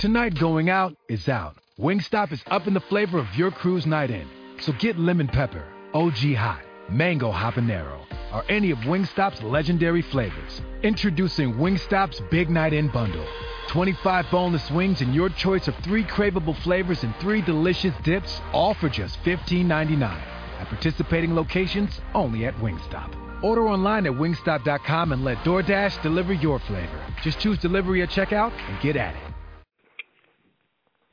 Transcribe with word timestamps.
Tonight 0.00 0.34
going 0.38 0.70
out 0.70 0.96
is 1.10 1.28
out. 1.28 1.56
Wingstop 1.78 2.32
is 2.32 2.42
up 2.46 2.66
in 2.66 2.72
the 2.72 2.80
flavor 2.80 3.18
of 3.18 3.26
your 3.34 3.50
cruise 3.50 3.84
night 3.84 4.10
in. 4.10 4.26
So 4.58 4.72
get 4.72 4.98
lemon 4.98 5.28
pepper, 5.28 5.62
OG 5.92 6.36
hot, 6.36 6.62
mango 6.88 7.30
habanero, 7.30 8.00
or 8.32 8.42
any 8.48 8.70
of 8.70 8.78
Wingstop's 8.78 9.42
legendary 9.42 10.00
flavors. 10.00 10.62
Introducing 10.82 11.52
Wingstop's 11.52 12.22
Big 12.30 12.48
Night 12.48 12.72
In 12.72 12.88
Bundle. 12.88 13.26
25 13.68 14.24
boneless 14.30 14.70
wings 14.70 15.02
and 15.02 15.14
your 15.14 15.28
choice 15.28 15.68
of 15.68 15.76
three 15.84 16.04
craveable 16.04 16.56
flavors 16.62 17.04
and 17.04 17.14
three 17.16 17.42
delicious 17.42 17.94
dips, 18.02 18.40
all 18.54 18.72
for 18.72 18.88
just 18.88 19.22
$15.99. 19.24 20.02
At 20.02 20.68
participating 20.68 21.34
locations, 21.34 22.00
only 22.14 22.46
at 22.46 22.56
Wingstop. 22.56 23.44
Order 23.44 23.68
online 23.68 24.06
at 24.06 24.12
wingstop.com 24.12 25.12
and 25.12 25.24
let 25.24 25.36
DoorDash 25.44 26.00
deliver 26.02 26.32
your 26.32 26.58
flavor. 26.58 27.04
Just 27.22 27.38
choose 27.38 27.58
delivery 27.58 28.00
at 28.00 28.08
checkout 28.08 28.52
and 28.66 28.80
get 28.80 28.96
at 28.96 29.14
it. 29.14 29.30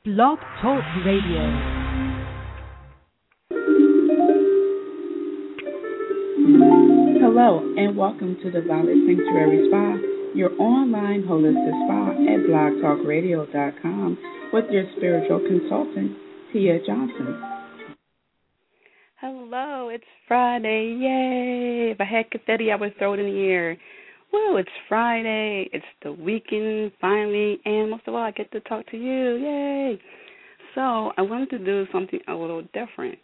Blog 0.04 0.38
Talk 0.62 0.84
Radio. 1.04 1.42
Hello, 7.18 7.74
and 7.76 7.96
welcome 7.96 8.36
to 8.44 8.50
the 8.52 8.62
Violet 8.62 8.94
Sanctuary 9.06 9.68
Spa, 9.68 9.96
your 10.36 10.52
online 10.60 11.24
holistic 11.24 11.74
spa 11.84 12.12
at 12.12 12.46
blogtalkradio.com 12.46 14.18
with 14.52 14.66
your 14.70 14.84
spiritual 14.96 15.40
consultant, 15.40 16.16
Tia 16.52 16.78
Johnson. 16.86 17.42
Hello, 19.20 19.88
it's 19.88 20.04
Friday. 20.28 20.96
Yay! 20.96 21.90
If 21.90 22.00
I 22.00 22.04
had 22.04 22.30
confetti, 22.30 22.70
I 22.70 22.76
would 22.76 22.96
throw 22.98 23.14
it 23.14 23.18
in 23.18 23.26
the 23.26 23.40
air. 23.40 23.76
Woo, 24.32 24.58
it's 24.58 24.68
Friday. 24.88 25.70
It's 25.72 25.84
the 26.02 26.12
weekend 26.12 26.92
finally, 27.00 27.58
and 27.64 27.90
most 27.90 28.02
of 28.06 28.14
all, 28.14 28.22
I 28.22 28.30
get 28.30 28.50
to 28.52 28.60
talk 28.60 28.86
to 28.90 28.96
you. 28.96 29.36
Yay! 29.36 30.00
So, 30.74 31.12
I 31.16 31.22
wanted 31.22 31.48
to 31.50 31.58
do 31.58 31.86
something 31.90 32.20
a 32.28 32.34
little 32.34 32.62
different 32.74 33.18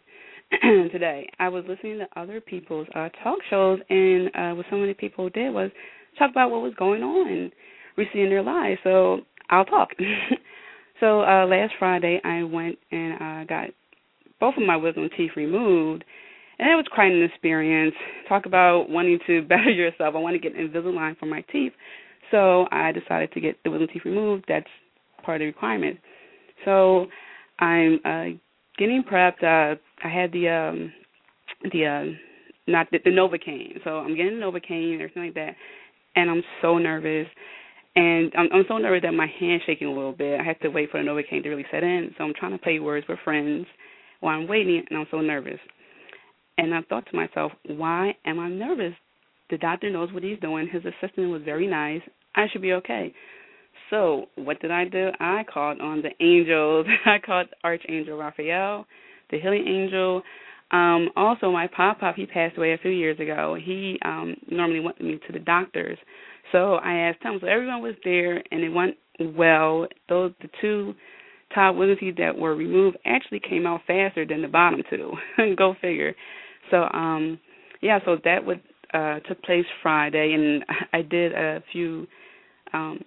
today. 0.91 1.29
I 1.37 1.47
was 1.49 1.63
listening 1.67 1.99
to 1.99 2.19
other 2.19 2.41
people's 2.41 2.87
uh, 2.95 3.09
talk 3.23 3.37
shows, 3.51 3.79
and 3.89 4.27
uh, 4.35 4.55
what 4.55 4.65
so 4.71 4.77
many 4.77 4.95
people 4.95 5.29
did 5.29 5.53
was 5.53 5.69
talk 6.17 6.31
about 6.31 6.49
what 6.49 6.61
was 6.61 6.73
going 6.75 7.03
on 7.03 7.51
recently 7.97 8.23
in 8.23 8.29
their 8.29 8.43
lives. 8.43 8.79
So, 8.83 9.19
I'll 9.51 9.65
talk. 9.65 9.89
so, 10.99 11.21
uh, 11.21 11.45
last 11.45 11.73
Friday, 11.77 12.19
I 12.23 12.41
went 12.43 12.79
and 12.91 13.13
uh, 13.13 13.45
got 13.45 13.69
both 14.39 14.55
of 14.57 14.63
my 14.63 14.75
wisdom 14.75 15.07
teeth 15.15 15.31
removed 15.35 16.03
and 16.59 16.69
it 16.69 16.75
was 16.75 16.85
quite 16.93 17.11
an 17.11 17.23
experience. 17.23 17.95
Talk 18.29 18.45
about 18.45 18.89
wanting 18.89 19.19
to 19.27 19.41
better 19.47 19.69
yourself. 19.69 20.15
I 20.15 20.19
want 20.19 20.35
to 20.35 20.39
get 20.39 20.55
Invisalign 20.57 21.17
for 21.17 21.25
my 21.25 21.41
teeth. 21.51 21.73
So 22.31 22.65
I 22.71 22.91
decided 22.91 23.31
to 23.33 23.41
get 23.41 23.57
the 23.63 23.71
wisdom 23.71 23.89
teeth 23.91 24.05
removed. 24.05 24.45
That's 24.47 24.67
part 25.23 25.37
of 25.37 25.39
the 25.41 25.45
requirement. 25.45 25.99
So 26.63 27.07
I'm 27.59 27.99
uh 28.05 28.37
getting 28.77 29.03
prepped. 29.03 29.43
Uh 29.43 29.77
I 30.03 30.09
had 30.09 30.31
the 30.31 30.49
um 30.49 30.93
the 31.71 31.85
uh 31.85 32.17
not 32.67 32.87
the, 32.91 32.99
the 33.03 33.11
Novocaine. 33.11 33.83
So 33.83 33.97
I'm 33.97 34.15
getting 34.15 34.33
Novocaine 34.33 34.93
and 34.93 35.01
everything 35.01 35.25
like 35.25 35.35
that. 35.35 35.55
And 36.15 36.29
I'm 36.29 36.43
so 36.61 36.77
nervous. 36.77 37.27
And 37.95 38.33
I'm, 38.37 38.47
I'm 38.51 38.65
so 38.67 38.77
nervous 38.77 39.03
that 39.03 39.13
my 39.13 39.27
hand's 39.39 39.63
shaking 39.65 39.87
a 39.87 39.93
little 39.93 40.11
bit. 40.11 40.39
I 40.39 40.43
have 40.43 40.59
to 40.61 40.69
wait 40.69 40.89
for 40.89 41.01
the 41.01 41.07
Novocaine 41.07 41.43
to 41.43 41.49
really 41.49 41.65
set 41.71 41.83
in. 41.83 42.13
So 42.17 42.23
I'm 42.23 42.33
trying 42.33 42.51
to 42.51 42.57
play 42.57 42.79
words 42.79 43.05
with 43.07 43.19
friends 43.23 43.65
while 44.19 44.37
I'm 44.37 44.47
waiting, 44.47 44.83
and 44.89 44.99
I'm 44.99 45.07
so 45.11 45.21
nervous. 45.21 45.59
And 46.57 46.73
I 46.73 46.81
thought 46.83 47.05
to 47.09 47.15
myself, 47.15 47.51
why 47.67 48.15
am 48.25 48.39
I 48.39 48.49
nervous? 48.49 48.93
The 49.49 49.57
doctor 49.57 49.89
knows 49.89 50.11
what 50.13 50.23
he's 50.23 50.39
doing. 50.39 50.67
His 50.71 50.83
assistant 50.85 51.29
was 51.29 51.41
very 51.43 51.67
nice. 51.67 52.01
I 52.35 52.45
should 52.51 52.61
be 52.61 52.73
okay. 52.73 53.13
So 53.89 54.25
what 54.35 54.59
did 54.61 54.71
I 54.71 54.85
do? 54.85 55.09
I 55.19 55.43
called 55.51 55.79
on 55.81 56.01
the 56.01 56.11
angels. 56.23 56.87
I 57.05 57.17
called 57.23 57.47
Archangel 57.63 58.17
Raphael, 58.17 58.85
the 59.29 59.39
healing 59.39 59.67
angel. 59.67 60.23
Um, 60.71 61.09
also, 61.15 61.51
my 61.51 61.67
pop 61.67 61.99
pop, 61.99 62.15
he 62.15 62.25
passed 62.25 62.57
away 62.57 62.73
a 62.73 62.77
few 62.77 62.91
years 62.91 63.19
ago. 63.19 63.55
He 63.61 63.99
um, 64.03 64.35
normally 64.49 64.79
went 64.79 64.97
with 64.97 65.07
me 65.07 65.19
to 65.27 65.33
the 65.33 65.39
doctors. 65.39 65.97
So 66.51 66.75
I 66.75 66.93
asked 67.09 67.21
him. 67.21 67.37
So 67.39 67.47
everyone 67.47 67.81
was 67.81 67.95
there, 68.03 68.43
and 68.51 68.63
it 68.63 68.69
went 68.69 68.95
well. 69.19 69.87
Those 70.09 70.31
the 70.41 70.49
two 70.61 70.95
top 71.53 71.75
wisdom 71.75 72.13
that 72.17 72.35
were 72.35 72.55
removed 72.55 72.97
actually 73.05 73.41
came 73.47 73.65
out 73.65 73.81
faster 73.85 74.25
than 74.25 74.41
the 74.41 74.47
bottom 74.47 74.81
two. 74.89 75.13
Go 75.55 75.75
figure. 75.81 76.15
So 76.71 76.87
um 76.93 77.39
yeah, 77.81 77.99
so 78.05 78.17
that 78.23 78.45
would 78.45 78.61
uh 78.93 79.19
took 79.21 79.41
place 79.43 79.65
Friday 79.81 80.33
and 80.33 80.63
I 80.93 81.01
did 81.01 81.33
a 81.33 81.63
few 81.71 82.07
um 82.73 82.99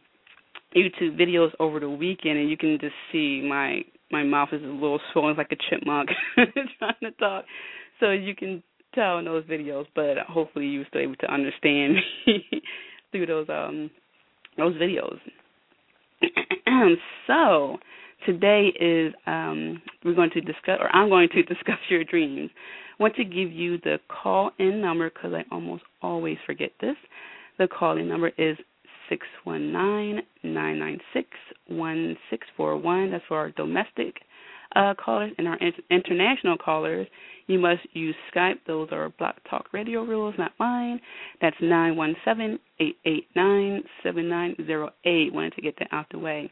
YouTube 0.76 1.18
videos 1.18 1.50
over 1.58 1.80
the 1.80 1.88
weekend 1.88 2.38
and 2.38 2.50
you 2.50 2.56
can 2.56 2.78
just 2.80 2.94
see 3.12 3.42
my 3.48 3.80
my 4.10 4.22
mouth 4.22 4.48
is 4.52 4.62
a 4.62 4.66
little 4.66 5.00
swollen 5.12 5.36
like 5.36 5.52
a 5.52 5.56
chipmunk 5.68 6.10
trying 6.34 6.94
to 7.02 7.10
talk. 7.12 7.44
So 8.00 8.10
you 8.10 8.34
can 8.34 8.62
tell 8.94 9.18
in 9.18 9.24
those 9.24 9.44
videos, 9.44 9.86
but 9.94 10.18
hopefully 10.28 10.66
you 10.66 10.80
were 10.80 10.86
still 10.88 11.02
able 11.02 11.16
to 11.16 11.32
understand 11.32 11.96
me 12.26 12.44
through 13.10 13.26
those 13.26 13.46
um 13.48 13.90
those 14.56 14.74
videos. 14.76 15.18
so 17.26 17.78
today 18.26 18.72
is 18.80 19.14
um 19.26 19.80
we're 20.04 20.14
going 20.14 20.30
to 20.30 20.40
discuss 20.40 20.78
or 20.80 20.94
I'm 20.94 21.08
going 21.08 21.28
to 21.30 21.42
discuss 21.42 21.78
your 21.88 22.04
dreams 22.04 22.50
want 22.98 23.14
to 23.16 23.24
give 23.24 23.52
you 23.52 23.78
the 23.78 23.98
call 24.08 24.50
in 24.58 24.80
number 24.80 25.10
because 25.10 25.32
I 25.32 25.44
almost 25.54 25.84
always 26.02 26.36
forget 26.46 26.70
this. 26.80 26.96
The 27.58 27.68
call 27.68 27.96
in 27.96 28.08
number 28.08 28.30
is 28.38 28.56
six 29.08 29.26
one 29.44 29.72
nine 29.72 30.20
nine 30.42 30.78
nine 30.78 31.00
six 31.12 31.28
one 31.68 32.16
six 32.30 32.46
four 32.56 32.76
one. 32.76 33.10
That's 33.10 33.24
for 33.28 33.38
our 33.38 33.50
domestic 33.50 34.16
uh, 34.76 34.94
callers 35.02 35.32
and 35.38 35.48
our 35.48 35.56
inter- 35.56 35.82
international 35.90 36.56
callers. 36.56 37.06
You 37.46 37.58
must 37.58 37.80
use 37.94 38.14
Skype. 38.34 38.58
Those 38.66 38.88
are 38.92 39.08
Blog 39.18 39.34
Talk 39.48 39.72
Radio 39.72 40.04
rules, 40.04 40.34
not 40.38 40.52
mine. 40.58 41.00
That's 41.40 41.56
nine 41.62 41.96
one 41.96 42.14
seven 42.24 42.58
eight 42.78 42.98
eight 43.06 43.26
nine 43.34 43.82
seven 44.02 44.28
nine 44.28 44.54
zero 44.66 44.90
eight. 45.04 45.32
Wanted 45.32 45.54
to 45.54 45.62
get 45.62 45.74
that 45.78 45.88
out 45.92 46.06
the 46.10 46.18
way. 46.18 46.50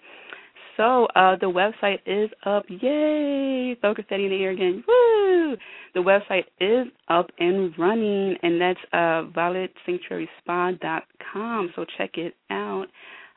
So 0.77 1.07
uh, 1.17 1.37
the 1.41 1.47
website 1.47 2.01
is 2.07 2.31
up. 2.45 2.65
Yay! 2.69 3.77
Confetti 3.81 4.25
in 4.25 4.31
the 4.31 4.43
air 4.43 4.51
again. 4.51 4.85
Woo! 4.87 5.57
The 5.95 6.01
website 6.01 6.45
is 6.61 6.87
up 7.09 7.31
and 7.39 7.73
running, 7.79 8.37
and 8.43 8.61
that's 8.61 8.81
uh, 8.93 9.23
violetsanctuaryspa.com. 9.35 11.73
So 11.75 11.87
check 11.97 12.19
it 12.19 12.35
out. 12.51 12.89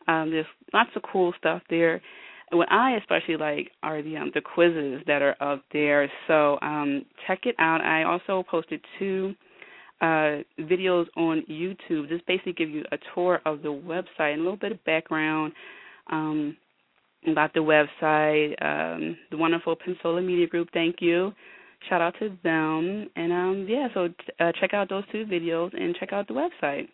Um, 0.07 0.31
there's 0.31 0.47
lots 0.73 0.89
of 0.95 1.03
cool 1.11 1.33
stuff 1.38 1.61
there. 1.69 2.01
What 2.51 2.72
I 2.72 2.97
especially 2.97 3.38
like 3.38 3.69
are 3.83 4.01
the 4.01 4.17
um, 4.17 4.31
the 4.33 4.41
quizzes 4.41 5.03
that 5.06 5.21
are 5.21 5.35
up 5.39 5.63
there. 5.71 6.11
So 6.27 6.57
um, 6.61 7.06
check 7.27 7.45
it 7.45 7.53
out. 7.59 7.81
I 7.81 8.01
also 8.03 8.44
posted 8.50 8.81
two 8.97 9.35
uh, 10.01 10.39
videos 10.59 11.06
on 11.16 11.44
YouTube. 11.50 12.09
Just 12.09 12.25
basically 12.25 12.53
give 12.53 12.69
you 12.69 12.83
a 12.91 12.97
tour 13.13 13.39
of 13.45 13.61
the 13.61 13.69
website 13.69 14.33
and 14.33 14.41
a 14.41 14.44
little 14.44 14.57
bit 14.57 14.71
of 14.71 14.83
background. 14.83 15.53
Um, 16.11 16.57
about 17.28 17.53
the 17.53 17.59
website, 17.59 18.53
um, 18.63 19.18
the 19.31 19.38
wonderful 19.38 19.75
Pensola 19.75 20.25
Media 20.25 20.47
Group. 20.47 20.69
Thank 20.74 20.97
you. 21.00 21.34
Shout 21.88 22.02
out 22.02 22.16
to 22.19 22.30
them. 22.44 23.09
And 23.16 23.31
um, 23.31 23.66
yeah, 23.69 23.88
so 23.94 24.09
uh, 24.40 24.52
check 24.59 24.74
out 24.74 24.90
those 24.90 25.03
two 25.12 25.25
videos 25.25 25.74
and 25.80 25.96
check 25.96 26.12
out 26.13 26.28
the 26.28 26.34
website. 26.34 26.88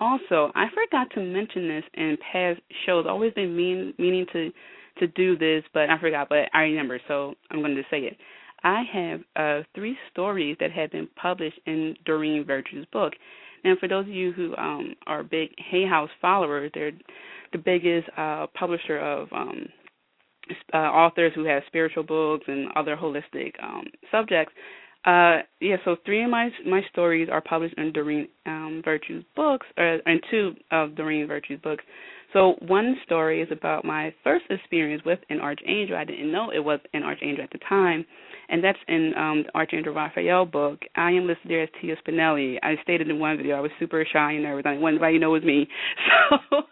Also, 0.00 0.50
I 0.54 0.66
forgot 0.74 1.08
to 1.14 1.20
mention 1.20 1.68
this 1.68 1.84
in 1.94 2.16
past 2.32 2.60
shows. 2.84 3.06
Always 3.08 3.32
been 3.34 3.56
mean, 3.56 3.94
meaning 3.98 4.26
to 4.32 4.50
to 4.98 5.08
do 5.08 5.36
this, 5.36 5.64
but 5.72 5.90
I 5.90 5.98
forgot. 5.98 6.28
But 6.28 6.48
I 6.52 6.62
remember, 6.62 7.00
so 7.08 7.34
I'm 7.50 7.60
going 7.60 7.74
to 7.74 7.82
say 7.90 7.98
it. 7.98 8.16
I 8.62 8.82
have 8.92 9.20
uh, 9.36 9.62
three 9.74 9.96
stories 10.10 10.56
that 10.60 10.72
have 10.72 10.90
been 10.90 11.08
published 11.20 11.58
in 11.66 11.96
Doreen 12.06 12.44
Virtue's 12.44 12.86
book. 12.92 13.12
And 13.64 13.78
for 13.78 13.88
those 13.88 14.06
of 14.06 14.12
you 14.12 14.32
who 14.32 14.54
um, 14.56 14.94
are 15.06 15.22
big 15.22 15.50
Hay 15.70 15.86
House 15.86 16.10
followers, 16.20 16.70
they're 16.74 16.92
the 17.54 17.58
biggest 17.58 18.08
uh, 18.18 18.46
publisher 18.58 18.98
of 18.98 19.28
um, 19.32 19.66
uh, 20.74 20.76
authors 20.76 21.32
who 21.34 21.44
have 21.44 21.62
spiritual 21.66 22.02
books 22.02 22.44
and 22.46 22.68
other 22.76 22.96
holistic 22.96 23.52
um, 23.62 23.84
subjects. 24.10 24.52
Uh, 25.06 25.38
yeah, 25.60 25.76
so 25.84 25.96
three 26.06 26.24
of 26.24 26.30
my 26.30 26.48
my 26.66 26.80
stories 26.90 27.28
are 27.30 27.42
published 27.42 27.74
in 27.76 27.92
Doreen 27.92 28.26
um, 28.46 28.80
Virtue's 28.84 29.24
books, 29.36 29.66
or 29.76 29.98
and 30.06 30.20
two 30.30 30.54
of 30.70 30.96
Doreen 30.96 31.26
Virtue's 31.26 31.60
books. 31.62 31.84
So 32.32 32.54
one 32.66 32.96
story 33.04 33.40
is 33.42 33.48
about 33.52 33.84
my 33.84 34.12
first 34.24 34.46
experience 34.50 35.02
with 35.04 35.20
an 35.30 35.40
archangel. 35.40 35.96
I 35.96 36.04
didn't 36.04 36.32
know 36.32 36.50
it 36.50 36.58
was 36.58 36.80
an 36.94 37.02
archangel 37.02 37.44
at 37.44 37.50
the 37.52 37.60
time, 37.68 38.04
and 38.48 38.64
that's 38.64 38.78
in 38.88 39.12
um, 39.16 39.44
the 39.46 39.54
Archangel 39.54 39.94
Raphael 39.94 40.46
book. 40.46 40.80
I 40.96 41.10
am 41.10 41.26
listed 41.26 41.50
there 41.50 41.62
as 41.62 41.68
Tia 41.80 41.96
Spinelli. 41.96 42.56
I 42.62 42.74
stated 42.82 43.08
in 43.08 43.20
one 43.20 43.36
video 43.36 43.56
I 43.56 43.60
was 43.60 43.70
super 43.78 44.04
shy 44.10 44.32
and 44.32 44.46
everything. 44.46 44.80
Nobody 44.80 45.14
you 45.14 45.20
know 45.20 45.34
it 45.34 45.40
was 45.40 45.44
me. 45.44 45.68
So 46.50 46.62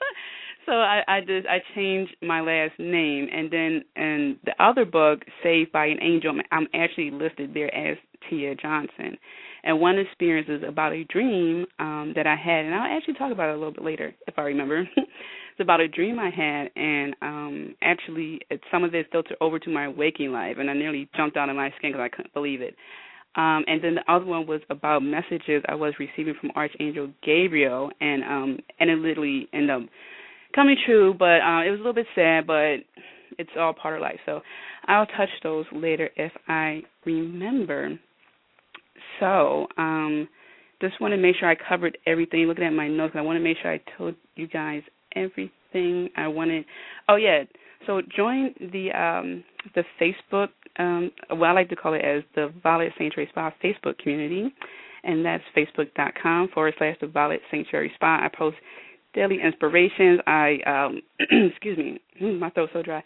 so 0.67 0.73
I, 0.73 1.03
I 1.09 1.20
just 1.20 1.47
I 1.47 1.59
changed 1.75 2.17
my 2.23 2.41
last 2.41 2.79
name, 2.79 3.29
and 3.32 3.50
then 3.50 3.85
in 3.97 4.37
the 4.44 4.53
other 4.62 4.85
book, 4.85 5.20
Saved 5.43 5.73
by 5.73 5.87
an 5.87 5.99
Angel, 6.03 6.32
I'm 6.50 6.69
actually 6.75 7.11
listed 7.11 7.53
there 7.55 7.75
as 7.75 7.97
Tia 8.29 8.55
Johnson. 8.55 9.19
And 9.64 9.81
one 9.81 9.99
experience 9.99 10.49
is 10.50 10.69
about 10.69 10.93
a 10.93 11.05
dream 11.05 11.67
um, 11.79 12.12
that 12.17 12.26
I 12.26 12.35
had, 12.35 12.64
and 12.64 12.75
I'll 12.75 12.97
actually 12.97 13.14
talk 13.14 13.31
about 13.31 13.50
it 13.50 13.55
a 13.55 13.59
little 13.59 13.73
bit 13.73 13.85
later 13.85 14.12
if 14.26 14.35
I 14.37 14.43
remember. 14.43 14.81
it's 14.97 15.61
about 15.61 15.81
a 15.81 15.88
dream 15.88 16.19
I 16.19 16.31
had, 16.31 16.70
and 16.76 17.15
um 17.23 17.75
actually, 17.82 18.41
it, 18.50 18.61
some 18.70 18.85
of 18.85 18.94
it 18.94 19.06
filtered 19.12 19.37
over 19.41 19.58
to 19.58 19.70
my 19.70 19.88
waking 19.88 20.32
life, 20.32 20.56
and 20.58 20.70
I 20.70 20.75
nearly 20.75 21.08
jumped 21.17 21.37
out 21.37 21.49
of 21.49 21.56
my 21.56 21.70
skin 21.79 21.93
because 21.93 22.00
I 22.05 22.15
couldn't 22.15 22.35
believe 22.35 22.61
it. 22.61 22.75
Um, 23.35 23.65
and 23.67 23.82
then 23.82 23.94
the 23.94 24.12
other 24.12 24.26
one 24.26 24.47
was 24.47 24.61
about 24.69 25.03
messages 25.03 25.62
I 25.67 25.75
was 25.75 25.94
receiving 25.99 26.35
from 26.38 26.50
Archangel 26.55 27.11
Gabriel, 27.25 27.91
and 28.00 28.23
um, 28.25 28.58
and 28.79 28.91
it 28.91 28.99
literally 28.99 29.49
ended 29.53 29.70
up 29.70 29.82
coming 30.54 30.76
true. 30.87 31.14
But 31.19 31.40
uh, 31.40 31.62
it 31.66 31.70
was 31.70 31.81
a 31.81 31.82
little 31.82 31.93
bit 31.94 32.06
sad, 32.14 32.46
but 32.46 32.76
it's 33.38 33.50
all 33.58 33.72
part 33.72 33.96
of 33.96 34.02
life. 34.02 34.19
So 34.26 34.40
I'll 34.87 35.06
touch 35.06 35.31
those 35.43 35.66
later 35.72 36.10
if 36.16 36.32
I 36.49 36.82
remember. 37.04 37.99
So 39.20 39.66
um, 39.78 40.28
just 40.81 41.00
want 41.00 41.12
to 41.12 41.19
make 41.19 41.37
sure 41.37 41.49
I 41.49 41.56
covered 41.56 41.99
everything. 42.06 42.46
Looking 42.46 42.64
at 42.64 42.72
my 42.72 42.88
notes, 42.88 43.14
I 43.16 43.20
want 43.20 43.37
to 43.37 43.43
make 43.43 43.56
sure 43.62 43.72
I 43.72 43.81
told 43.96 44.14
you 44.37 44.49
guys 44.49 44.82
everything 45.14 46.08
I 46.16 46.28
wanted. 46.28 46.64
Oh 47.08 47.16
yeah, 47.16 47.44
so 47.87 48.00
join 48.16 48.55
the 48.60 48.90
um, 48.93 49.44
the 49.75 49.84
Facebook 50.00 50.48
um, 50.78 51.10
what 51.31 51.48
I 51.48 51.52
like 51.52 51.69
to 51.70 51.76
call 51.76 51.94
it 51.94 52.05
as 52.05 52.22
the 52.34 52.52
Violet 52.62 52.93
Sanctuary 52.98 53.28
Spa 53.31 53.52
Facebook 53.62 53.98
community, 53.98 54.52
and 55.05 55.25
that's 55.25 55.44
facebook.com 55.56 56.48
forward 56.55 56.75
slash 56.78 56.96
the 57.00 57.06
Violet 57.06 57.40
Sanctuary 57.50 57.93
Spa. 57.94 58.20
I 58.22 58.28
post 58.37 58.56
daily 59.14 59.38
inspirations. 59.43 60.20
I 60.26 60.59
um, 60.67 61.03
excuse 61.50 61.79
me, 61.79 62.00
my 62.38 62.50
throat's 62.50 62.73
so 62.73 62.82
dry. 62.82 63.03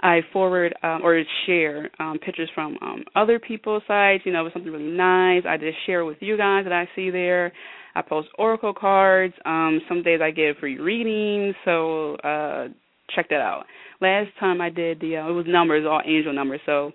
I 0.00 0.20
forward 0.32 0.74
um, 0.82 1.00
or 1.02 1.20
share 1.46 1.90
um, 1.98 2.18
pictures 2.24 2.50
from 2.54 2.78
um, 2.80 3.04
other 3.16 3.38
people's 3.38 3.82
sites. 3.88 4.24
You 4.24 4.32
know, 4.32 4.44
with 4.44 4.52
something 4.52 4.72
really 4.72 4.84
nice. 4.84 5.42
I 5.48 5.56
just 5.56 5.78
share 5.86 6.04
with 6.04 6.18
you 6.20 6.36
guys 6.36 6.64
that 6.64 6.72
I 6.72 6.88
see 6.94 7.10
there. 7.10 7.52
I 7.94 8.02
post 8.02 8.28
oracle 8.38 8.74
cards. 8.74 9.34
Um, 9.44 9.80
some 9.88 10.02
days 10.02 10.20
I 10.22 10.30
give 10.30 10.56
free 10.58 10.78
readings, 10.78 11.54
so 11.64 12.14
uh, 12.16 12.68
check 13.14 13.28
that 13.30 13.40
out. 13.40 13.64
Last 14.00 14.28
time 14.38 14.60
I 14.60 14.70
did 14.70 15.00
the 15.00 15.16
uh, 15.16 15.28
it 15.28 15.32
was 15.32 15.46
numbers, 15.48 15.84
all 15.88 16.02
angel 16.06 16.32
numbers. 16.32 16.60
So 16.66 16.92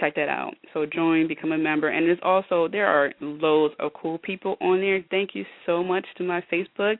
check 0.00 0.14
that 0.16 0.28
out. 0.28 0.54
So 0.74 0.86
join, 0.86 1.26
become 1.26 1.52
a 1.52 1.58
member, 1.58 1.88
and 1.88 2.06
there's 2.06 2.18
also 2.22 2.68
there 2.68 2.86
are 2.86 3.12
loads 3.20 3.74
of 3.80 3.92
cool 4.00 4.18
people 4.18 4.56
on 4.60 4.80
there. 4.80 5.04
Thank 5.10 5.30
you 5.34 5.44
so 5.64 5.82
much 5.82 6.04
to 6.18 6.24
my 6.24 6.42
Facebook 6.52 6.98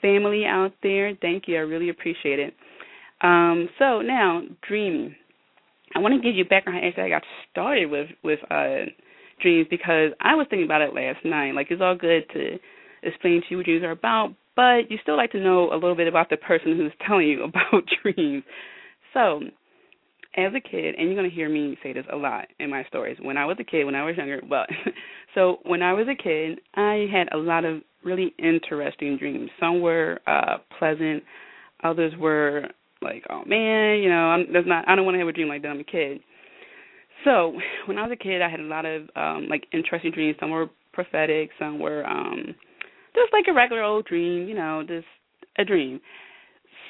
family 0.00 0.44
out 0.44 0.72
there. 0.82 1.12
Thank 1.20 1.44
you, 1.46 1.56
I 1.56 1.60
really 1.60 1.88
appreciate 1.88 2.38
it. 2.38 2.54
Um, 3.20 3.68
so 3.78 4.00
now 4.00 4.42
dreaming. 4.66 5.14
I 5.94 6.00
want 6.00 6.14
to 6.14 6.20
give 6.20 6.36
you 6.36 6.44
background 6.44 6.80
how 6.80 6.88
actually 6.88 7.04
I 7.04 7.08
got 7.08 7.22
started 7.50 7.90
with 7.90 8.08
with 8.22 8.38
uh, 8.50 8.90
dreams 9.42 9.66
because 9.70 10.10
I 10.20 10.34
was 10.34 10.46
thinking 10.50 10.66
about 10.66 10.82
it 10.82 10.94
last 10.94 11.24
night. 11.24 11.54
Like 11.54 11.68
it's 11.70 11.82
all 11.82 11.96
good 11.96 12.24
to 12.34 12.58
explain 13.02 13.40
to 13.40 13.46
you 13.50 13.56
what 13.58 13.66
dreams 13.66 13.84
are 13.84 13.92
about, 13.92 14.34
but 14.54 14.90
you 14.90 14.98
still 15.02 15.16
like 15.16 15.32
to 15.32 15.40
know 15.40 15.72
a 15.72 15.74
little 15.74 15.94
bit 15.96 16.08
about 16.08 16.30
the 16.30 16.36
person 16.36 16.76
who's 16.76 16.92
telling 17.06 17.28
you 17.28 17.44
about 17.44 17.84
dreams. 18.02 18.44
So 19.14 19.40
as 20.36 20.52
a 20.54 20.60
kid, 20.60 20.94
and 20.96 21.08
you're 21.08 21.16
going 21.16 21.28
to 21.28 21.34
hear 21.34 21.48
me 21.48 21.76
say 21.82 21.92
this 21.92 22.04
a 22.12 22.16
lot 22.16 22.46
in 22.60 22.70
my 22.70 22.84
stories. 22.84 23.18
When 23.20 23.36
I 23.36 23.44
was 23.44 23.56
a 23.60 23.64
kid, 23.64 23.84
when 23.84 23.94
I 23.94 24.04
was 24.04 24.16
younger, 24.16 24.40
well, 24.48 24.66
so 25.34 25.58
when 25.64 25.82
I 25.82 25.92
was 25.92 26.06
a 26.08 26.20
kid, 26.22 26.60
I 26.74 27.06
had 27.12 27.28
a 27.32 27.38
lot 27.38 27.64
of 27.64 27.82
really 28.08 28.34
interesting 28.38 29.16
dreams. 29.18 29.50
Some 29.60 29.80
were 29.80 30.20
uh 30.26 30.58
pleasant, 30.78 31.22
others 31.84 32.12
were 32.18 32.66
like, 33.02 33.24
oh 33.30 33.42
man, 33.46 34.00
you 34.02 34.08
know, 34.08 34.28
I'm, 34.30 34.52
that's 34.52 34.66
not. 34.66 34.88
I 34.88 34.96
don't 34.96 35.04
want 35.04 35.14
to 35.14 35.20
have 35.20 35.28
a 35.28 35.32
dream 35.32 35.48
like 35.48 35.62
that. 35.62 35.68
I'm 35.68 35.80
a 35.80 35.84
kid. 35.84 36.20
So 37.24 37.58
when 37.86 37.98
I 37.98 38.02
was 38.02 38.12
a 38.12 38.22
kid, 38.22 38.42
I 38.42 38.48
had 38.48 38.60
a 38.60 38.64
lot 38.64 38.84
of 38.84 39.02
um 39.16 39.48
like 39.48 39.66
interesting 39.72 40.12
dreams. 40.12 40.36
Some 40.40 40.50
were 40.50 40.70
prophetic, 40.92 41.50
some 41.58 41.78
were 41.78 42.06
um 42.06 42.54
just 43.14 43.32
like 43.32 43.44
a 43.48 43.52
regular 43.52 43.82
old 43.82 44.06
dream, 44.06 44.48
you 44.48 44.54
know, 44.54 44.82
just 44.86 45.06
a 45.58 45.64
dream 45.64 46.00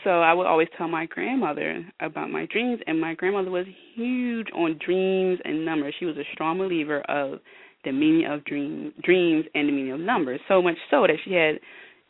so 0.05 0.23
I 0.23 0.33
would 0.33 0.47
always 0.47 0.69
tell 0.77 0.89
my 0.89 1.07
grandmother 1.07 1.85
about 2.01 2.31
my 2.31 2.47
dreams, 2.47 2.81
and 2.87 3.01
my 3.01 3.15
grandmother 3.15 3.51
was 3.51 3.67
huge 3.95 4.49
on 4.55 4.79
dreams 4.85 5.39
and 5.45 5.65
numbers. 5.65 5.95
She 5.99 6.05
was 6.05 6.17
a 6.17 6.25
strong 6.33 6.59
believer 6.59 7.01
of 7.03 7.41
the 7.85 7.93
meaning 7.93 8.27
of 8.27 8.45
dream, 8.45 8.93
dreams 9.03 9.45
and 9.55 9.69
the 9.69 9.73
meaning 9.73 9.93
of 9.93 10.01
numbers. 10.01 10.41
So 10.49 10.63
much 10.63 10.77
so 10.91 11.03
that 11.03 11.17
she 11.25 11.33
had 11.33 11.57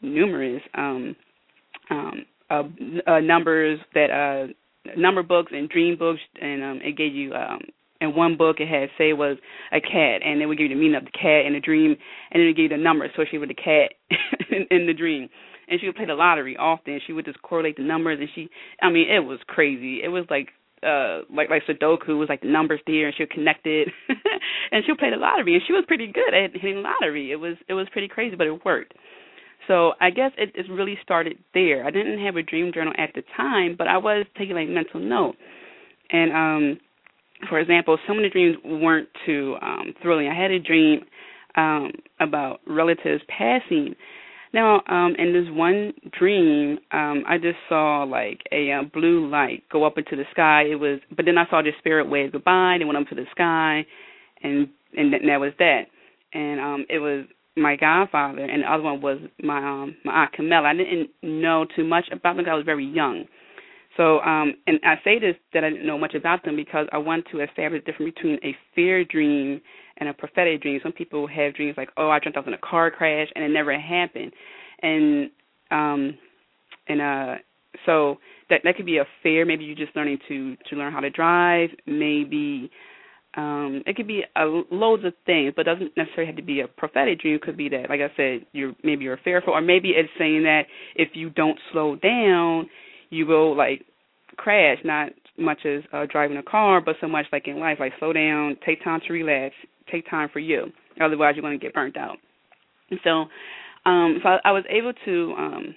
numerous 0.00 0.62
um, 0.75 1.17
um, 1.91 2.26
uh, 2.50 2.62
uh, 3.06 3.20
numbers 3.20 3.79
that 3.94 4.11
uh, 4.11 4.53
number 4.97 5.23
books 5.23 5.53
and 5.55 5.69
dream 5.69 5.99
books, 5.99 6.20
and 6.41 6.62
um, 6.62 6.81
it 6.82 6.97
gave 6.97 7.15
you. 7.15 7.35
Um, 7.35 7.61
in 8.00 8.15
one 8.15 8.37
book, 8.37 8.61
it 8.61 8.69
had 8.69 8.91
say 8.97 9.12
was 9.12 9.38
a 9.73 9.81
cat, 9.81 10.23
and 10.25 10.41
it 10.41 10.47
would 10.47 10.56
give 10.56 10.70
you 10.70 10.76
the 10.76 10.81
meaning 10.81 10.94
of 10.94 11.05
the 11.05 11.11
cat 11.11 11.47
in 11.47 11.55
the 11.55 11.61
dream, 11.61 11.97
and 12.31 12.41
then 12.41 12.47
it 12.47 12.55
gave 12.55 12.70
you 12.70 12.76
the 12.76 12.76
numbers 12.76 13.11
associated 13.12 13.41
with 13.41 13.49
the 13.49 13.56
cat 13.56 13.91
in, 14.53 14.67
in 14.70 14.87
the 14.87 14.94
dream 14.94 15.29
and 15.69 15.81
she 15.81 15.87
would 15.87 15.97
play 15.97 16.06
the 16.06 16.15
lottery 16.15 16.56
often. 16.56 17.00
She 17.06 17.12
would 17.12 17.25
just 17.25 17.43
correlate 17.43 17.76
the 17.76 17.82
numbers, 17.82 18.19
and 18.20 18.29
she, 18.35 18.49
I 18.82 18.91
mean, 18.91 19.09
it 19.11 19.20
was 19.20 19.38
crazy. 19.47 20.00
It 20.03 20.09
was 20.09 20.25
like 20.31 20.49
uh 20.83 21.21
like 21.35 21.51
like 21.51 21.63
Sudoku 21.67 22.19
was 22.19 22.29
like 22.29 22.43
the 22.43 22.49
numbers 22.49 22.81
there 22.87 23.07
and 23.07 23.15
she 23.17 23.23
would 23.23 23.31
connect 23.31 23.67
it 23.67 23.89
and 24.73 24.85
she 24.85 24.93
would 24.93 24.99
play 24.99 25.11
the 25.11 25.17
lottery 25.17 25.55
and 25.55 25.63
she 25.67 25.73
was 25.73 25.85
pretty 25.87 26.07
good 26.07 26.35
at 26.35 26.53
hitting 26.53 26.83
lottery. 26.83 27.33
It 27.33 27.37
was 27.37 27.57
it 27.69 27.75
was 27.75 27.89
pretty 27.93 28.09
crazy 28.09 28.37
but 28.37 28.47
it 28.47 28.65
worked. 28.65 28.95
So 29.67 29.93
I 30.01 30.11
guess 30.11 30.33
it, 30.39 30.53
it 30.55 30.71
really 30.71 30.99
started 31.03 31.37
there. 31.53 31.85
I 31.85 31.91
didn't 31.91 32.25
have 32.25 32.37
a 32.37 32.43
dream 32.43 32.73
journal 32.73 32.95
at 32.97 33.11
the 33.15 33.23
time, 33.37 33.75
but 33.77 33.87
I 33.87 33.99
was 33.99 34.25
taking 34.39 34.55
like 34.55 34.69
mental 34.69 35.01
note. 35.01 35.37
And 36.11 36.33
um 36.33 36.81
for 37.49 37.61
example, 37.61 37.99
some 38.07 38.17
of 38.17 38.23
the 38.23 38.31
dreams 38.31 38.57
weren't 38.65 39.09
too 39.27 39.57
um 39.63 39.95
thrilling. 40.03 40.29
I 40.29 40.41
had 40.41 40.51
a 40.51 40.59
dream 40.59 41.01
um 41.57 41.93
about 42.21 42.61
relatives 42.67 43.23
passing 43.29 43.95
now, 44.53 44.83
um, 44.89 45.15
in 45.19 45.33
this 45.33 45.45
one 45.50 45.93
dream, 46.19 46.79
um, 46.91 47.25
I 47.29 47.37
just 47.37 47.59
saw 47.69 48.05
like 48.05 48.41
a 48.50 48.73
uh, 48.73 48.83
blue 48.83 49.29
light 49.29 49.65
go 49.71 49.85
up 49.85 49.99
into 49.99 50.17
the 50.17 50.25
sky. 50.31 50.62
It 50.62 50.77
was, 50.77 51.00
but 51.15 51.27
then 51.27 51.37
I 51.37 51.49
saw 51.50 51.62
this 51.62 51.75
spirit 51.79 52.09
wave 52.09 52.33
goodbye. 52.33 52.77
They 52.79 52.85
went 52.85 52.97
up 52.97 53.09
to 53.09 53.15
the 53.15 53.27
sky, 53.31 53.87
and 54.43 54.69
and 54.97 55.12
that 55.12 55.41
was 55.41 55.53
that. 55.59 55.83
And 56.33 56.61
um, 56.61 56.87
it 56.89 56.99
was 56.99 57.27
my 57.56 57.77
godfather, 57.77 58.45
and 58.45 58.62
the 58.62 58.73
other 58.73 58.83
one 58.83 59.03
was 59.03 59.19
my 59.43 59.59
um, 59.59 59.97
my 60.05 60.23
aunt 60.23 60.33
Camilla. 60.33 60.69
I 60.69 60.75
didn't 60.75 61.11
know 61.23 61.67
too 61.77 61.85
much 61.85 62.06
about 62.11 62.37
them 62.37 62.39
because 62.39 62.53
I 62.53 62.56
was 62.56 62.65
very 62.65 62.87
young. 62.87 63.25
So, 63.99 64.21
um, 64.21 64.55
and 64.67 64.79
I 64.85 64.94
say 65.05 65.19
this 65.19 65.35
that 65.53 65.65
I 65.65 65.71
didn't 65.71 65.87
know 65.87 65.99
much 65.99 66.15
about 66.15 66.44
them 66.44 66.56
because 66.56 66.87
I 66.93 66.99
want 66.99 67.27
to 67.33 67.41
establish 67.41 67.83
the 67.85 67.93
difference 67.93 68.15
between 68.15 68.39
a 68.44 68.56
fear 68.75 69.05
dream 69.05 69.61
and 69.99 70.09
a 70.09 70.15
prophetic 70.15 70.62
dream. 70.62 70.81
Some 70.83 70.93
people 70.93 71.27
have 71.27 71.55
dreams 71.55 71.77
like, 71.77 71.91
oh, 71.97 72.11
I 72.11 72.19
dreamt 72.19 72.37
I 72.37 72.41
was 72.41 72.49
in 72.49 72.55
a 72.55 72.59
car 72.59 72.91
crash 72.91 73.29
and 73.35 73.45
it 73.45 73.49
never 73.49 73.79
happened, 73.79 74.33
and 74.83 75.31
um, 75.71 76.19
and 76.89 77.00
uh, 77.00 77.35
so 77.87 78.17
that 78.50 78.61
that 78.65 78.77
could 78.77 78.87
be 78.87 78.99
a 78.99 79.05
fear. 79.23 79.45
Maybe 79.45 79.65
you're 79.65 79.77
just 79.77 79.97
learning 79.97 80.19
to 80.29 80.56
to 80.71 80.77
learn 80.77 80.93
how 80.93 81.00
to 81.00 81.11
drive. 81.11 81.71
Maybe 81.87 82.70
um 83.37 83.82
it 83.87 83.94
could 83.94 84.08
be 84.08 84.22
a, 84.37 84.44
loads 84.70 85.05
of 85.05 85.13
things 85.27 85.53
but 85.55 85.67
doesn't 85.67 85.94
necessarily 85.99 86.27
have 86.27 86.34
to 86.34 86.43
be 86.43 86.61
a 86.61 86.67
prophetic 86.67 87.20
dream 87.20 87.34
it 87.34 87.43
could 87.43 87.58
be 87.58 87.69
that 87.69 87.84
like 87.91 88.01
i 88.01 88.11
said 88.17 88.41
you're 88.53 88.72
maybe 88.82 89.05
you're 89.05 89.19
fearful 89.22 89.53
or 89.53 89.61
maybe 89.61 89.91
it's 89.91 90.08
saying 90.19 90.44
that 90.44 90.63
if 90.96 91.11
you 91.13 91.29
don't 91.29 91.58
slow 91.70 91.94
down 91.96 92.67
you 93.11 93.27
will 93.27 93.55
like 93.55 93.84
crash, 94.39 94.79
not 94.84 95.11
much 95.37 95.58
as 95.67 95.82
uh, 95.93 96.06
driving 96.11 96.37
a 96.39 96.43
car, 96.43 96.81
but 96.81 96.96
so 97.01 97.08
much 97.08 97.27
like 97.32 97.46
in 97.46 97.61
life, 97.61 97.79
like 97.79 97.93
slow 97.99 98.13
down, 98.13 98.56
take 98.65 98.82
time 98.82 99.01
to 99.06 99.13
relax, 99.13 99.55
take 99.91 100.09
time 100.09 100.29
for 100.33 100.39
you. 100.39 100.73
Otherwise, 101.01 101.35
you're 101.37 101.43
going 101.43 101.59
to 101.59 101.65
get 101.65 101.75
burnt 101.75 101.97
out. 101.97 102.17
And 102.91 103.01
so, 103.05 103.27
um, 103.89 104.19
so 104.23 104.29
I, 104.29 104.39
I 104.47 104.53
was 104.53 104.65
able 104.69 104.93
to 105.05 105.35
um, 105.39 105.75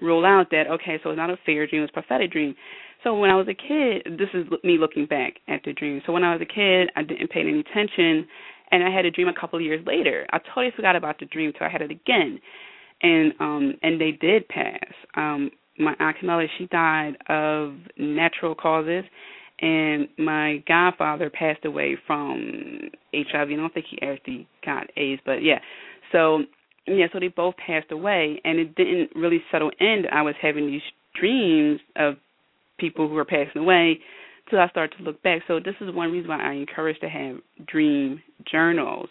rule 0.00 0.24
out 0.24 0.50
that 0.50 0.66
okay, 0.68 0.98
so 1.02 1.10
it's 1.10 1.16
not 1.16 1.30
a 1.30 1.38
fear 1.46 1.66
dream, 1.66 1.82
it's 1.82 1.90
a 1.90 1.94
prophetic 1.94 2.32
dream. 2.32 2.54
So 3.02 3.14
when 3.14 3.30
I 3.30 3.36
was 3.36 3.48
a 3.48 3.54
kid, 3.54 4.18
this 4.18 4.28
is 4.34 4.46
me 4.62 4.76
looking 4.78 5.06
back 5.06 5.34
at 5.48 5.62
the 5.64 5.72
dream. 5.72 6.02
So 6.04 6.12
when 6.12 6.24
I 6.24 6.34
was 6.34 6.42
a 6.42 6.52
kid, 6.52 6.90
I 6.96 7.02
didn't 7.02 7.30
pay 7.30 7.40
any 7.40 7.60
attention, 7.60 8.26
and 8.70 8.84
I 8.84 8.94
had 8.94 9.06
a 9.06 9.10
dream 9.10 9.28
a 9.28 9.38
couple 9.38 9.58
of 9.58 9.64
years 9.64 9.84
later. 9.86 10.26
I 10.32 10.38
totally 10.38 10.70
forgot 10.76 10.96
about 10.96 11.18
the 11.18 11.26
dream 11.26 11.48
until 11.48 11.66
I 11.66 11.70
had 11.70 11.82
it 11.82 11.90
again, 11.90 12.38
and 13.02 13.32
um, 13.40 13.74
and 13.82 14.00
they 14.00 14.12
did 14.12 14.46
pass. 14.48 14.92
Um, 15.16 15.50
my 15.78 15.94
aunt 15.98 16.18
Camilla, 16.18 16.44
she 16.58 16.66
died 16.66 17.16
of 17.28 17.74
natural 17.96 18.54
causes, 18.54 19.04
and 19.60 20.08
my 20.18 20.62
godfather 20.66 21.30
passed 21.30 21.64
away 21.64 21.96
from 22.06 22.90
HIV. 23.14 23.48
I 23.50 23.56
don't 23.56 23.74
think 23.74 23.86
he 23.90 24.00
actually 24.02 24.48
got 24.64 24.86
AIDS, 24.96 25.20
but 25.24 25.42
yeah. 25.42 25.58
So 26.12 26.44
yeah, 26.86 27.06
so 27.12 27.20
they 27.20 27.28
both 27.28 27.54
passed 27.56 27.92
away, 27.92 28.40
and 28.44 28.58
it 28.58 28.74
didn't 28.74 29.10
really 29.14 29.42
settle 29.52 29.70
in. 29.78 30.04
I 30.12 30.22
was 30.22 30.34
having 30.40 30.66
these 30.66 30.82
dreams 31.18 31.80
of 31.96 32.14
people 32.78 33.08
who 33.08 33.14
were 33.14 33.24
passing 33.24 33.62
away 33.62 34.00
till 34.48 34.58
I 34.58 34.68
started 34.68 34.96
to 34.96 35.04
look 35.04 35.22
back. 35.22 35.42
So 35.46 35.60
this 35.60 35.74
is 35.80 35.94
one 35.94 36.10
reason 36.10 36.28
why 36.28 36.40
I 36.40 36.54
encourage 36.54 36.98
to 37.00 37.08
have 37.08 37.36
dream 37.66 38.22
journals 38.50 39.08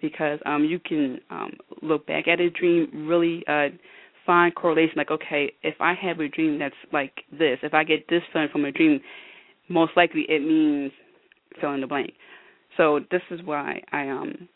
because 0.00 0.38
um 0.46 0.64
you 0.64 0.78
can 0.78 1.18
um 1.30 1.52
look 1.82 2.06
back 2.06 2.28
at 2.28 2.40
a 2.40 2.50
dream 2.50 3.06
really 3.08 3.44
uh 3.48 3.68
find 4.26 4.54
correlation 4.54 4.94
like 4.96 5.10
okay 5.10 5.52
if 5.62 5.74
i 5.80 5.94
have 5.94 6.20
a 6.20 6.28
dream 6.28 6.58
that's 6.58 6.74
like 6.92 7.12
this 7.32 7.58
if 7.62 7.74
i 7.74 7.82
get 7.82 8.06
this 8.08 8.22
feeling 8.32 8.48
from 8.52 8.64
a 8.64 8.72
dream 8.72 9.00
most 9.68 9.92
likely 9.96 10.24
it 10.28 10.40
means 10.40 10.92
fill 11.60 11.72
in 11.72 11.80
the 11.80 11.86
blank 11.86 12.12
so 12.76 13.00
this 13.10 13.22
is 13.30 13.40
why 13.44 13.80
i 13.92 14.08
um 14.08 14.48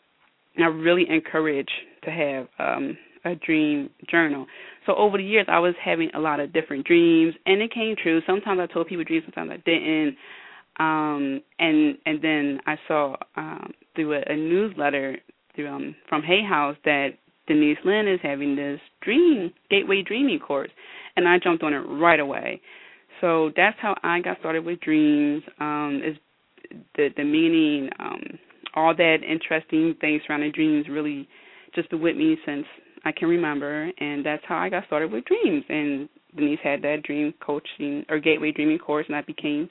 i 0.59 0.65
really 0.65 1.05
encourage 1.09 1.69
to 2.03 2.11
have 2.11 2.47
um 2.59 2.97
a 3.25 3.35
dream 3.35 3.89
journal. 4.09 4.45
So 4.85 4.95
over 4.95 5.17
the 5.17 5.23
years, 5.23 5.45
I 5.49 5.59
was 5.59 5.75
having 5.83 6.09
a 6.13 6.19
lot 6.19 6.39
of 6.39 6.53
different 6.53 6.85
dreams, 6.85 7.33
and 7.45 7.61
it 7.61 7.73
came 7.73 7.95
true. 8.01 8.21
Sometimes 8.27 8.59
I 8.59 8.71
told 8.71 8.87
people 8.87 9.03
dreams, 9.05 9.23
sometimes 9.25 9.51
I 9.51 9.69
didn't. 9.69 10.17
Um, 10.79 11.41
and 11.59 11.97
and 12.05 12.21
then 12.21 12.59
I 12.65 12.75
saw 12.87 13.15
um, 13.37 13.73
through 13.95 14.13
a, 14.13 14.23
a 14.27 14.35
newsletter 14.35 15.17
through 15.55 15.67
um, 15.67 15.95
from 16.09 16.23
Hay 16.23 16.43
House 16.43 16.75
that 16.83 17.09
Denise 17.47 17.77
Linn 17.85 18.07
is 18.07 18.19
having 18.23 18.55
this 18.55 18.79
dream 19.01 19.53
gateway 19.69 20.01
dreaming 20.01 20.39
course, 20.39 20.71
and 21.15 21.27
I 21.27 21.37
jumped 21.37 21.63
on 21.63 21.73
it 21.73 21.77
right 21.77 22.19
away. 22.19 22.59
So 23.23 23.51
that's 23.55 23.77
how 23.79 23.95
I 24.03 24.19
got 24.19 24.37
started 24.39 24.65
with 24.65 24.81
dreams. 24.81 25.43
Um, 25.61 26.01
is 26.05 26.17
the 26.97 27.07
the 27.15 27.23
meaning, 27.23 27.89
um, 27.97 28.21
all 28.75 28.93
that 28.93 29.17
interesting 29.25 29.95
things 30.01 30.21
surrounding 30.27 30.51
dreams 30.51 30.87
really 30.89 31.25
just 31.73 31.89
been 31.89 32.01
with 32.01 32.17
me 32.17 32.35
since 32.45 32.65
I 33.05 33.13
can 33.13 33.29
remember, 33.29 33.89
and 33.97 34.25
that's 34.25 34.43
how 34.45 34.57
I 34.57 34.67
got 34.67 34.85
started 34.87 35.09
with 35.09 35.23
dreams. 35.23 35.63
And 35.69 36.09
Denise 36.35 36.59
had 36.61 36.81
that 36.81 37.03
dream 37.03 37.33
coaching 37.39 38.03
or 38.09 38.19
gateway 38.19 38.51
dreaming 38.51 38.79
course, 38.79 39.05
and 39.07 39.15
I 39.15 39.21
became 39.21 39.69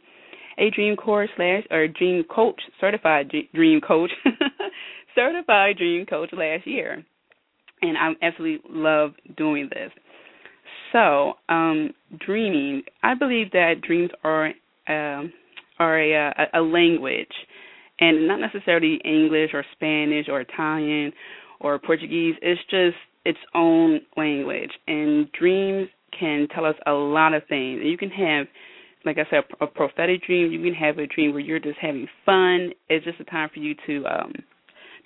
a 0.56 0.70
dream 0.70 0.96
course 0.96 1.28
slash 1.36 1.64
or 1.70 1.86
dream 1.88 2.24
coach 2.34 2.60
certified 2.80 3.30
dream 3.54 3.82
coach 3.86 4.10
certified 5.14 5.76
dream 5.76 6.06
coach 6.06 6.30
last 6.32 6.66
year 6.66 7.04
and 7.82 7.98
I 7.98 8.12
absolutely 8.24 8.60
love 8.70 9.12
doing 9.36 9.68
this. 9.70 9.90
So, 10.92 11.34
um, 11.48 11.94
dreaming. 12.24 12.82
I 13.02 13.14
believe 13.14 13.50
that 13.52 13.80
dreams 13.86 14.10
are 14.24 14.48
um, 14.88 15.32
are 15.78 15.98
a, 15.98 16.12
a, 16.52 16.60
a 16.60 16.62
language, 16.62 17.32
and 18.00 18.28
not 18.28 18.40
necessarily 18.40 19.00
English 19.04 19.50
or 19.54 19.64
Spanish 19.72 20.26
or 20.28 20.40
Italian 20.42 21.12
or 21.60 21.78
Portuguese. 21.78 22.34
It's 22.42 22.60
just 22.70 22.96
its 23.24 23.38
own 23.54 24.00
language, 24.16 24.70
and 24.86 25.30
dreams 25.32 25.88
can 26.18 26.46
tell 26.54 26.66
us 26.66 26.76
a 26.86 26.92
lot 26.92 27.32
of 27.32 27.42
things. 27.48 27.80
You 27.82 27.96
can 27.96 28.10
have, 28.10 28.46
like 29.06 29.16
I 29.18 29.28
said, 29.30 29.44
a 29.60 29.66
prophetic 29.66 30.24
dream. 30.26 30.52
You 30.52 30.62
can 30.62 30.74
have 30.74 30.98
a 30.98 31.06
dream 31.06 31.30
where 31.32 31.40
you're 31.40 31.58
just 31.58 31.78
having 31.80 32.06
fun. 32.26 32.72
It's 32.88 33.04
just 33.04 33.20
a 33.20 33.24
time 33.24 33.48
for 33.52 33.60
you 33.60 33.74
to 33.86 34.04
um 34.06 34.32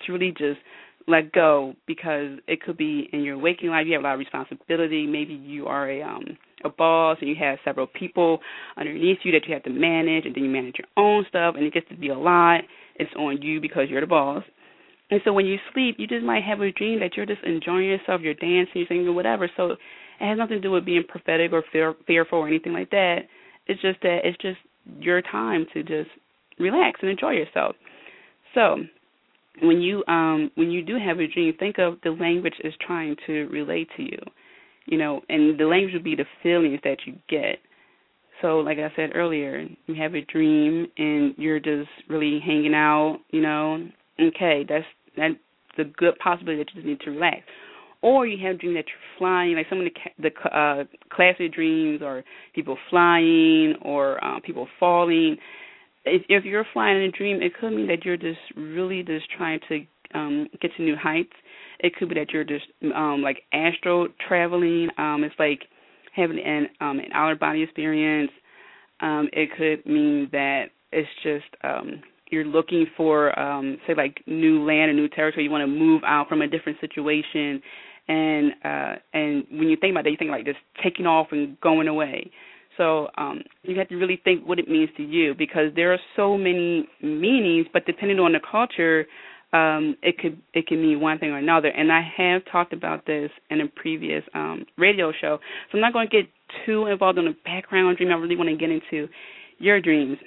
to 0.05 0.11
really 0.13 0.31
just 0.31 0.59
let 1.07 1.31
go 1.31 1.73
because 1.87 2.37
it 2.47 2.61
could 2.61 2.77
be 2.77 3.09
in 3.13 3.23
your 3.23 3.37
waking 3.37 3.69
life. 3.69 3.85
You 3.87 3.93
have 3.93 4.01
a 4.01 4.07
lot 4.07 4.13
of 4.13 4.19
responsibility. 4.19 5.07
Maybe 5.07 5.33
you 5.33 5.65
are 5.67 5.89
a 5.89 6.01
um 6.03 6.37
a 6.63 6.69
boss 6.69 7.17
and 7.21 7.29
you 7.29 7.35
have 7.39 7.59
several 7.63 7.87
people 7.87 8.39
underneath 8.77 9.19
you 9.23 9.31
that 9.31 9.47
you 9.47 9.53
have 9.53 9.63
to 9.63 9.69
manage 9.69 10.25
and 10.25 10.35
then 10.35 10.43
you 10.43 10.49
manage 10.49 10.75
your 10.77 10.87
own 10.97 11.23
stuff 11.29 11.55
and 11.55 11.63
it 11.63 11.73
gets 11.73 11.87
to 11.89 11.95
be 11.95 12.09
a 12.09 12.17
lot. 12.17 12.61
It's 12.95 13.11
on 13.15 13.41
you 13.41 13.61
because 13.61 13.89
you're 13.89 14.01
the 14.01 14.07
boss. 14.07 14.43
And 15.11 15.21
so 15.23 15.33
when 15.33 15.45
you 15.45 15.57
sleep 15.73 15.95
you 15.99 16.07
just 16.07 16.25
might 16.25 16.43
have 16.43 16.61
a 16.61 16.71
dream 16.71 16.99
that 16.99 17.15
you're 17.15 17.27
just 17.27 17.43
enjoying 17.43 17.85
yourself 17.85 18.21
you're 18.21 18.33
dancing 18.33 18.71
you're 18.73 18.87
singing 18.87 19.13
whatever. 19.13 19.49
So 19.55 19.71
it 19.71 19.79
has 20.19 20.37
nothing 20.37 20.57
to 20.57 20.61
do 20.61 20.71
with 20.71 20.83
being 20.85 21.03
prophetic 21.07 21.53
or 21.53 21.63
fear, 21.71 21.93
fearful 22.07 22.39
or 22.39 22.47
anything 22.47 22.73
like 22.73 22.89
that. 22.89 23.19
It's 23.67 23.81
just 23.81 24.01
that 24.01 24.21
it's 24.23 24.37
just 24.39 24.57
your 24.99 25.21
time 25.21 25.67
to 25.73 25.83
just 25.83 26.09
relax 26.59 26.99
and 27.01 27.11
enjoy 27.11 27.33
yourself. 27.33 27.75
So 28.55 28.77
when 29.61 29.81
you 29.81 30.03
um 30.07 30.51
when 30.55 30.71
you 30.71 30.83
do 30.83 30.97
have 31.03 31.19
a 31.19 31.27
dream, 31.27 31.53
think 31.59 31.77
of 31.79 31.97
the 32.03 32.11
language 32.11 32.55
is 32.63 32.73
trying 32.85 33.15
to 33.25 33.47
relate 33.47 33.87
to 33.97 34.03
you. 34.03 34.19
You 34.85 34.97
know, 34.97 35.21
and 35.29 35.59
the 35.59 35.65
language 35.65 35.93
would 35.93 36.03
be 36.03 36.15
the 36.15 36.25
feelings 36.41 36.79
that 36.83 36.97
you 37.05 37.15
get. 37.29 37.59
So, 38.41 38.59
like 38.59 38.77
I 38.77 38.91
said 38.95 39.11
earlier, 39.15 39.67
you 39.87 39.95
have 39.95 40.15
a 40.15 40.21
dream 40.21 40.87
and 40.97 41.33
you're 41.37 41.59
just 41.59 41.89
really 42.07 42.39
hanging 42.39 42.73
out. 42.73 43.19
You 43.31 43.41
know, 43.41 43.87
okay, 44.19 44.65
that's 44.67 44.85
that's 45.17 45.35
the 45.77 45.85
good 45.97 46.17
possibility 46.19 46.63
that 46.63 46.69
you 46.73 46.81
just 46.81 46.87
need 46.87 46.99
to 47.01 47.11
relax. 47.11 47.41
Or 48.01 48.27
you 48.27 48.45
have 48.45 48.55
a 48.55 48.57
dream 48.59 48.75
that 48.75 48.85
you're 48.85 49.17
flying, 49.17 49.55
like 49.55 49.65
some 49.69 49.79
of 49.79 49.85
the 49.85 50.29
the 50.29 50.57
uh, 50.57 50.83
classic 51.09 51.53
dreams, 51.53 52.01
or 52.03 52.23
people 52.53 52.77
flying, 52.89 53.75
or 53.81 54.23
uh, 54.23 54.39
people 54.39 54.67
falling 54.79 55.37
if, 56.07 56.23
if 56.29 56.45
you're 56.45 56.65
flying 56.73 56.97
in 56.97 57.03
a 57.03 57.11
dream, 57.11 57.41
it 57.41 57.53
could 57.59 57.71
mean 57.71 57.87
that 57.87 58.05
you're 58.05 58.17
just 58.17 58.39
really 58.55 59.03
just 59.03 59.25
trying 59.37 59.59
to 59.69 59.85
um 60.13 60.47
get 60.61 60.71
to 60.77 60.83
new 60.83 60.95
heights. 60.95 61.33
It 61.79 61.95
could 61.95 62.09
be 62.09 62.15
that 62.15 62.31
you're 62.31 62.43
just 62.43 62.65
um 62.95 63.21
like 63.21 63.43
astral 63.53 64.07
traveling. 64.27 64.89
Um 64.97 65.23
it's 65.23 65.35
like 65.39 65.61
having 66.15 66.39
an 66.39 66.67
um 66.81 66.99
an 66.99 67.11
outer 67.13 67.35
body 67.35 67.61
experience. 67.63 68.31
Um 69.01 69.29
it 69.33 69.49
could 69.57 69.85
mean 69.91 70.29
that 70.31 70.65
it's 70.91 71.09
just 71.23 71.45
um 71.63 72.01
you're 72.29 72.45
looking 72.45 72.85
for 72.95 73.37
um 73.39 73.77
say 73.87 73.93
like 73.95 74.21
new 74.27 74.65
land 74.65 74.91
or 74.91 74.93
new 74.93 75.07
territory, 75.09 75.43
you 75.45 75.51
want 75.51 75.61
to 75.61 75.67
move 75.67 76.03
out 76.05 76.27
from 76.29 76.41
a 76.41 76.47
different 76.47 76.79
situation 76.79 77.61
and 78.07 78.51
uh 78.63 78.95
and 79.13 79.45
when 79.51 79.67
you 79.67 79.75
think 79.79 79.91
about 79.91 80.03
that 80.05 80.11
you 80.11 80.17
think 80.17 80.31
like 80.31 80.45
just 80.45 80.59
taking 80.83 81.05
off 81.05 81.27
and 81.31 81.59
going 81.61 81.87
away. 81.87 82.31
So 82.77 83.07
um, 83.17 83.41
you 83.63 83.77
have 83.79 83.89
to 83.89 83.95
really 83.95 84.21
think 84.23 84.47
what 84.47 84.59
it 84.59 84.69
means 84.69 84.89
to 84.97 85.03
you 85.03 85.33
because 85.33 85.73
there 85.75 85.91
are 85.93 85.99
so 86.15 86.37
many 86.37 86.87
meanings, 87.01 87.67
but 87.73 87.85
depending 87.85 88.19
on 88.19 88.33
the 88.33 88.39
culture, 88.39 89.05
um, 89.53 89.95
it 90.03 90.17
could 90.17 90.39
it 90.53 90.67
can 90.67 90.81
mean 90.81 90.99
one 90.99 91.19
thing 91.19 91.29
or 91.29 91.37
another. 91.37 91.69
And 91.69 91.91
I 91.91 92.01
have 92.17 92.41
talked 92.51 92.73
about 92.73 93.05
this 93.05 93.31
in 93.49 93.61
a 93.61 93.67
previous 93.67 94.23
um, 94.33 94.65
radio 94.77 95.11
show, 95.11 95.39
so 95.71 95.77
I'm 95.77 95.81
not 95.81 95.93
going 95.93 96.07
to 96.09 96.21
get 96.21 96.29
too 96.65 96.87
involved 96.87 97.17
in 97.17 97.25
the 97.25 97.35
background 97.45 97.97
dream. 97.97 98.09
I 98.11 98.15
really 98.15 98.35
want 98.35 98.49
to 98.49 98.55
get 98.55 98.69
into 98.69 99.07
your 99.59 99.81
dreams. 99.81 100.17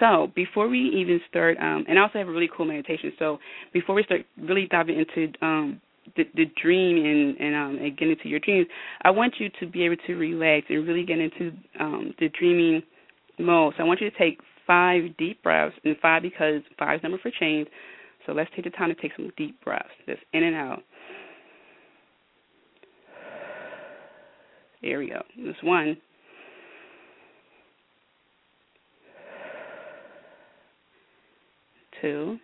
So 0.00 0.32
before 0.34 0.68
we 0.68 0.78
even 0.78 1.20
start, 1.28 1.58
um, 1.58 1.84
and 1.88 1.98
I 1.98 2.02
also 2.02 2.18
have 2.18 2.28
a 2.28 2.32
really 2.32 2.50
cool 2.54 2.66
meditation. 2.66 3.12
So 3.18 3.38
before 3.72 3.94
we 3.94 4.02
start 4.02 4.22
really 4.40 4.66
diving 4.66 4.98
into 4.98 5.32
um, 5.42 5.80
the, 6.16 6.24
the 6.34 6.46
dream 6.60 6.96
and 7.04 7.36
and 7.38 7.54
um 7.54 7.84
and 7.84 7.96
get 7.96 8.08
into 8.08 8.28
your 8.28 8.40
dreams, 8.40 8.66
I 9.02 9.10
want 9.10 9.34
you 9.38 9.48
to 9.60 9.66
be 9.66 9.84
able 9.84 9.96
to 10.06 10.14
relax 10.14 10.66
and 10.68 10.86
really 10.86 11.04
get 11.04 11.18
into 11.18 11.52
um 11.80 12.14
the 12.18 12.28
dreaming 12.28 12.82
mode. 13.38 13.74
So 13.76 13.84
I 13.84 13.86
want 13.86 14.00
you 14.00 14.10
to 14.10 14.18
take 14.18 14.40
five 14.66 15.16
deep 15.16 15.42
breaths, 15.42 15.74
and 15.84 15.96
five 16.00 16.22
because 16.22 16.62
five 16.78 16.96
is 16.96 17.02
number 17.02 17.18
for 17.18 17.30
change. 17.30 17.68
So 18.26 18.32
let's 18.32 18.50
take 18.54 18.64
the 18.64 18.70
time 18.70 18.88
to 18.88 18.94
take 18.94 19.12
some 19.16 19.30
deep 19.36 19.62
breaths, 19.64 19.88
just 20.06 20.20
in 20.32 20.44
and 20.44 20.54
out. 20.54 20.82
There 24.82 24.98
we 24.98 25.08
go. 25.08 25.22
This 25.36 25.56
one. 25.62 25.96
Two. 32.00 32.38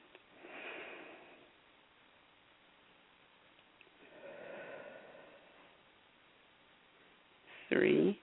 Three, 7.69 8.19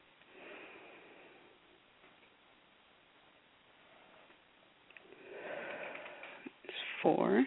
four, 7.01 7.45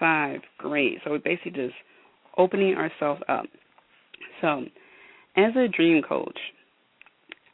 five. 0.00 0.40
Great. 0.58 0.98
So 1.04 1.10
we're 1.10 1.18
basically 1.18 1.52
just 1.52 1.74
opening 2.36 2.74
ourselves 2.74 3.20
up. 3.28 3.44
So, 4.40 4.64
as 5.36 5.54
a 5.56 5.68
dream 5.68 6.02
coach, 6.02 6.38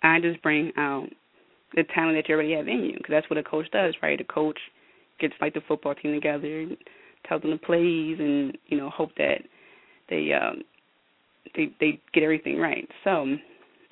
I 0.02 0.20
just 0.20 0.40
bring 0.42 0.72
out 0.78 1.08
the 1.74 1.84
talent 1.94 2.16
that 2.16 2.28
you 2.28 2.34
already 2.34 2.54
have 2.54 2.68
in 2.68 2.84
you 2.84 2.94
because 2.96 3.10
that's 3.10 3.28
what 3.28 3.38
a 3.38 3.42
coach 3.42 3.66
does, 3.72 3.94
right? 4.02 4.20
A 4.20 4.24
coach 4.24 4.58
gets 5.20 5.34
like 5.40 5.52
the 5.52 5.60
football 5.66 5.94
team 5.94 6.14
together, 6.14 6.66
tell 7.28 7.40
them 7.40 7.50
the 7.50 7.58
plays 7.58 8.18
and 8.18 8.56
you 8.66 8.78
know 8.78 8.90
hope 8.90 9.10
that 9.16 9.38
they 10.08 10.30
um 10.32 10.62
they 11.54 11.72
they 11.80 12.00
get 12.12 12.22
everything 12.22 12.58
right. 12.58 12.88
So 13.04 13.26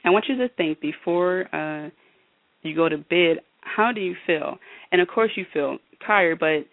I 0.05 0.11
want 0.11 0.27
you 0.29 0.37
to 0.37 0.49
think 0.51 0.81
before 0.81 1.55
uh 1.55 1.91
you 2.63 2.75
go 2.75 2.89
to 2.89 2.99
bed, 2.99 3.39
how 3.61 3.93
do 3.93 4.01
you 4.01 4.15
feel? 4.27 4.59
And 4.93 5.01
of 5.01 5.09
course 5.09 5.31
you 5.37 5.45
feel 5.53 5.79
tired, 6.07 6.39
but 6.39 6.65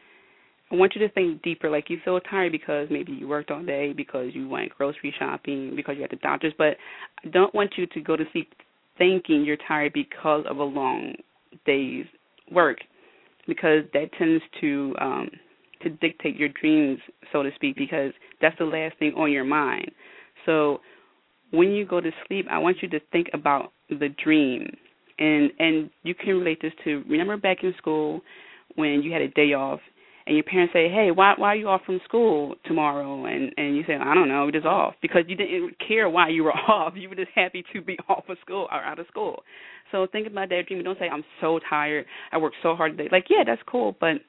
I 0.71 0.75
want 0.75 0.93
you 0.95 1.05
to 1.05 1.13
think 1.13 1.41
deeper. 1.41 1.69
Like 1.69 1.89
you 1.89 1.99
feel 2.03 2.19
tired 2.21 2.51
because 2.53 2.87
maybe 2.89 3.11
you 3.11 3.27
worked 3.27 3.51
all 3.51 3.63
day, 3.63 3.93
because 3.93 4.29
you 4.33 4.47
went 4.47 4.69
grocery 4.77 5.13
shopping, 5.19 5.73
because 5.75 5.95
you're 5.95 6.05
at 6.05 6.11
the 6.11 6.17
doctor's. 6.17 6.53
But 6.57 6.77
I 7.25 7.29
don't 7.29 7.53
want 7.53 7.73
you 7.77 7.85
to 7.87 8.01
go 8.01 8.15
to 8.15 8.23
sleep 8.31 8.53
thinking 8.97 9.43
you're 9.43 9.57
tired 9.67 9.93
because 9.93 10.45
of 10.49 10.57
a 10.57 10.63
long 10.63 11.13
day's 11.65 12.05
work, 12.51 12.77
because 13.47 13.83
that 13.93 14.11
tends 14.17 14.43
to 14.61 14.95
um, 15.01 15.29
to 15.83 15.89
dictate 15.89 16.35
your 16.35 16.49
dreams, 16.49 16.99
so 17.31 17.43
to 17.43 17.49
speak, 17.55 17.75
because 17.75 18.11
that's 18.41 18.57
the 18.57 18.65
last 18.65 18.97
thing 18.99 19.13
on 19.15 19.31
your 19.31 19.43
mind. 19.43 19.91
So 20.45 20.79
when 21.51 21.71
you 21.71 21.85
go 21.85 22.01
to 22.01 22.11
sleep, 22.27 22.47
I 22.49 22.57
want 22.57 22.77
you 22.81 22.89
to 22.89 22.99
think 23.11 23.27
about 23.33 23.71
the 23.89 24.09
dream. 24.23 24.75
And 25.19 25.51
and 25.59 25.89
you 26.03 26.15
can 26.15 26.35
relate 26.35 26.59
this 26.61 26.73
to 26.85 27.03
remember 27.07 27.37
back 27.37 27.57
in 27.63 27.73
school 27.77 28.21
when 28.75 29.01
you 29.03 29.11
had 29.11 29.21
a 29.21 29.27
day 29.27 29.53
off 29.53 29.79
and 30.27 30.35
your 30.35 30.43
parents 30.43 30.73
say, 30.73 30.89
"Hey, 30.89 31.11
why 31.11 31.33
why 31.37 31.49
are 31.49 31.55
you 31.55 31.67
off 31.67 31.81
from 31.85 31.99
school 32.05 32.55
tomorrow?" 32.65 33.25
and 33.25 33.53
and 33.57 33.75
you 33.75 33.83
say, 33.85 33.95
"I 33.95 34.13
don't 34.13 34.29
know, 34.29 34.49
just 34.51 34.65
off," 34.65 34.95
because 35.01 35.23
you 35.27 35.35
didn't 35.35 35.75
care 35.85 36.09
why 36.09 36.29
you 36.29 36.43
were 36.43 36.53
off. 36.69 36.93
You 36.95 37.09
were 37.09 37.15
just 37.15 37.31
happy 37.35 37.63
to 37.73 37.81
be 37.81 37.97
off 38.09 38.29
of 38.29 38.37
school 38.41 38.67
or 38.71 38.77
out 38.77 38.99
of 38.99 39.07
school. 39.07 39.43
So 39.91 40.07
think 40.11 40.27
about 40.27 40.49
that 40.49 40.67
dream. 40.67 40.83
Don't 40.83 40.97
say, 40.99 41.09
"I'm 41.09 41.25
so 41.39 41.59
tired. 41.69 42.05
I 42.31 42.37
worked 42.37 42.57
so 42.63 42.75
hard 42.75 42.97
today." 42.97 43.09
Like, 43.11 43.25
yeah, 43.29 43.43
that's 43.45 43.61
cool, 43.67 43.95
but 43.99 44.21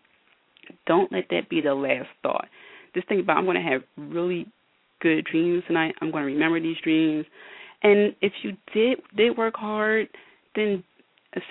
don't 0.86 1.12
let 1.12 1.24
that 1.30 1.48
be 1.48 1.60
the 1.60 1.74
last 1.74 2.08
thought. 2.22 2.46
Just 2.94 3.08
think 3.08 3.22
about, 3.22 3.38
I'm 3.38 3.44
going 3.44 3.62
to 3.62 3.70
have 3.70 3.82
really 3.96 4.46
good 5.00 5.26
dreams 5.30 5.64
tonight. 5.66 5.94
I'm 6.00 6.10
going 6.10 6.24
to 6.24 6.32
remember 6.32 6.60
these 6.60 6.76
dreams. 6.82 7.26
And 7.82 8.14
if 8.20 8.32
you 8.42 8.52
did 8.72 8.98
did 9.16 9.36
work 9.36 9.54
hard, 9.56 10.08
then 10.54 10.84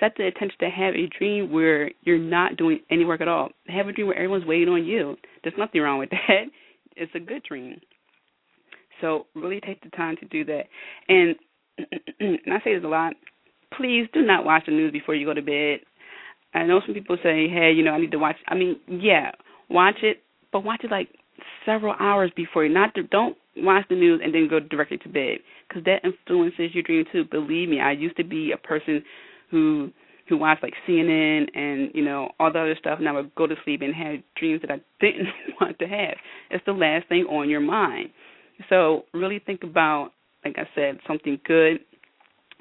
set 0.00 0.14
the 0.16 0.26
intention 0.26 0.56
to 0.60 0.70
have 0.70 0.94
a 0.94 1.08
dream 1.18 1.52
where 1.52 1.90
you're 2.02 2.18
not 2.18 2.56
doing 2.56 2.80
any 2.90 3.04
work 3.04 3.20
at 3.20 3.28
all. 3.28 3.50
Have 3.66 3.88
a 3.88 3.92
dream 3.92 4.06
where 4.06 4.16
everyone's 4.16 4.46
waiting 4.46 4.68
on 4.68 4.84
you. 4.84 5.16
There's 5.42 5.54
nothing 5.58 5.80
wrong 5.80 5.98
with 5.98 6.10
that. 6.28 6.44
It's 6.96 7.12
a 7.14 7.20
good 7.20 7.42
dream. 7.42 7.80
So 9.00 9.26
really 9.34 9.60
take 9.60 9.82
the 9.82 9.90
time 9.90 10.16
to 10.18 10.26
do 10.26 10.44
that. 10.44 10.62
And 11.08 11.36
and 12.20 12.38
I 12.52 12.62
say 12.64 12.74
this 12.74 12.84
a 12.84 12.88
lot. 12.88 13.14
Please 13.76 14.06
do 14.12 14.22
not 14.22 14.44
watch 14.44 14.64
the 14.66 14.72
news 14.72 14.92
before 14.92 15.14
you 15.14 15.26
go 15.26 15.34
to 15.34 15.42
bed. 15.42 15.80
I 16.54 16.64
know 16.64 16.80
some 16.84 16.94
people 16.94 17.16
say, 17.22 17.48
"Hey, 17.48 17.72
you 17.72 17.82
know, 17.82 17.92
I 17.92 17.98
need 17.98 18.12
to 18.12 18.18
watch." 18.18 18.36
I 18.48 18.54
mean, 18.54 18.76
yeah, 18.88 19.32
watch 19.68 20.02
it, 20.02 20.22
but 20.52 20.64
watch 20.64 20.80
it 20.84 20.90
like 20.90 21.08
several 21.64 21.94
hours 21.98 22.30
before 22.36 22.64
you. 22.64 22.72
Not 22.72 22.94
to, 22.94 23.02
don't 23.04 23.36
watch 23.56 23.84
the 23.88 23.94
news 23.96 24.20
and 24.22 24.34
then 24.34 24.48
go 24.48 24.60
directly 24.60 24.98
to 24.98 25.08
bed 25.08 25.38
because 25.68 25.84
that 25.84 26.04
influences 26.04 26.74
your 26.74 26.82
dream 26.82 27.04
too. 27.12 27.24
Believe 27.24 27.68
me, 27.68 27.80
I 27.80 27.92
used 27.92 28.16
to 28.16 28.24
be 28.24 28.52
a 28.52 28.56
person 28.56 29.02
who 29.50 29.90
who 30.28 30.36
watched 30.38 30.62
like 30.62 30.74
CNN 30.88 31.46
and 31.54 31.90
you 31.94 32.04
know 32.04 32.30
all 32.38 32.52
the 32.52 32.60
other 32.60 32.76
stuff, 32.78 32.98
and 32.98 33.08
I 33.08 33.12
would 33.12 33.34
go 33.34 33.46
to 33.46 33.54
sleep 33.64 33.82
and 33.82 33.94
have 33.94 34.16
dreams 34.36 34.60
that 34.62 34.70
I 34.70 34.80
didn't 35.00 35.28
want 35.60 35.78
to 35.78 35.86
have. 35.86 36.16
It's 36.50 36.64
the 36.66 36.72
last 36.72 37.08
thing 37.08 37.24
on 37.24 37.48
your 37.48 37.60
mind. 37.60 38.10
So 38.68 39.04
really 39.12 39.40
think 39.44 39.62
about, 39.64 40.12
like 40.44 40.56
I 40.56 40.68
said, 40.74 40.98
something 41.06 41.40
good, 41.44 41.80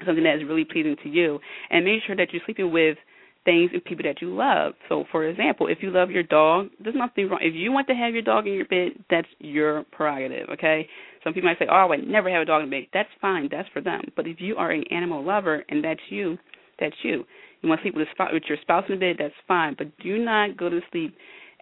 something 0.06 0.24
that 0.24 0.38
is 0.38 0.44
really 0.48 0.66
pleasing 0.66 0.96
to 1.04 1.10
you, 1.10 1.40
and 1.70 1.86
make 1.86 2.02
sure 2.06 2.16
that 2.16 2.34
you're 2.34 2.42
sleeping 2.46 2.72
with 2.72 2.98
things 3.46 3.72
and 3.74 3.84
people 3.84 4.04
that 4.04 4.22
you 4.22 4.36
love. 4.36 4.74
So, 4.90 5.06
for 5.12 5.26
example, 5.26 5.68
if 5.68 5.80
you 5.82 5.92
love 5.92 6.12
your 6.12 6.24
dog, 6.24 6.68
there's 6.80 6.96
nothing 6.96 7.30
wrong. 7.30 7.40
If 7.42 7.56
you 7.56 7.72
want 7.72 7.88
to 7.88 7.94
have 7.94 8.14
your 8.14 8.22
dog 8.22 8.48
in 8.48 8.54
your 8.54 8.66
bed, 8.66 9.04
that's 9.10 9.28
your 9.40 9.84
prerogative, 9.92 10.50
okay? 10.50 10.88
Some 11.24 11.34
people 11.34 11.50
might 11.50 11.60
say, 11.60 11.68
oh, 11.70 11.92
I 11.92 11.98
never 11.98 12.30
have 12.30 12.42
a 12.42 12.46
dog 12.46 12.64
in 12.64 12.70
bed. 12.70 12.88
That's 12.94 13.10
fine. 13.20 13.50
That's 13.52 13.70
for 13.74 13.82
them. 13.82 14.02
But 14.16 14.28
if 14.28 14.38
you 14.40 14.56
are 14.58 14.72
an 14.72 14.84
animal 14.92 15.24
lover 15.24 15.64
and 15.70 15.84
that's 15.84 16.02
you, 16.10 16.38
that's 16.80 16.96
you. 17.04 17.26
You 17.62 17.70
want 17.70 17.80
to 17.80 17.84
sleep 17.84 17.96
with, 17.96 18.08
a 18.08 18.12
spot, 18.12 18.34
with 18.34 18.44
your 18.48 18.58
spouse 18.62 18.86
in 18.90 18.96
the 18.96 19.00
bed, 19.00 19.16
that's 19.20 19.34
fine. 19.48 19.76
But 19.78 19.98
do 20.00 20.18
not 20.18 20.58
go 20.58 20.70
to 20.70 20.80
sleep 20.92 21.16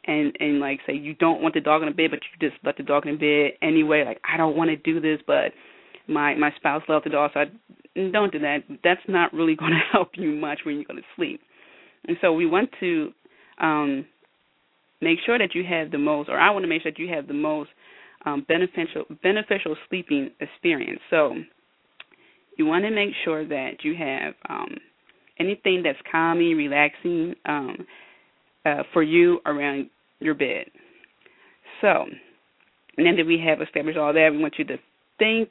and 0.06 0.34
and 0.40 0.62
like 0.62 0.80
say 0.88 0.94
you 0.94 1.14
don't 1.16 1.42
want 1.42 1.54
the 1.54 1.62
dog 1.62 1.82
in 1.82 1.90
the 1.90 1.94
bed, 1.94 2.12
but 2.12 2.20
you 2.24 2.50
just 2.50 2.64
let 2.64 2.78
the 2.78 2.84
dog 2.84 3.06
in 3.06 3.18
the 3.18 3.50
bed 3.52 3.58
anyway. 3.62 4.04
Like 4.06 4.22
I 4.24 4.38
don't 4.38 4.56
want 4.56 4.70
to 4.70 4.78
do 4.78 5.02
this, 5.02 5.20
but 5.28 5.52
my 6.08 6.36
my 6.36 6.52
spouse 6.56 6.84
loves 6.88 7.04
the 7.04 7.10
dog, 7.10 7.32
so 7.34 7.42
I 7.42 8.10
don't 8.12 8.32
do 8.32 8.40
that. 8.40 8.60
That's 8.84 9.02
not 9.08 9.34
really 9.34 9.56
going 9.60 9.72
to 9.72 9.82
help 9.92 10.12
you 10.16 10.32
much 10.32 10.60
when 10.66 10.78
you 10.78 10.86
go 10.86 10.96
to 10.96 11.02
sleep. 11.16 11.42
And 12.08 12.18
so 12.22 12.34
we 12.34 12.46
want 12.46 12.70
to 12.80 13.12
um, 13.60 14.06
make 15.02 15.20
sure 15.26 15.38
that 15.38 15.56
you 15.56 15.64
have 15.64 15.92
the 15.92 15.98
most, 15.98 16.30
or 16.30 16.40
I 16.40 16.50
want 16.50 16.64
to 16.64 16.70
make 16.70 16.84
sure 16.84 16.92
that 16.92 17.00
you 17.00 17.10
have 17.14 17.28
the 17.28 17.34
most 17.34 17.70
um, 18.26 18.46
beneficial 18.48 19.06
beneficial 19.24 19.76
sleeping 19.88 20.32
experience. 20.40 21.00
So 21.10 21.36
you 22.58 22.66
want 22.66 22.84
to 22.86 22.92
make 22.92 23.12
sure 23.24 23.48
that 23.48 23.84
you 23.84 23.96
have 23.96 24.34
um, 24.50 24.76
anything 25.40 25.82
that's 25.84 26.00
calming, 26.12 26.58
relaxing 26.58 27.34
um, 27.46 27.88
uh, 28.66 28.84
for 28.92 29.04
you 29.04 29.40
around 29.46 29.90
your 30.20 30.34
bed. 30.34 30.66
So, 31.82 32.06
and 32.98 33.08
then 33.08 33.16
that 33.16 33.26
we 33.26 33.42
have 33.46 33.62
established 33.62 33.98
all 33.98 34.12
that, 34.12 34.30
we 34.32 34.40
want 34.40 34.56
you 34.58 34.66
to 34.66 34.78
think 35.18 35.50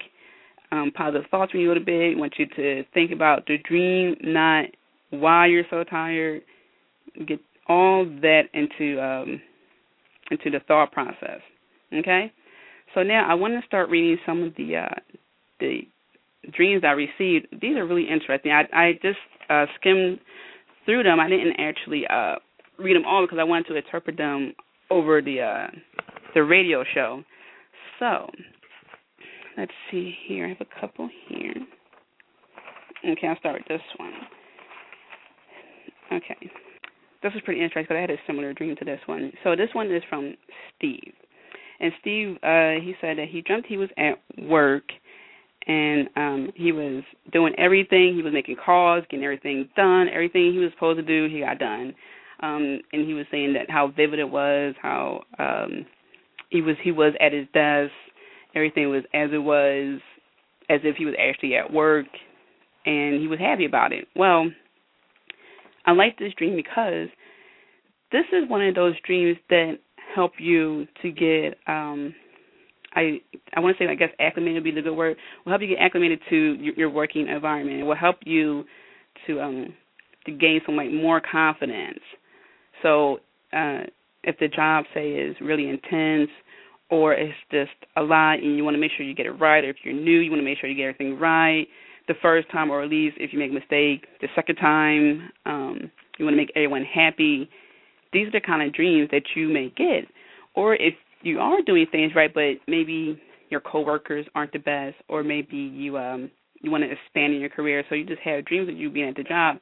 um, 0.70 0.92
positive 0.94 1.28
thoughts 1.30 1.54
when 1.54 1.62
you 1.62 1.68
go 1.68 1.74
to 1.74 1.80
bed. 1.80 2.14
We 2.14 2.16
want 2.16 2.34
you 2.38 2.46
to 2.46 2.84
think 2.92 3.10
about 3.12 3.46
the 3.46 3.56
dream, 3.66 4.16
not 4.20 4.66
why 5.10 5.46
you're 5.46 5.64
so 5.70 5.84
tired. 5.84 6.42
Get 7.26 7.40
all 7.68 8.04
that 8.04 8.42
into 8.54 9.00
um, 9.02 9.40
into 10.30 10.50
the 10.50 10.60
thought 10.66 10.92
process. 10.92 11.40
Okay. 11.92 12.32
So 12.94 13.02
now 13.02 13.28
I 13.28 13.34
want 13.34 13.54
to 13.60 13.66
start 13.66 13.90
reading 13.90 14.16
some 14.24 14.42
of 14.42 14.54
the 14.56 14.76
uh, 14.76 14.94
the 15.60 15.80
dreams 16.52 16.82
I 16.84 16.92
received. 16.92 17.46
These 17.60 17.76
are 17.76 17.86
really 17.86 18.08
interesting. 18.08 18.52
I 18.52 18.62
I 18.72 18.92
just 19.02 19.18
uh, 19.50 19.66
skimmed 19.78 20.18
through 20.84 21.02
them. 21.02 21.20
I 21.20 21.28
didn't 21.28 21.56
actually 21.58 22.04
uh, 22.08 22.36
read 22.78 22.96
them 22.96 23.04
all 23.06 23.24
because 23.24 23.38
I 23.38 23.44
wanted 23.44 23.66
to 23.68 23.76
interpret 23.76 24.16
them 24.16 24.54
over 24.90 25.20
the 25.20 25.40
uh, 25.40 25.66
the 26.34 26.42
radio 26.42 26.84
show. 26.94 27.22
So 27.98 28.30
let's 29.56 29.72
see 29.90 30.14
here. 30.26 30.46
I 30.46 30.50
have 30.50 30.60
a 30.60 30.80
couple 30.80 31.10
here. 31.28 31.54
Okay, 33.04 33.28
I'll 33.28 33.38
start 33.38 33.56
with 33.60 33.68
this 33.68 33.86
one. 33.96 34.12
Okay. 36.12 36.50
This 37.22 37.32
was 37.34 37.42
pretty 37.44 37.62
interesting 37.62 37.84
because 37.84 37.96
I 37.96 38.00
had 38.00 38.10
a 38.10 38.26
similar 38.26 38.52
dream 38.52 38.76
to 38.76 38.84
this 38.84 39.00
one. 39.06 39.32
So 39.42 39.56
this 39.56 39.70
one 39.72 39.92
is 39.92 40.02
from 40.08 40.34
Steve. 40.76 41.12
And 41.80 41.92
Steve, 42.00 42.36
uh, 42.42 42.80
he 42.82 42.94
said 43.00 43.18
that 43.18 43.28
he 43.30 43.40
dreamt 43.40 43.66
he 43.68 43.76
was 43.76 43.90
at 43.98 44.14
work 44.44 44.84
and 45.66 46.08
um 46.16 46.50
he 46.54 46.72
was 46.72 47.02
doing 47.32 47.54
everything. 47.58 48.14
He 48.16 48.22
was 48.22 48.32
making 48.32 48.56
calls, 48.64 49.04
getting 49.10 49.24
everything 49.24 49.68
done, 49.76 50.08
everything 50.08 50.52
he 50.52 50.58
was 50.58 50.72
supposed 50.72 50.98
to 50.98 51.04
do, 51.04 51.32
he 51.32 51.40
got 51.40 51.58
done. 51.58 51.94
Um 52.40 52.80
and 52.92 53.06
he 53.06 53.14
was 53.14 53.26
saying 53.30 53.52
that 53.54 53.70
how 53.70 53.88
vivid 53.88 54.18
it 54.18 54.30
was, 54.30 54.74
how 54.80 55.22
um 55.38 55.84
he 56.50 56.62
was 56.62 56.76
he 56.82 56.92
was 56.92 57.12
at 57.20 57.32
his 57.32 57.46
desk, 57.52 57.92
everything 58.54 58.88
was 58.88 59.04
as 59.12 59.30
it 59.32 59.38
was, 59.38 60.00
as 60.70 60.80
if 60.84 60.96
he 60.96 61.04
was 61.04 61.14
actually 61.20 61.54
at 61.56 61.72
work 61.72 62.06
and 62.86 63.20
he 63.20 63.26
was 63.26 63.38
happy 63.38 63.66
about 63.66 63.92
it. 63.92 64.08
Well, 64.16 64.50
I 65.88 65.92
like 65.92 66.18
this 66.18 66.34
dream 66.36 66.54
because 66.54 67.08
this 68.12 68.26
is 68.30 68.46
one 68.46 68.60
of 68.62 68.74
those 68.74 68.92
dreams 69.06 69.38
that 69.48 69.78
help 70.14 70.32
you 70.38 70.86
to 71.00 71.10
get 71.10 71.56
um 71.66 72.14
I 72.94 73.20
I 73.54 73.60
want 73.60 73.78
to 73.78 73.82
say 73.84 73.90
I 73.90 73.94
guess 73.94 74.10
acclimated 74.20 74.56
would 74.56 74.64
be 74.64 74.70
the 74.70 74.82
good 74.82 74.94
word. 74.94 75.16
Will 75.44 75.52
help 75.52 75.62
you 75.62 75.68
get 75.68 75.78
acclimated 75.78 76.20
to 76.28 76.36
your, 76.60 76.74
your 76.74 76.90
working 76.90 77.26
environment. 77.26 77.80
It 77.80 77.84
will 77.84 77.94
help 77.96 78.16
you 78.26 78.64
to 79.26 79.40
um 79.40 79.74
to 80.26 80.32
gain 80.32 80.60
some 80.66 80.76
like 80.76 80.92
more 80.92 81.22
confidence. 81.22 82.00
So 82.82 83.20
uh 83.54 83.84
if 84.24 84.38
the 84.40 84.48
job 84.48 84.84
say 84.92 85.12
is 85.12 85.36
really 85.40 85.70
intense 85.70 86.28
or 86.90 87.14
it's 87.14 87.32
just 87.50 87.70
a 87.96 88.02
lot 88.02 88.40
and 88.40 88.58
you 88.58 88.64
want 88.64 88.74
to 88.74 88.78
make 88.78 88.90
sure 88.94 89.06
you 89.06 89.14
get 89.14 89.24
it 89.24 89.32
right 89.32 89.64
or 89.64 89.70
if 89.70 89.76
you're 89.84 89.94
new 89.94 90.18
you 90.18 90.30
want 90.30 90.40
to 90.40 90.44
make 90.44 90.58
sure 90.58 90.68
you 90.68 90.76
get 90.76 90.82
everything 90.82 91.18
right 91.18 91.66
the 92.08 92.14
first 92.20 92.50
time, 92.50 92.70
or 92.70 92.82
at 92.82 92.90
least 92.90 93.16
if 93.20 93.32
you 93.32 93.38
make 93.38 93.50
a 93.50 93.54
mistake, 93.54 94.06
the 94.20 94.28
second 94.34 94.56
time, 94.56 95.30
um, 95.46 95.90
you 96.18 96.24
want 96.24 96.34
to 96.34 96.36
make 96.36 96.50
everyone 96.56 96.84
happy. 96.84 97.48
These 98.12 98.28
are 98.28 98.32
the 98.32 98.40
kind 98.40 98.62
of 98.62 98.74
dreams 98.74 99.08
that 99.12 99.22
you 99.36 99.48
may 99.48 99.72
get. 99.76 100.10
Or 100.54 100.74
if 100.74 100.94
you 101.22 101.38
are 101.38 101.62
doing 101.62 101.86
things 101.92 102.12
right, 102.16 102.32
but 102.32 102.54
maybe 102.66 103.20
your 103.50 103.60
coworkers 103.60 104.26
aren't 104.34 104.52
the 104.52 104.58
best, 104.58 104.96
or 105.08 105.22
maybe 105.22 105.56
you 105.56 105.96
um 105.98 106.30
you 106.60 106.70
want 106.70 106.82
to 106.82 106.90
expand 106.90 107.34
in 107.34 107.40
your 107.40 107.50
career, 107.50 107.84
so 107.88 107.94
you 107.94 108.04
just 108.04 108.20
have 108.22 108.44
dreams 108.44 108.68
of 108.68 108.76
you 108.76 108.90
being 108.90 109.08
at 109.08 109.14
the 109.14 109.22
job, 109.22 109.58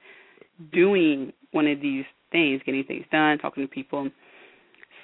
doing 0.72 1.30
one 1.52 1.66
of 1.66 1.80
these 1.82 2.04
things, 2.32 2.62
getting 2.64 2.84
things 2.84 3.04
done, 3.12 3.36
talking 3.38 3.64
to 3.64 3.68
people. 3.68 4.08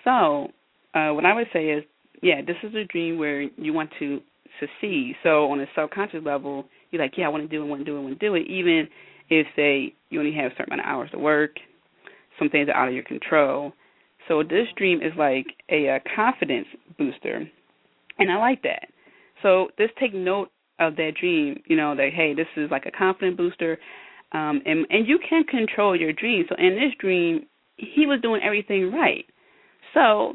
So, 0.04 0.48
uh, 0.94 1.10
what 1.10 1.26
I 1.26 1.34
would 1.34 1.48
say 1.52 1.66
is, 1.66 1.84
yeah, 2.22 2.40
this 2.46 2.56
is 2.62 2.74
a 2.74 2.84
dream 2.84 3.18
where 3.18 3.42
you 3.42 3.74
want 3.74 3.90
to 3.98 4.20
succeed. 4.58 5.16
So, 5.22 5.50
on 5.50 5.60
a 5.60 5.66
subconscious 5.76 6.24
level, 6.24 6.64
you're 6.92 7.02
like, 7.02 7.14
yeah, 7.16 7.26
I 7.26 7.28
want 7.28 7.42
to 7.42 7.48
do 7.48 7.64
it, 7.64 7.66
want 7.66 7.80
to 7.80 7.84
do 7.84 7.96
it, 7.96 8.02
want 8.02 8.20
to 8.20 8.26
do 8.26 8.34
it, 8.36 8.46
even 8.46 8.86
if 9.30 9.46
say 9.56 9.94
you 10.10 10.20
only 10.20 10.34
have 10.34 10.52
a 10.52 10.54
certain 10.56 10.74
amount 10.74 10.86
of 10.86 10.92
hours 10.92 11.10
to 11.10 11.18
work, 11.18 11.56
some 12.38 12.48
things 12.50 12.68
are 12.68 12.76
out 12.76 12.88
of 12.88 12.94
your 12.94 13.02
control. 13.02 13.72
So 14.28 14.42
this 14.42 14.68
dream 14.76 15.00
is 15.02 15.12
like 15.18 15.46
a, 15.70 15.86
a 15.86 16.00
confidence 16.14 16.68
booster, 16.98 17.48
and 18.18 18.30
I 18.30 18.36
like 18.36 18.62
that. 18.62 18.88
So 19.42 19.68
just 19.78 19.96
take 19.98 20.14
note 20.14 20.50
of 20.78 20.96
that 20.96 21.12
dream. 21.18 21.60
You 21.66 21.76
know 21.76 21.96
that 21.96 22.10
hey, 22.14 22.34
this 22.34 22.46
is 22.56 22.70
like 22.70 22.86
a 22.86 22.90
confidence 22.90 23.36
booster, 23.36 23.78
um, 24.32 24.62
and 24.64 24.86
and 24.90 25.08
you 25.08 25.18
can 25.28 25.44
control 25.44 25.98
your 25.98 26.12
dream. 26.12 26.44
So 26.48 26.54
in 26.58 26.74
this 26.74 26.92
dream, 27.00 27.46
he 27.76 28.06
was 28.06 28.20
doing 28.20 28.42
everything 28.44 28.92
right. 28.92 29.24
So 29.94 30.34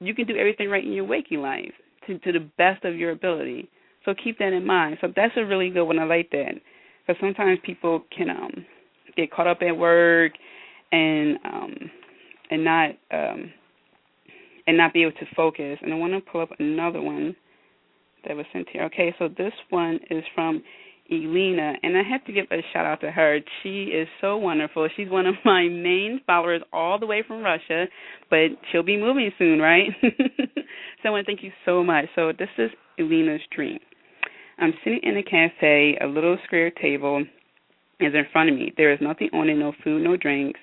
you 0.00 0.14
can 0.14 0.26
do 0.26 0.36
everything 0.36 0.68
right 0.68 0.84
in 0.84 0.92
your 0.92 1.04
waking 1.04 1.40
life 1.40 1.72
to 2.06 2.18
to 2.18 2.32
the 2.32 2.50
best 2.58 2.84
of 2.84 2.96
your 2.96 3.10
ability. 3.12 3.70
So 4.10 4.14
keep 4.22 4.38
that 4.38 4.52
in 4.52 4.66
mind. 4.66 4.98
So 5.00 5.08
that's 5.14 5.34
a 5.36 5.44
really 5.44 5.70
good 5.70 5.84
one. 5.84 5.98
I 5.98 6.04
like 6.04 6.30
that 6.30 6.54
because 7.06 7.20
sometimes 7.20 7.58
people 7.64 8.02
can 8.16 8.30
um 8.30 8.66
get 9.16 9.30
caught 9.30 9.46
up 9.46 9.58
at 9.62 9.76
work 9.76 10.32
and 10.90 11.38
um 11.44 11.74
and 12.50 12.64
not 12.64 12.90
um 13.12 13.52
and 14.66 14.76
not 14.76 14.92
be 14.92 15.02
able 15.02 15.12
to 15.12 15.26
focus. 15.36 15.78
And 15.82 15.92
I 15.92 15.96
want 15.96 16.12
to 16.12 16.20
pull 16.20 16.40
up 16.40 16.50
another 16.58 17.00
one 17.00 17.36
that 18.26 18.36
was 18.36 18.46
sent 18.52 18.68
here. 18.70 18.84
Okay, 18.84 19.14
so 19.18 19.28
this 19.28 19.52
one 19.70 20.00
is 20.10 20.24
from 20.34 20.62
Elena, 21.10 21.74
and 21.82 21.96
I 21.96 22.02
have 22.02 22.24
to 22.26 22.32
give 22.32 22.46
a 22.52 22.62
shout 22.72 22.86
out 22.86 23.00
to 23.00 23.10
her. 23.10 23.40
She 23.62 23.84
is 23.84 24.06
so 24.20 24.36
wonderful. 24.36 24.88
She's 24.96 25.08
one 25.08 25.26
of 25.26 25.34
my 25.44 25.68
main 25.68 26.20
followers 26.26 26.62
all 26.72 26.98
the 26.98 27.06
way 27.06 27.24
from 27.26 27.42
Russia, 27.42 27.86
but 28.28 28.48
she'll 28.70 28.84
be 28.84 28.96
moving 28.96 29.30
soon, 29.38 29.58
right? 29.58 29.88
so 30.02 31.08
I 31.08 31.10
want 31.10 31.26
to 31.26 31.32
thank 31.32 31.42
you 31.42 31.50
so 31.64 31.82
much. 31.82 32.04
So 32.14 32.32
this 32.36 32.48
is 32.58 32.70
Elena's 32.98 33.40
dream. 33.54 33.78
I'm 34.60 34.74
sitting 34.84 35.00
in 35.02 35.16
a 35.16 35.22
cafe, 35.22 35.96
a 36.00 36.06
little 36.06 36.36
square 36.44 36.70
table 36.70 37.24
is 37.98 38.14
in 38.14 38.24
front 38.32 38.50
of 38.50 38.56
me. 38.56 38.72
There 38.76 38.92
is 38.92 38.98
nothing 39.00 39.30
on 39.32 39.48
it, 39.48 39.54
no 39.54 39.72
food, 39.82 40.02
no 40.02 40.16
drinks. 40.16 40.60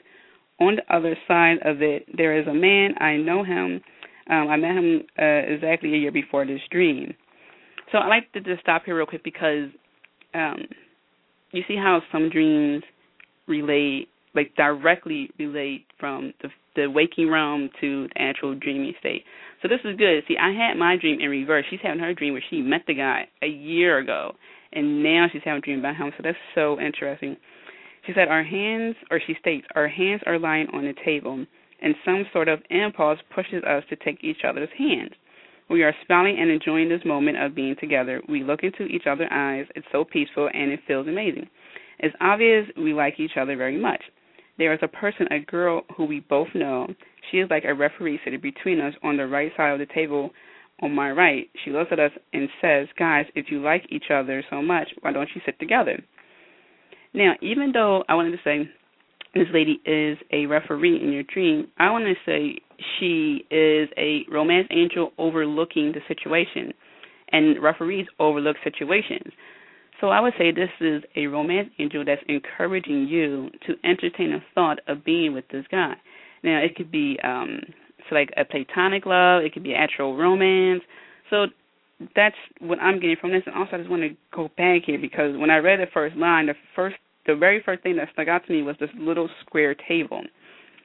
On 0.60 0.76
the 0.76 0.96
other 0.96 1.16
side 1.28 1.58
of 1.66 1.82
it, 1.82 2.06
there 2.16 2.40
is 2.40 2.48
a 2.48 2.54
man. 2.54 2.96
I 3.00 3.18
know 3.18 3.44
him. 3.44 3.82
Um, 4.30 4.50
I 4.50 4.58
met 4.58 4.76
him 4.76 5.02
uh, 5.20 5.54
exactly 5.54 5.94
a 5.94 5.98
year 5.98 6.12
before 6.12 6.46
this 6.46 6.62
dream. 6.72 7.14
So 7.92 8.00
I 8.00 8.08
like 8.08 8.32
to 8.34 8.42
just 8.42 8.62
stop 8.62 8.84
here 8.86 8.98
real 8.98 9.06
quick 9.06 9.24
because 9.24 9.70
um, 10.34 10.66
you 11.52 11.64
see 11.68 11.76
how 11.76 12.02
some 12.12 12.30
dreams 12.30 12.84
relate, 13.48 14.10
like 14.36 14.54
directly 14.56 15.30
relate 15.40 15.86
from 16.00 16.34
the 16.42 16.50
the 16.78 16.88
waking 16.90 17.30
realm 17.30 17.70
to 17.82 18.08
the 18.08 18.22
actual 18.22 18.56
dreaming 18.56 18.94
state. 19.00 19.24
So 19.62 19.68
this 19.68 19.80
is 19.84 19.98
good. 19.98 20.24
See, 20.28 20.38
I 20.38 20.52
had 20.52 20.78
my 20.78 20.98
dream 20.98 21.20
in 21.20 21.30
reverse. 21.30 21.66
She's 21.70 21.80
having 21.82 22.00
her 22.00 22.14
dream 22.14 22.34
where 22.34 22.44
she 22.50 22.62
met 22.62 22.82
the 22.88 22.94
guy 22.94 23.28
a 23.42 23.48
year 23.48 23.98
ago, 23.98 24.34
and 24.72 25.02
now 25.04 25.28
she's 25.32 25.42
having 25.44 25.60
a 25.60 25.62
dream 25.62 25.80
about 25.80 25.96
him. 25.96 26.12
So 26.16 26.24
that's 26.24 26.38
so 26.54 26.80
interesting. 26.80 27.38
She 28.06 28.14
said, 28.14 28.28
Our 28.28 28.44
hands, 28.44 28.96
or 29.10 29.20
she 29.26 29.36
states, 29.40 29.68
our 29.76 29.88
hands 29.88 30.22
are 30.26 30.40
lying 30.40 30.68
on 30.74 30.86
the 30.86 30.94
table, 31.04 31.46
and 31.82 31.96
some 32.06 32.26
sort 32.32 32.48
of 32.48 32.60
impulse 32.70 33.20
pushes 33.34 33.64
us 33.64 33.84
to 33.90 33.96
take 33.96 34.24
each 34.24 34.42
other's 34.48 34.70
hands. 34.78 35.12
We 35.70 35.84
are 35.84 35.94
smiling 36.06 36.38
and 36.40 36.50
enjoying 36.50 36.88
this 36.88 37.04
moment 37.06 37.38
of 37.38 37.54
being 37.54 37.76
together. 37.80 38.22
We 38.30 38.44
look 38.44 38.64
into 38.64 38.84
each 38.84 39.06
other's 39.06 39.28
eyes. 39.32 39.66
It's 39.76 39.88
so 39.92 40.06
peaceful 40.06 40.50
and 40.54 40.72
it 40.72 40.80
feels 40.88 41.08
amazing. 41.08 41.50
It's 42.00 42.16
obvious 42.22 42.66
we 42.78 42.94
like 42.94 43.20
each 43.20 43.38
other 43.38 43.58
very 43.58 43.78
much. 43.78 44.02
There 44.58 44.74
is 44.74 44.80
a 44.82 44.88
person, 44.88 45.28
a 45.32 45.40
girl 45.40 45.84
who 45.96 46.06
we 46.06 46.22
both 46.22 46.48
know. 46.56 46.88
She 47.32 47.38
is 47.38 47.50
like 47.50 47.64
a 47.66 47.74
referee 47.74 48.20
sitting 48.24 48.42
between 48.42 48.80
us 48.80 48.94
on 49.04 49.18
the 49.18 49.28
right 49.28 49.52
side 49.56 49.72
of 49.72 49.80
the 49.80 49.94
table 49.94 50.32
on 50.82 50.94
my 50.94 51.12
right. 51.12 51.50
She 51.64 51.72
looks 51.72 51.92
at 51.92 52.00
us 52.00 52.12
and 52.34 52.50
says, 52.62 52.88
Guys, 52.98 53.26
if 53.36 53.48
you 53.50 53.62
like 53.62 53.86
each 53.90 54.06
other 54.14 54.44
so 54.50 54.62
much, 54.62 54.90
why 55.02 55.12
don't 55.12 55.30
you 55.36 55.42
sit 55.46 55.60
together? 55.60 56.04
Now, 57.14 57.34
even 57.42 57.72
though 57.72 58.04
I 58.10 58.16
wanted 58.16 58.32
to 58.32 58.38
say 58.44 58.70
this 59.34 59.48
lady 59.54 59.80
is 59.86 60.18
a 60.32 60.46
referee 60.46 61.02
in 61.02 61.12
your 61.12 61.24
dream, 61.24 61.68
I 61.78 61.92
want 61.92 62.06
to 62.06 62.14
say 62.26 62.60
she 63.00 63.46
is 63.52 63.90
a 63.98 64.22
romance 64.32 64.68
angel 64.72 65.12
overlooking 65.18 65.94
the 65.94 66.02
situation, 66.08 66.74
and 67.32 67.62
referees 67.62 68.08
overlook 68.20 68.56
situations. 68.64 69.32
So 70.00 70.10
I 70.10 70.20
would 70.20 70.34
say 70.38 70.52
this 70.52 70.70
is 70.80 71.04
a 71.16 71.28
romance 71.28 71.70
angel 71.80 72.06
that's 72.06 72.22
encouraging 72.28 73.08
you 73.08 73.50
to 73.66 73.76
entertain 73.84 74.34
a 74.34 74.44
thought 74.54 74.80
of 74.88 75.04
being 75.04 75.34
with 75.34 75.46
this 75.52 75.66
guy. 75.72 75.94
Now 76.44 76.60
it 76.60 76.76
could 76.76 76.92
be 76.92 77.18
um 77.24 77.62
so 78.10 78.16
like 78.16 78.32
a 78.38 78.46
platonic 78.46 79.06
love, 79.06 79.44
it 79.44 79.54
could 79.54 79.64
be 79.64 79.74
actual 79.74 80.16
romance. 80.16 80.82
So 81.30 81.48
that's 82.16 82.36
what 82.60 82.80
I'm 82.80 83.00
getting 83.00 83.18
from 83.20 83.32
this. 83.32 83.44
And 83.46 83.56
also 83.56 83.72
I 83.74 83.78
just 83.80 83.90
want 83.90 84.04
to 84.04 84.16
go 84.34 84.50
back 84.58 84.84
here 84.86 85.00
because 85.00 85.36
when 85.38 85.50
I 85.50 85.58
read 85.58 85.80
the 85.80 85.88
first 85.94 86.16
line, 86.16 86.46
the 86.46 86.54
first 86.76 86.96
the 87.26 87.36
very 87.36 87.62
first 87.64 87.84
thing 87.84 87.98
that 87.98 88.08
stuck 88.14 88.28
out 88.28 88.46
to 88.48 88.54
me 88.54 88.64
was 88.64 88.76
this 88.80 88.90
little 88.98 89.30
square 89.42 89.76
table. 89.88 90.22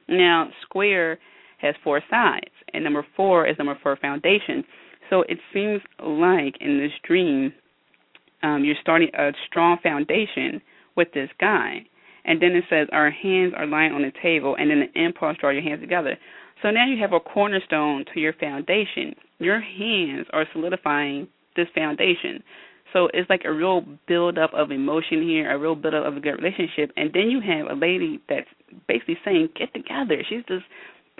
Now, 0.09 0.49
square 0.61 1.17
has 1.59 1.73
four 1.83 2.01
sides, 2.09 2.51
and 2.73 2.83
number 2.83 3.05
four 3.15 3.47
is 3.47 3.57
number 3.57 3.77
four 3.81 3.95
foundation. 3.95 4.63
So 5.09 5.21
it 5.29 5.37
seems 5.53 5.81
like 5.99 6.55
in 6.59 6.77
this 6.79 6.91
dream, 7.07 7.53
um, 8.43 8.63
you're 8.63 8.75
starting 8.81 9.09
a 9.17 9.31
strong 9.47 9.77
foundation 9.81 10.61
with 10.95 11.07
this 11.13 11.29
guy. 11.39 11.85
And 12.25 12.41
then 12.41 12.51
it 12.51 12.63
says, 12.69 12.87
Our 12.91 13.09
hands 13.09 13.53
are 13.55 13.65
lying 13.65 13.93
on 13.93 14.01
the 14.01 14.11
table, 14.21 14.55
and 14.57 14.69
then 14.69 14.81
the 14.81 15.01
impulse 15.01 15.37
draw 15.39 15.49
your 15.49 15.63
hands 15.63 15.81
together. 15.81 16.17
So 16.61 16.71
now 16.71 16.85
you 16.85 17.01
have 17.01 17.13
a 17.13 17.19
cornerstone 17.19 18.05
to 18.13 18.19
your 18.19 18.33
foundation. 18.33 19.15
Your 19.39 19.59
hands 19.59 20.27
are 20.31 20.45
solidifying 20.53 21.27
this 21.55 21.67
foundation. 21.75 22.43
So 22.93 23.09
it's 23.13 23.29
like 23.29 23.41
a 23.43 23.51
real 23.51 23.83
build 24.07 24.37
up 24.37 24.53
of 24.53 24.71
emotion 24.71 25.23
here, 25.23 25.51
a 25.51 25.57
real 25.57 25.75
build 25.75 25.95
up 25.95 26.05
of 26.05 26.15
a 26.15 26.19
good 26.19 26.41
relationship. 26.41 26.91
And 26.95 27.11
then 27.11 27.29
you 27.29 27.41
have 27.41 27.67
a 27.67 27.79
lady 27.79 28.21
that's 28.29 28.47
basically 28.87 29.17
saying, 29.25 29.49
Get 29.57 29.73
together. 29.73 30.23
She's 30.29 30.43
just 30.47 30.63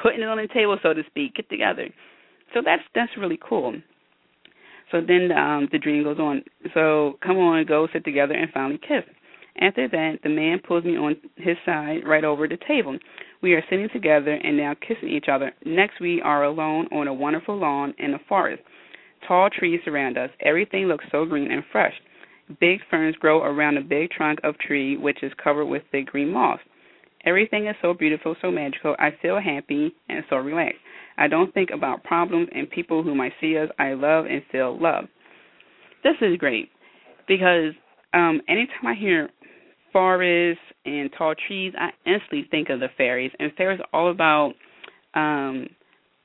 putting 0.01 0.21
it 0.21 0.27
on 0.27 0.37
the 0.37 0.47
table, 0.53 0.77
so 0.81 0.93
to 0.93 1.03
speak, 1.07 1.35
get 1.35 1.49
together. 1.49 1.89
So 2.53 2.61
that's 2.63 2.83
that's 2.95 3.11
really 3.17 3.39
cool. 3.41 3.75
So 4.93 5.01
then 5.01 5.31
um, 5.31 5.67
the 5.71 5.79
dream 5.79 6.03
goes 6.03 6.19
on. 6.19 6.43
So 6.75 7.17
come 7.25 7.37
on, 7.37 7.57
and 7.57 7.67
go 7.67 7.87
sit 7.91 8.05
together 8.05 8.35
and 8.35 8.51
finally 8.53 8.77
kiss. 8.77 9.03
After 9.59 9.87
that, 9.87 10.19
the 10.21 10.29
man 10.29 10.59
pulls 10.65 10.83
me 10.83 10.97
on 10.97 11.15
his 11.35 11.57
side 11.65 12.01
right 12.05 12.23
over 12.23 12.47
the 12.47 12.57
table. 12.67 12.97
We 13.41 13.53
are 13.53 13.63
sitting 13.69 13.89
together 13.91 14.33
and 14.33 14.55
now 14.55 14.75
kissing 14.87 15.09
each 15.09 15.25
other. 15.31 15.51
Next, 15.65 15.99
we 15.99 16.21
are 16.21 16.43
alone 16.43 16.87
on 16.91 17.07
a 17.07 17.13
wonderful 17.13 17.57
lawn 17.57 17.95
in 17.97 18.13
a 18.13 18.19
forest. 18.29 18.61
Tall 19.27 19.49
trees 19.49 19.79
surround 19.83 20.15
us. 20.15 20.29
Everything 20.41 20.85
looks 20.85 21.05
so 21.11 21.25
green 21.25 21.51
and 21.51 21.63
fresh. 21.71 21.93
Big 22.59 22.79
ferns 22.91 23.15
grow 23.15 23.41
around 23.41 23.77
a 23.77 23.81
big 23.81 24.11
trunk 24.11 24.39
of 24.43 24.57
tree, 24.59 24.95
which 24.97 25.23
is 25.23 25.31
covered 25.43 25.65
with 25.65 25.81
thick 25.91 26.05
green 26.05 26.31
moss. 26.31 26.59
Everything 27.25 27.67
is 27.67 27.75
so 27.81 27.93
beautiful, 27.95 28.35
so 28.41 28.51
magical. 28.51 28.95
I 28.99 29.09
feel 29.21 29.39
happy 29.39 29.95
and 30.09 30.23
so 30.29 30.35
relaxed. 30.35 30.79
I 31.17 31.27
don't 31.27 31.53
think 31.53 31.69
about 31.71 32.03
problems 32.03 32.49
and 32.53 32.69
people 32.69 33.03
who 33.03 33.15
might 33.15 33.33
see 33.39 33.57
us. 33.57 33.69
I 33.79 33.93
love 33.93 34.25
and 34.25 34.41
feel 34.51 34.79
love. 34.79 35.05
This 36.03 36.15
is 36.21 36.37
great 36.37 36.69
because 37.27 37.73
um 38.13 38.41
anytime 38.47 38.85
I 38.87 38.95
hear 38.95 39.29
forests 39.91 40.61
and 40.85 41.09
tall 41.17 41.33
trees, 41.47 41.73
I 41.77 41.89
instantly 42.05 42.47
think 42.49 42.69
of 42.69 42.79
the 42.79 42.87
fairies. 42.97 43.31
And 43.39 43.51
fairies 43.53 43.79
are 43.79 43.99
all 43.99 44.11
about 44.11 44.53
um 45.13 45.67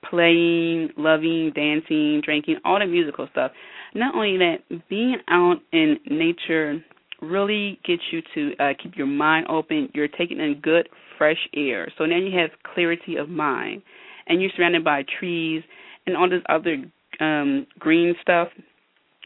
playing, 0.09 0.91
loving, 0.97 1.53
dancing, 1.55 2.21
drinking, 2.25 2.57
all 2.65 2.79
the 2.79 2.87
musical 2.87 3.29
stuff. 3.33 3.53
Not 3.95 4.15
only 4.15 4.37
that, 4.39 4.59
being 4.89 5.17
out 5.29 5.57
in 5.73 5.97
nature 6.09 6.83
really 7.21 7.81
gets 7.85 8.03
you 8.13 8.23
to 8.35 8.53
uh, 8.63 8.73
keep 8.81 8.97
your 8.97 9.07
mind 9.07 9.47
open. 9.49 9.89
You're 9.95 10.09
taking 10.09 10.39
in 10.39 10.61
good, 10.63 10.89
fresh 11.17 11.49
air. 11.55 11.91
So 11.99 12.05
now 12.07 12.17
you 12.17 12.39
have 12.39 12.51
clarity 12.75 13.17
of 13.17 13.29
mind. 13.29 13.83
And 14.29 14.41
you're 14.41 14.51
surrounded 14.57 14.85
by 14.85 15.05
trees 15.19 15.63
and 16.07 16.17
all 16.17 16.29
this 16.29 16.43
other 16.49 16.77
um, 17.21 17.67
green 17.79 18.15
stuff. 18.23 18.49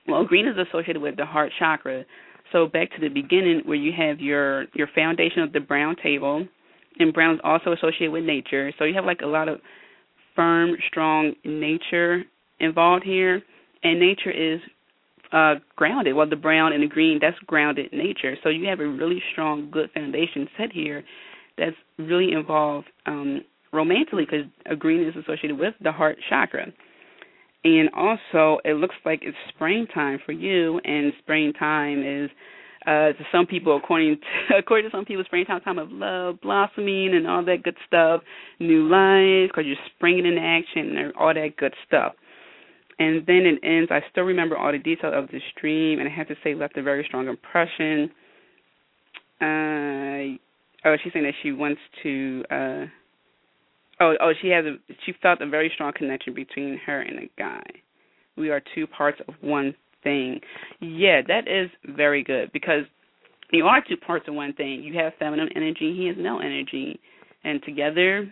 Well, 0.08 0.24
green 0.24 0.46
is 0.46 0.56
associated 0.56 1.02
with 1.02 1.16
the 1.16 1.26
heart 1.26 1.52
chakra. 1.58 2.04
So 2.52 2.66
back 2.66 2.90
to 2.92 3.00
the 3.00 3.08
beginning 3.08 3.62
where 3.64 3.76
you 3.76 3.92
have 3.96 4.20
your 4.20 4.66
your 4.74 4.88
foundation 4.94 5.42
of 5.42 5.52
the 5.52 5.60
brown 5.60 5.96
table, 6.02 6.46
and 6.98 7.12
brown 7.12 7.34
is 7.34 7.40
also 7.44 7.72
associated 7.72 8.12
with 8.12 8.24
nature. 8.24 8.72
So 8.78 8.84
you 8.84 8.94
have 8.94 9.04
like 9.04 9.20
a 9.22 9.26
lot 9.26 9.48
of 9.48 9.60
firm, 10.36 10.76
strong 10.88 11.34
nature 11.44 12.22
involved 12.60 13.04
here, 13.04 13.42
and 13.82 13.98
nature 13.98 14.30
is 14.30 14.60
uh, 15.32 15.54
grounded. 15.76 16.14
Well, 16.14 16.28
the 16.28 16.36
brown 16.36 16.72
and 16.72 16.82
the 16.82 16.88
green, 16.88 17.18
that's 17.20 17.38
grounded 17.46 17.92
nature. 17.92 18.36
So 18.42 18.50
you 18.50 18.68
have 18.68 18.80
a 18.80 18.86
really 18.86 19.22
strong, 19.32 19.70
good 19.70 19.90
foundation 19.92 20.48
set 20.58 20.72
here 20.72 21.02
that's 21.56 21.76
really 21.98 22.32
involved 22.32 22.88
um, 23.06 23.42
romantically 23.72 24.24
because 24.24 24.46
a 24.66 24.76
green 24.76 25.02
is 25.06 25.14
associated 25.16 25.58
with 25.58 25.74
the 25.82 25.92
heart 25.92 26.18
chakra. 26.28 26.66
And 27.64 27.90
also, 27.94 28.58
it 28.64 28.74
looks 28.76 28.94
like 29.04 29.20
it's 29.22 29.36
springtime 29.54 30.18
for 30.26 30.32
you, 30.32 30.80
and 30.84 31.12
springtime 31.22 32.02
is 32.02 32.30
uh, 32.86 33.12
to 33.12 33.24
some 33.30 33.46
people, 33.46 33.76
according 33.76 34.16
to, 34.16 34.56
according 34.58 34.90
to 34.90 34.96
some 34.96 35.04
people, 35.04 35.22
springtime 35.24 35.60
time 35.60 35.78
of 35.78 35.90
love, 35.92 36.40
blossoming, 36.40 37.14
and 37.14 37.28
all 37.28 37.44
that 37.44 37.62
good 37.62 37.76
stuff, 37.86 38.22
new 38.58 38.88
life, 38.88 39.48
because 39.48 39.64
you're 39.64 39.76
springing 39.94 40.26
into 40.26 40.40
action 40.40 40.96
and 40.96 41.12
all 41.14 41.32
that 41.32 41.56
good 41.56 41.72
stuff. 41.86 42.14
And 42.98 43.24
then 43.26 43.46
it 43.46 43.60
ends. 43.62 43.90
I 43.92 44.00
still 44.10 44.24
remember 44.24 44.56
all 44.58 44.72
the 44.72 44.78
details 44.78 45.14
of 45.16 45.28
this 45.28 45.42
dream, 45.60 46.00
and 46.00 46.08
I 46.08 46.12
have 46.12 46.28
to 46.28 46.36
say, 46.42 46.54
left 46.54 46.76
a 46.76 46.82
very 46.82 47.04
strong 47.06 47.28
impression. 47.28 48.10
Uh, 49.40 50.36
oh, 50.84 50.96
she's 51.02 51.12
saying 51.12 51.24
that 51.24 51.34
she 51.42 51.52
wants 51.52 51.80
to. 52.02 52.44
uh 52.50 52.86
Oh, 54.02 54.14
oh, 54.20 54.32
she 54.42 54.48
has 54.48 54.64
a. 54.64 54.76
She 55.06 55.12
felt 55.22 55.40
a 55.40 55.46
very 55.46 55.70
strong 55.74 55.92
connection 55.96 56.34
between 56.34 56.78
her 56.84 57.00
and 57.02 57.20
a 57.20 57.30
guy. 57.38 57.62
We 58.36 58.50
are 58.50 58.60
two 58.74 58.86
parts 58.88 59.20
of 59.28 59.34
one 59.40 59.74
thing. 60.02 60.40
Yeah, 60.80 61.20
that 61.28 61.46
is 61.46 61.70
very 61.96 62.24
good 62.24 62.50
because 62.52 62.82
you 63.52 63.66
are 63.66 63.80
two 63.88 63.96
parts 63.96 64.26
of 64.26 64.34
one 64.34 64.54
thing. 64.54 64.82
You 64.82 64.98
have 64.98 65.12
feminine 65.20 65.50
energy, 65.54 65.94
he 65.96 66.08
has 66.08 66.16
male 66.16 66.40
energy, 66.42 66.98
and 67.44 67.62
together, 67.62 68.28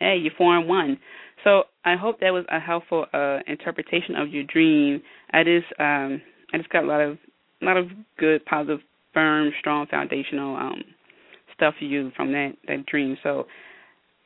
hey, 0.00 0.16
you 0.16 0.32
form 0.36 0.66
one. 0.66 0.98
So 1.44 1.64
I 1.84 1.94
hope 1.94 2.18
that 2.20 2.30
was 2.30 2.44
a 2.50 2.58
helpful 2.58 3.06
uh, 3.12 3.38
interpretation 3.46 4.16
of 4.16 4.28
your 4.30 4.44
dream. 4.44 5.02
I 5.32 5.44
just 5.44 5.66
um, 5.78 6.20
I 6.52 6.58
just 6.58 6.70
got 6.70 6.82
a 6.82 6.86
lot 6.88 7.00
of 7.00 7.18
a 7.60 7.64
lot 7.64 7.76
of 7.76 7.86
good, 8.18 8.44
positive, 8.46 8.80
firm, 9.14 9.52
strong, 9.60 9.86
foundational 9.88 10.56
um, 10.56 10.82
stuff 11.54 11.74
for 11.78 11.84
you 11.84 12.10
from 12.16 12.32
that 12.32 12.54
that 12.66 12.86
dream. 12.86 13.16
So 13.22 13.46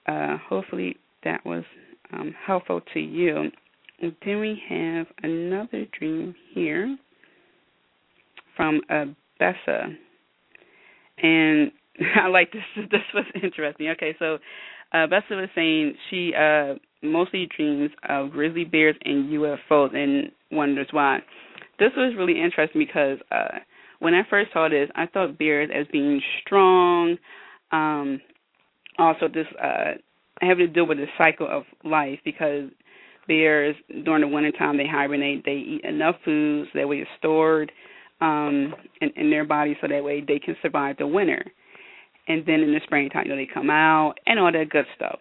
uh, 0.06 0.36
hopefully 0.48 0.96
that 1.24 1.44
was 1.44 1.64
um, 2.12 2.34
helpful 2.46 2.80
to 2.94 3.00
you. 3.00 3.50
And 4.00 4.14
then 4.24 4.40
we 4.40 4.60
have 4.68 5.06
another 5.22 5.86
dream 5.98 6.34
here 6.52 6.96
from 8.56 8.80
a 8.90 9.04
Bessa, 9.40 9.94
and 11.22 11.70
I 12.22 12.28
like 12.28 12.52
this. 12.52 12.62
This 12.90 13.00
was 13.14 13.24
interesting. 13.42 13.88
Okay, 13.90 14.14
so 14.18 14.38
uh, 14.92 15.06
Bessa 15.06 15.30
was 15.30 15.48
saying 15.54 15.94
she 16.10 16.32
uh, 16.34 16.74
mostly 17.02 17.48
dreams 17.56 17.90
of 18.08 18.30
grizzly 18.30 18.64
bears 18.64 18.96
and 19.04 19.30
UFOs, 19.30 19.94
and 19.94 20.30
wonders 20.50 20.88
why. 20.90 21.20
This 21.78 21.90
was 21.96 22.14
really 22.16 22.40
interesting 22.40 22.80
because 22.80 23.18
uh, 23.30 23.58
when 23.98 24.14
I 24.14 24.22
first 24.28 24.52
saw 24.52 24.68
this, 24.68 24.88
I 24.94 25.06
thought 25.06 25.38
bears 25.38 25.70
as 25.74 25.86
being 25.92 26.20
strong. 26.42 27.16
Um, 27.72 28.20
also, 28.98 29.28
this 29.28 29.46
uh, 29.62 29.92
having 30.40 30.66
to 30.66 30.72
deal 30.72 30.86
with 30.86 30.98
the 30.98 31.06
cycle 31.18 31.48
of 31.50 31.64
life 31.84 32.18
because 32.24 32.70
bears 33.26 33.76
during 34.04 34.22
the 34.22 34.28
winter 34.28 34.52
time 34.52 34.76
they 34.76 34.86
hibernate. 34.86 35.44
They 35.44 35.52
eat 35.52 35.84
enough 35.84 36.16
food 36.24 36.68
so 36.72 36.78
that 36.78 36.88
way 36.88 36.98
it's 36.98 37.10
stored 37.18 37.72
um, 38.20 38.74
in, 39.00 39.10
in 39.16 39.30
their 39.30 39.44
body 39.44 39.76
so 39.80 39.88
that 39.88 40.02
way 40.02 40.24
they 40.26 40.38
can 40.38 40.56
survive 40.62 40.96
the 40.98 41.06
winter. 41.06 41.44
And 42.28 42.44
then 42.46 42.60
in 42.60 42.72
the 42.72 42.80
springtime, 42.84 43.24
you 43.24 43.30
know, 43.30 43.36
they 43.36 43.48
come 43.52 43.70
out 43.70 44.14
and 44.26 44.38
all 44.38 44.50
that 44.50 44.70
good 44.70 44.86
stuff. 44.96 45.18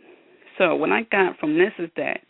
So 0.57 0.75
what 0.75 0.91
I 0.91 1.03
got 1.03 1.37
from 1.39 1.57
this 1.57 1.71
is 1.77 1.89
that 1.97 2.21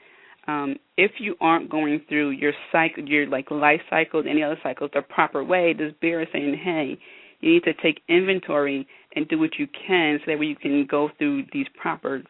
um, 0.48 0.76
if 0.98 1.12
you 1.20 1.36
aren't 1.40 1.70
going 1.70 2.02
through 2.08 2.32
your 2.32 2.54
cycle, 2.72 3.04
your 3.04 3.28
like 3.28 3.50
life 3.52 3.82
cycles, 3.90 4.26
any 4.30 4.44
other 4.44 4.60
cycles, 4.62 4.92
the 4.94 5.02
proper 5.02 5.44
way, 5.44 5.74
this 5.74 5.94
bear 6.02 6.22
is 6.22 6.28
saying, 6.34 6.60
hey, 6.64 6.98
you 7.40 7.54
need 7.54 7.64
to 7.64 7.74
take 7.74 8.02
inventory 8.10 8.88
and 9.16 9.28
do 9.28 9.40
what 9.40 9.58
you 9.58 9.68
can 9.88 10.20
so 10.20 10.32
that 10.32 10.40
way 10.40 10.46
you 10.46 10.56
can 10.56 10.86
go 10.90 11.10
through 11.18 11.44
these 11.54 11.68
proper 11.80 12.24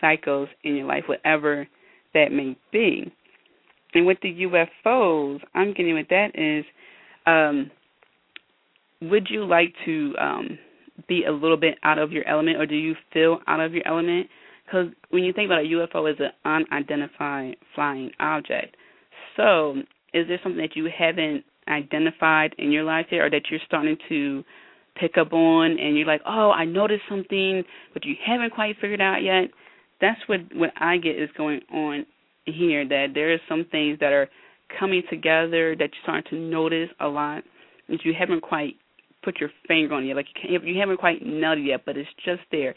cycles 0.00 0.48
in 0.64 0.76
your 0.76 0.86
life, 0.86 1.04
whatever 1.06 1.66
that 2.14 2.32
may 2.32 2.56
be. 2.72 3.12
And 3.94 4.06
with 4.06 4.18
the 4.22 4.46
UFOs, 4.84 5.40
I'm 5.54 5.72
getting 5.72 5.94
with 5.94 6.08
that 6.08 6.30
is, 6.34 6.64
um, 7.26 7.70
would 9.00 9.28
you 9.30 9.44
like 9.44 9.74
to 9.84 10.14
um, 10.20 10.58
be 11.08 11.24
a 11.24 11.32
little 11.32 11.56
bit 11.56 11.78
out 11.82 11.98
of 11.98 12.12
your 12.12 12.26
element, 12.28 12.58
or 12.58 12.66
do 12.66 12.74
you 12.74 12.94
feel 13.12 13.38
out 13.46 13.60
of 13.60 13.72
your 13.72 13.86
element? 13.86 14.28
Because 14.64 14.88
when 15.10 15.22
you 15.22 15.32
think 15.32 15.46
about 15.46 15.64
a 15.64 15.68
UFO, 15.68 16.10
it's 16.10 16.20
an 16.20 16.32
unidentified 16.44 17.56
flying 17.74 18.10
object. 18.18 18.76
So, 19.36 19.76
is 20.12 20.26
there 20.28 20.40
something 20.42 20.60
that 20.60 20.76
you 20.76 20.88
haven't 20.96 21.44
identified 21.68 22.54
in 22.58 22.72
your 22.72 22.84
life 22.84 23.06
yet, 23.10 23.20
or 23.20 23.30
that 23.30 23.42
you're 23.50 23.60
starting 23.66 23.96
to 24.08 24.44
pick 24.98 25.18
up 25.18 25.32
on, 25.32 25.78
and 25.78 25.96
you're 25.96 26.06
like, 26.06 26.22
oh, 26.26 26.50
I 26.50 26.64
noticed 26.64 27.02
something, 27.08 27.62
but 27.92 28.04
you 28.04 28.14
haven't 28.24 28.50
quite 28.54 28.76
figured 28.80 29.00
out 29.00 29.22
yet? 29.22 29.50
That's 30.00 30.20
what 30.26 30.40
what 30.54 30.70
I 30.78 30.98
get 30.98 31.16
is 31.16 31.30
going 31.36 31.60
on 31.72 32.06
here. 32.44 32.86
That 32.86 33.08
there 33.14 33.32
are 33.32 33.38
some 33.48 33.66
things 33.70 33.98
that 34.00 34.12
are 34.12 34.28
coming 34.78 35.02
together 35.08 35.74
that 35.76 35.90
you're 35.90 36.02
starting 36.02 36.30
to 36.30 36.36
notice 36.36 36.90
a 37.00 37.06
lot 37.06 37.44
that 37.88 38.04
you 38.04 38.12
haven't 38.18 38.42
quite 38.42 38.74
put 39.22 39.40
your 39.40 39.50
finger 39.68 39.94
on 39.94 40.04
yet. 40.04 40.16
Like 40.16 40.26
you, 40.42 40.60
you 40.62 40.80
haven't 40.80 40.98
quite 40.98 41.24
nailed 41.24 41.58
it 41.58 41.62
yet, 41.62 41.82
but 41.86 41.96
it's 41.96 42.10
just 42.24 42.42
there 42.50 42.74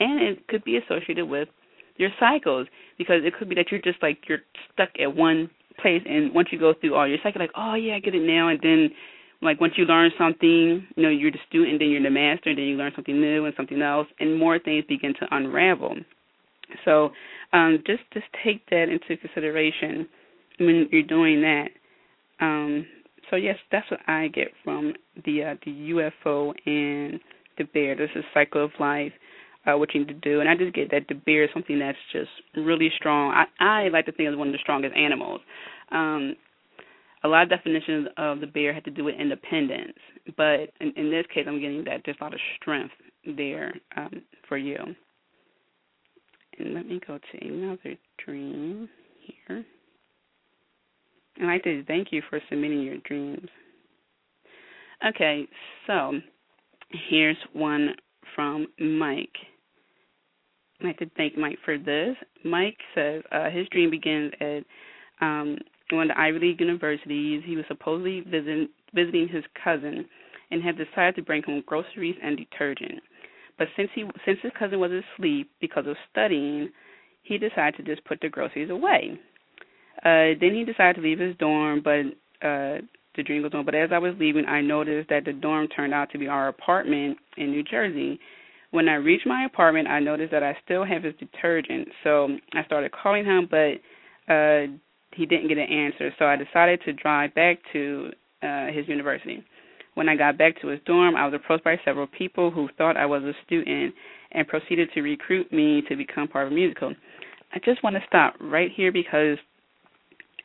and 0.00 0.22
it 0.22 0.48
could 0.48 0.64
be 0.64 0.78
associated 0.78 1.26
with 1.26 1.48
your 1.96 2.10
cycles 2.18 2.66
because 2.98 3.20
it 3.24 3.34
could 3.38 3.48
be 3.48 3.54
that 3.54 3.66
you're 3.70 3.80
just 3.80 4.02
like 4.02 4.18
you're 4.28 4.38
stuck 4.72 4.88
at 5.00 5.14
one 5.14 5.50
place 5.80 6.02
and 6.06 6.34
once 6.34 6.48
you 6.50 6.58
go 6.58 6.74
through 6.80 6.94
all 6.94 7.06
your 7.06 7.18
cycle 7.22 7.40
like 7.40 7.52
oh 7.56 7.74
yeah 7.74 7.94
i 7.94 8.00
get 8.00 8.14
it 8.14 8.22
now 8.22 8.48
and 8.48 8.58
then 8.62 8.90
like 9.42 9.60
once 9.60 9.74
you 9.76 9.84
learn 9.84 10.10
something 10.18 10.86
you 10.96 11.02
know 11.02 11.08
you're 11.08 11.30
the 11.30 11.38
student 11.48 11.78
then 11.78 11.88
you're 11.88 12.02
the 12.02 12.10
master 12.10 12.54
then 12.54 12.64
you 12.64 12.76
learn 12.76 12.92
something 12.94 13.20
new 13.20 13.44
and 13.44 13.54
something 13.56 13.80
else 13.82 14.06
and 14.18 14.38
more 14.38 14.58
things 14.58 14.84
begin 14.88 15.14
to 15.14 15.26
unravel 15.30 15.96
so 16.84 17.10
um 17.52 17.78
just 17.86 18.02
just 18.12 18.26
take 18.44 18.64
that 18.70 18.88
into 18.88 19.16
consideration 19.20 20.08
when 20.58 20.88
you're 20.90 21.02
doing 21.02 21.40
that 21.40 21.68
um 22.40 22.86
so 23.30 23.36
yes 23.36 23.56
that's 23.72 23.90
what 23.90 24.00
i 24.06 24.28
get 24.28 24.48
from 24.64 24.92
the 25.24 25.42
uh 25.42 25.54
the 25.64 25.70
ufo 25.92 26.52
and 26.66 27.20
the 27.58 27.64
bear 27.72 27.96
this 27.96 28.10
is 28.14 28.24
cycle 28.34 28.64
of 28.64 28.70
life 28.78 29.12
uh, 29.66 29.76
what 29.76 29.94
you 29.94 30.00
need 30.00 30.08
to 30.08 30.14
do. 30.14 30.40
And 30.40 30.48
I 30.48 30.56
just 30.56 30.74
get 30.74 30.90
that 30.90 31.06
the 31.08 31.14
bear 31.14 31.44
is 31.44 31.50
something 31.52 31.78
that's 31.78 31.98
just 32.12 32.30
really 32.56 32.90
strong. 32.96 33.32
I, 33.32 33.84
I 33.84 33.88
like 33.88 34.06
to 34.06 34.12
think 34.12 34.28
it's 34.28 34.38
one 34.38 34.48
of 34.48 34.52
the 34.52 34.58
strongest 34.58 34.96
animals. 34.96 35.40
Um, 35.92 36.36
a 37.22 37.28
lot 37.28 37.42
of 37.42 37.50
definitions 37.50 38.08
of 38.16 38.40
the 38.40 38.46
bear 38.46 38.72
had 38.72 38.84
to 38.84 38.90
do 38.90 39.04
with 39.04 39.14
independence, 39.16 39.98
but 40.36 40.70
in, 40.80 40.92
in 40.96 41.10
this 41.10 41.26
case, 41.32 41.44
I'm 41.46 41.60
getting 41.60 41.84
that 41.84 42.00
there's 42.04 42.16
a 42.20 42.24
lot 42.24 42.34
of 42.34 42.40
strength 42.60 42.94
there 43.36 43.74
um, 43.96 44.22
for 44.48 44.56
you. 44.56 44.76
And 46.58 46.74
let 46.74 46.86
me 46.86 47.00
go 47.06 47.18
to 47.18 47.46
another 47.46 47.96
dream 48.24 48.88
here. 49.20 49.64
I'd 51.40 51.46
like 51.46 51.64
to 51.64 51.84
thank 51.84 52.08
you 52.10 52.22
for 52.28 52.40
submitting 52.48 52.82
your 52.82 52.98
dreams. 52.98 53.48
Okay, 55.06 55.46
so 55.86 56.12
here's 57.08 57.36
one 57.52 57.94
from 58.34 58.66
Mike. 58.78 59.28
I 60.82 60.88
have 60.88 60.96
to 60.98 61.10
thank 61.16 61.36
Mike 61.36 61.58
for 61.64 61.78
this. 61.78 62.16
Mike 62.44 62.76
says 62.94 63.22
uh, 63.32 63.50
his 63.50 63.66
dream 63.68 63.90
begins 63.90 64.32
at 64.40 64.62
um, 65.20 65.58
one 65.92 66.10
of 66.10 66.16
the 66.16 66.20
Ivy 66.20 66.38
League 66.38 66.60
universities. 66.60 67.42
He 67.44 67.56
was 67.56 67.64
supposedly 67.68 68.20
visit, 68.20 68.70
visiting 68.94 69.28
his 69.28 69.44
cousin 69.62 70.06
and 70.50 70.62
had 70.62 70.76
decided 70.76 71.16
to 71.16 71.22
bring 71.22 71.42
home 71.42 71.62
groceries 71.66 72.16
and 72.22 72.36
detergent. 72.36 73.00
But 73.58 73.68
since 73.76 73.90
he 73.94 74.04
since 74.24 74.38
his 74.42 74.52
cousin 74.58 74.80
was 74.80 74.90
asleep 74.90 75.50
because 75.60 75.86
of 75.86 75.96
studying, 76.10 76.70
he 77.22 77.38
decided 77.38 77.76
to 77.76 77.82
just 77.82 78.04
put 78.06 78.20
the 78.20 78.28
groceries 78.28 78.70
away. 78.70 79.18
Uh, 79.98 80.38
then 80.40 80.54
he 80.54 80.64
decided 80.64 80.96
to 80.96 81.02
leave 81.02 81.18
his 81.18 81.36
dorm, 81.36 81.82
but 81.84 82.06
uh, 82.46 82.80
the 83.16 83.22
dream 83.24 83.42
goes 83.42 83.52
on. 83.52 83.66
But 83.66 83.74
as 83.74 83.90
I 83.92 83.98
was 83.98 84.14
leaving, 84.18 84.46
I 84.46 84.62
noticed 84.62 85.10
that 85.10 85.26
the 85.26 85.34
dorm 85.34 85.68
turned 85.68 85.92
out 85.92 86.10
to 86.12 86.18
be 86.18 86.26
our 86.26 86.48
apartment 86.48 87.18
in 87.36 87.50
New 87.50 87.62
Jersey 87.62 88.18
when 88.70 88.88
I 88.88 88.94
reached 88.94 89.26
my 89.26 89.44
apartment, 89.44 89.88
I 89.88 90.00
noticed 90.00 90.30
that 90.30 90.42
I 90.42 90.56
still 90.64 90.84
have 90.84 91.02
his 91.02 91.14
detergent. 91.18 91.88
So 92.04 92.28
I 92.54 92.64
started 92.64 92.92
calling 92.92 93.24
him, 93.24 93.48
but 93.50 94.32
uh, 94.32 94.66
he 95.14 95.26
didn't 95.26 95.48
get 95.48 95.58
an 95.58 95.70
answer. 95.70 96.12
So 96.18 96.26
I 96.26 96.36
decided 96.36 96.80
to 96.84 96.92
drive 96.92 97.34
back 97.34 97.58
to 97.72 98.10
uh, 98.42 98.66
his 98.66 98.88
university. 98.88 99.44
When 99.94 100.08
I 100.08 100.16
got 100.16 100.38
back 100.38 100.60
to 100.62 100.68
his 100.68 100.80
dorm, 100.86 101.16
I 101.16 101.24
was 101.24 101.34
approached 101.34 101.64
by 101.64 101.76
several 101.84 102.06
people 102.06 102.50
who 102.50 102.68
thought 102.78 102.96
I 102.96 103.06
was 103.06 103.22
a 103.22 103.32
student 103.44 103.94
and 104.32 104.46
proceeded 104.46 104.88
to 104.94 105.02
recruit 105.02 105.52
me 105.52 105.82
to 105.88 105.96
become 105.96 106.28
part 106.28 106.46
of 106.46 106.52
a 106.52 106.54
musical. 106.54 106.94
I 107.52 107.58
just 107.64 107.82
want 107.82 107.96
to 107.96 108.02
stop 108.06 108.34
right 108.40 108.70
here 108.74 108.92
because 108.92 109.36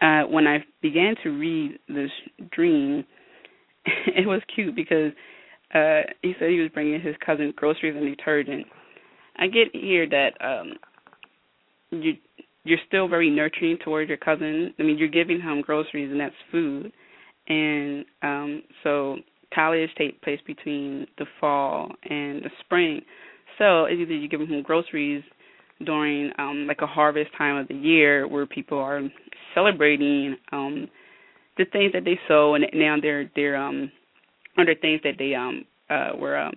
uh, 0.01 0.23
when 0.23 0.47
I 0.47 0.65
began 0.82 1.15
to 1.23 1.30
read 1.30 1.80
this 1.88 2.10
dream, 2.51 3.06
it 3.86 4.28
was 4.28 4.41
cute 4.54 4.75
because 4.75 5.12
uh, 5.73 6.01
he 6.21 6.34
said 6.39 6.49
he 6.49 6.60
was 6.60 6.71
bringing 6.73 6.99
his 6.99 7.15
cousin 7.23 7.54
groceries 7.56 7.95
and 7.95 8.06
detergent. 8.06 8.65
I 9.38 9.47
get 9.47 9.67
here 9.73 10.08
that 10.10 10.32
um, 10.43 10.73
you 11.91 12.13
you're 12.65 12.80
still 12.88 13.08
very 13.08 13.30
nurturing 13.30 13.78
towards 13.84 14.10
your 14.10 14.17
cousin. 14.17 14.73
I 14.78 14.84
mean, 14.84 14.97
you're 14.97 15.08
giving 15.08 15.39
him 15.39 15.62
groceries 15.62 16.12
and 16.12 16.19
that's 16.19 16.36
food, 16.51 16.91
and 17.47 18.06
um, 18.21 18.63
so 18.84 19.17
college 19.54 19.89
takes 19.97 20.17
place 20.23 20.39
between 20.45 21.08
the 21.17 21.25
fall 21.39 21.89
and 22.04 22.43
the 22.43 22.49
spring. 22.60 23.01
So 23.58 23.86
it's 23.86 23.99
either 24.01 24.13
you're 24.13 24.28
giving 24.28 24.47
him 24.47 24.62
groceries 24.62 25.23
during 25.86 26.32
um 26.38 26.65
like 26.67 26.82
a 26.82 26.88
harvest 26.88 27.30
time 27.38 27.58
of 27.58 27.67
the 27.67 27.75
year 27.75 28.28
where 28.28 28.45
people 28.45 28.78
are 28.78 29.01
celebrating 29.54 30.38
um 30.54 30.88
the 31.58 31.65
things 31.65 31.91
that 31.93 32.06
they 32.06 32.17
sow 32.28 32.56
and 32.56 32.65
now 32.73 32.95
they're 33.01 33.30
they're 33.36 33.58
um 33.58 33.91
under 34.58 34.73
things 34.75 35.01
that 35.04 35.15
they 35.19 35.34
um 35.34 35.65
uh 35.89 36.12
were 36.17 36.38
um 36.38 36.54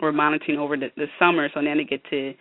were 0.00 0.12
monitoring 0.12 0.58
over 0.58 0.76
the, 0.76 0.88
the 0.96 1.06
summer 1.18 1.48
so 1.52 1.60
now 1.60 1.74
they 1.74 1.84
get 1.84 2.02
to 2.08 2.32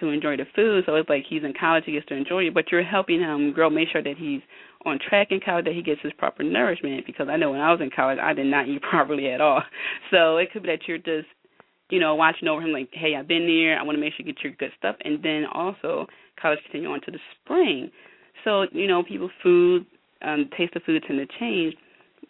to 0.00 0.08
enjoy 0.08 0.36
the 0.36 0.46
food. 0.54 0.84
So 0.86 0.94
it's 0.96 1.08
like 1.08 1.24
he's 1.28 1.44
in 1.44 1.54
college 1.58 1.84
he 1.86 1.92
gets 1.92 2.06
to 2.06 2.14
enjoy 2.14 2.44
it 2.44 2.54
but 2.54 2.70
you're 2.70 2.82
helping 2.82 3.20
him 3.20 3.52
grow 3.52 3.70
make 3.70 3.88
sure 3.90 4.02
that 4.02 4.16
he's 4.18 4.40
on 4.84 4.98
track 5.08 5.28
in 5.30 5.40
college 5.40 5.66
that 5.66 5.74
he 5.74 5.82
gets 5.82 6.00
his 6.02 6.12
proper 6.14 6.42
nourishment 6.42 7.06
because 7.06 7.28
I 7.28 7.36
know 7.36 7.50
when 7.50 7.60
I 7.60 7.70
was 7.70 7.80
in 7.80 7.90
college 7.94 8.18
I 8.20 8.32
did 8.32 8.46
not 8.46 8.68
eat 8.68 8.82
properly 8.90 9.30
at 9.30 9.40
all. 9.40 9.62
So 10.10 10.38
it 10.38 10.52
could 10.52 10.62
be 10.62 10.68
that 10.68 10.88
you're 10.88 10.98
just 10.98 11.28
you 11.90 12.00
know 12.00 12.14
watching 12.14 12.48
over 12.48 12.62
him 12.62 12.72
like 12.72 12.88
hey 12.92 13.14
I've 13.16 13.28
been 13.28 13.46
there 13.46 13.78
I 13.78 13.82
want 13.82 13.96
to 13.96 14.00
make 14.00 14.14
sure 14.14 14.26
you 14.26 14.32
get 14.32 14.42
your 14.42 14.52
good 14.54 14.72
stuff 14.78 14.96
and 15.04 15.22
then 15.22 15.44
also 15.52 16.06
college 16.40 16.58
continue 16.64 16.90
on 16.90 17.00
to 17.02 17.10
the 17.10 17.18
spring. 17.42 17.90
So 18.44 18.66
you 18.72 18.86
know 18.86 19.02
people 19.02 19.30
food 19.42 19.86
um 20.22 20.48
taste 20.56 20.76
of 20.76 20.82
food 20.84 21.02
tend 21.06 21.18
to 21.18 21.38
change. 21.38 21.74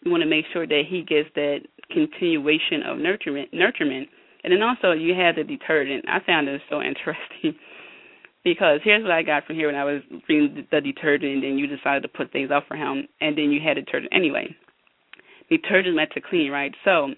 You 0.03 0.11
want 0.11 0.23
to 0.23 0.29
make 0.29 0.47
sure 0.53 0.67
that 0.67 0.83
he 0.89 1.03
gets 1.03 1.29
that 1.35 1.59
continuation 1.91 2.83
of 2.87 2.99
nurturement, 2.99 3.53
nurturement. 3.53 4.07
And 4.43 4.53
then 4.53 4.63
also 4.63 4.93
you 4.93 5.15
have 5.15 5.37
the 5.37 5.45
detergent. 5.45 6.05
I 6.09 6.21
found 6.25 6.49
this 6.49 6.61
so 6.69 6.81
interesting 6.83 7.59
because 8.45 8.81
here's 8.83 9.03
what 9.03 9.13
I 9.13 9.23
got 9.23 9.45
from 9.47 9.57
here 9.57 9.67
when 9.67 9.77
I 9.77 9.85
was 9.85 10.03
reading 10.29 10.67
the 10.71 10.81
detergent, 10.81 11.45
and 11.45 11.59
you 11.59 11.67
decided 11.67 12.03
to 12.03 12.09
put 12.09 12.33
things 12.33 12.51
up 12.51 12.65
for 12.67 12.77
him, 12.77 13.07
and 13.21 13.37
then 13.37 13.51
you 13.51 13.61
had 13.61 13.75
detergent 13.75 14.13
anyway. 14.15 14.55
Detergent 15.51 15.95
meant 15.95 16.11
to 16.15 16.21
clean, 16.21 16.51
right? 16.51 16.75
So 16.85 17.09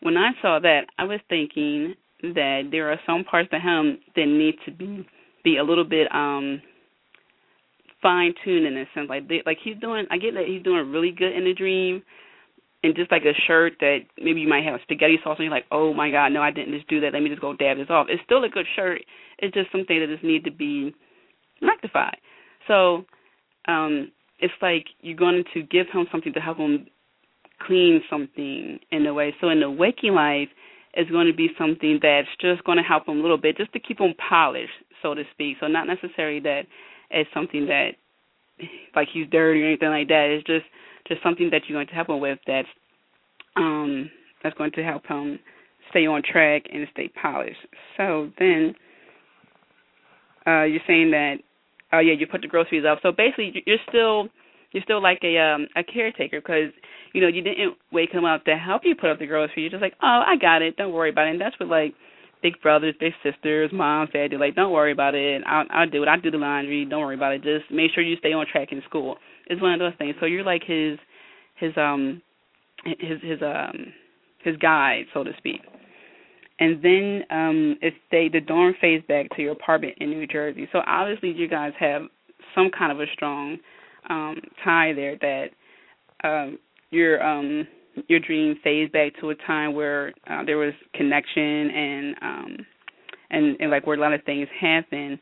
when 0.00 0.16
I 0.16 0.30
saw 0.40 0.58
that, 0.60 0.82
I 0.98 1.04
was 1.04 1.20
thinking 1.28 1.94
that 2.22 2.68
there 2.70 2.92
are 2.92 3.00
some 3.06 3.24
parts 3.24 3.48
of 3.52 3.60
him 3.60 3.98
that 4.14 4.26
need 4.26 4.54
to 4.66 4.70
be 4.70 5.06
be 5.42 5.56
a 5.56 5.64
little 5.64 5.84
bit 5.84 6.06
um 6.14 6.62
fine 8.02 8.34
tuned 8.44 8.66
in 8.66 8.76
a 8.76 8.84
sense. 8.94 9.08
Like 9.08 9.28
they, 9.28 9.42
like 9.46 9.58
he's 9.62 9.76
doing, 9.80 10.06
I 10.10 10.18
get 10.18 10.34
that 10.34 10.44
he's 10.46 10.62
doing 10.62 10.90
really 10.90 11.12
good 11.12 11.32
in 11.32 11.44
the 11.44 11.54
dream, 11.54 12.02
and 12.82 12.94
just 12.96 13.10
like 13.12 13.22
a 13.22 13.34
shirt 13.46 13.74
that 13.80 13.98
maybe 14.18 14.40
you 14.40 14.48
might 14.48 14.64
have 14.64 14.80
spaghetti 14.82 15.18
sauce 15.22 15.36
and 15.38 15.44
you're 15.44 15.54
like, 15.54 15.66
oh 15.70 15.94
my 15.94 16.10
god, 16.10 16.28
no, 16.32 16.42
I 16.42 16.50
didn't 16.50 16.74
just 16.74 16.88
do 16.88 17.00
that. 17.00 17.12
Let 17.12 17.22
me 17.22 17.28
just 17.28 17.40
go 17.40 17.54
dab 17.54 17.76
this 17.76 17.90
off. 17.90 18.06
It's 18.08 18.22
still 18.24 18.44
a 18.44 18.48
good 18.48 18.66
shirt. 18.74 19.02
It's 19.38 19.54
just 19.54 19.70
something 19.70 19.98
that 19.98 20.08
just 20.08 20.24
need 20.24 20.44
to 20.44 20.50
be 20.50 20.94
rectified. 21.60 22.18
So 22.66 23.04
um 23.68 24.10
it's 24.40 24.54
like 24.60 24.86
you're 25.00 25.16
going 25.16 25.44
to 25.54 25.62
give 25.62 25.86
him 25.92 26.06
something 26.10 26.32
to 26.32 26.40
help 26.40 26.58
him 26.58 26.86
clean 27.66 28.02
something 28.10 28.80
in 28.90 29.06
a 29.06 29.14
way. 29.14 29.34
So 29.40 29.48
in 29.50 29.60
the 29.60 29.70
waking 29.70 30.14
life, 30.14 30.48
it's 30.94 31.10
going 31.10 31.28
to 31.28 31.32
be 31.32 31.48
something 31.56 32.00
that's 32.02 32.28
just 32.40 32.64
going 32.64 32.76
to 32.78 32.84
help 32.84 33.08
him 33.08 33.18
a 33.18 33.22
little 33.22 33.38
bit, 33.38 33.56
just 33.56 33.72
to 33.72 33.80
keep 33.80 34.00
him 34.00 34.14
polished, 34.28 34.72
so 35.00 35.14
to 35.14 35.22
speak. 35.32 35.56
So 35.60 35.68
not 35.68 35.86
necessarily 35.86 36.40
that 36.40 36.62
it's 37.10 37.30
something 37.32 37.66
that 37.66 37.90
like 38.94 39.08
he's 39.12 39.26
dirty 39.30 39.62
or 39.62 39.66
anything 39.66 39.88
like 39.88 40.08
that. 40.08 40.26
It's 40.30 40.46
just 40.46 40.66
just 41.06 41.22
something 41.22 41.50
that 41.50 41.62
you're 41.68 41.76
going 41.76 41.86
to 41.88 41.94
help 41.94 42.08
him 42.08 42.20
with 42.20 42.38
that's 42.46 42.68
um 43.56 44.10
that's 44.42 44.56
going 44.56 44.72
to 44.72 44.82
help 44.82 45.06
him 45.06 45.38
stay 45.90 46.06
on 46.06 46.22
track 46.22 46.62
and 46.72 46.86
stay 46.92 47.10
polished. 47.20 47.58
So 47.96 48.30
then 48.38 48.74
uh 50.46 50.64
you're 50.64 50.80
saying 50.86 51.10
that 51.12 51.36
oh 51.92 51.98
yeah, 51.98 52.14
you 52.14 52.26
put 52.26 52.42
the 52.42 52.48
groceries 52.48 52.84
up. 52.88 52.98
So 53.02 53.12
basically 53.12 53.62
you're 53.66 53.78
still 53.88 54.28
you're 54.72 54.82
still 54.84 55.02
like 55.02 55.20
a 55.22 55.38
um 55.38 55.66
a 55.76 55.84
caretaker 55.84 56.40
because 56.40 56.72
you 57.12 57.20
know 57.20 57.28
you 57.28 57.42
didn't 57.42 57.76
wake 57.92 58.10
him 58.12 58.24
up 58.24 58.44
to 58.44 58.56
help 58.56 58.82
you 58.84 58.94
put 58.94 59.10
up 59.10 59.18
the 59.18 59.26
groceries. 59.26 59.56
You're 59.56 59.70
just 59.70 59.82
like, 59.82 59.94
oh, 60.02 60.22
I 60.26 60.36
got 60.40 60.62
it. 60.62 60.76
Don't 60.76 60.92
worry 60.92 61.10
about 61.10 61.28
it. 61.28 61.32
And 61.32 61.40
that's 61.40 61.58
what 61.60 61.68
like 61.68 61.94
big 62.42 62.60
brothers, 62.60 62.94
big 62.98 63.12
sisters, 63.22 63.70
moms, 63.72 64.10
dad 64.12 64.30
do. 64.32 64.38
Like, 64.38 64.56
don't 64.56 64.72
worry 64.72 64.92
about 64.92 65.14
it. 65.14 65.42
I'll 65.46 65.64
I'll 65.70 65.88
do 65.88 66.02
it. 66.02 66.08
I'll 66.08 66.20
do 66.20 66.30
the 66.30 66.38
laundry. 66.38 66.84
Don't 66.84 67.00
worry 67.00 67.14
about 67.14 67.32
it. 67.32 67.42
Just 67.42 67.70
make 67.70 67.92
sure 67.94 68.02
you 68.02 68.16
stay 68.16 68.32
on 68.32 68.46
track 68.50 68.68
in 68.72 68.82
school. 68.88 69.16
It's 69.48 69.60
one 69.60 69.72
of 69.72 69.78
those 69.78 69.92
things. 69.98 70.14
So 70.20 70.26
you're 70.26 70.44
like 70.44 70.62
his 70.64 70.98
his 71.56 71.72
um 71.76 72.22
his 72.84 73.20
his 73.22 73.40
um 73.42 73.92
his 74.44 74.56
guide, 74.56 75.04
so 75.14 75.24
to 75.24 75.32
speak. 75.38 75.60
And 76.58 76.82
then 76.82 77.22
um 77.30 77.76
it's 77.82 77.96
they 78.10 78.28
the 78.28 78.40
dorm 78.40 78.74
phase 78.80 79.02
back 79.08 79.26
to 79.36 79.42
your 79.42 79.52
apartment 79.52 79.94
in 79.98 80.10
New 80.10 80.26
Jersey. 80.26 80.68
So 80.72 80.80
obviously 80.86 81.30
you 81.30 81.48
guys 81.48 81.72
have 81.78 82.02
some 82.54 82.70
kind 82.76 82.92
of 82.92 83.00
a 83.00 83.06
strong 83.14 83.58
um 84.10 84.40
tie 84.64 84.92
there 84.92 85.16
that 85.20 85.46
um 86.24 86.58
your 86.90 87.22
um 87.22 87.66
your 88.08 88.20
dream 88.20 88.56
phase 88.64 88.90
back 88.90 89.12
to 89.20 89.30
a 89.30 89.34
time 89.46 89.74
where 89.74 90.12
uh, 90.30 90.44
there 90.44 90.56
was 90.56 90.72
connection 90.94 91.70
and 91.70 92.14
um 92.22 92.56
and 93.30 93.56
and 93.60 93.70
like 93.70 93.86
where 93.86 93.96
a 93.96 94.00
lot 94.00 94.12
of 94.12 94.22
things 94.24 94.48
happen. 94.60 95.18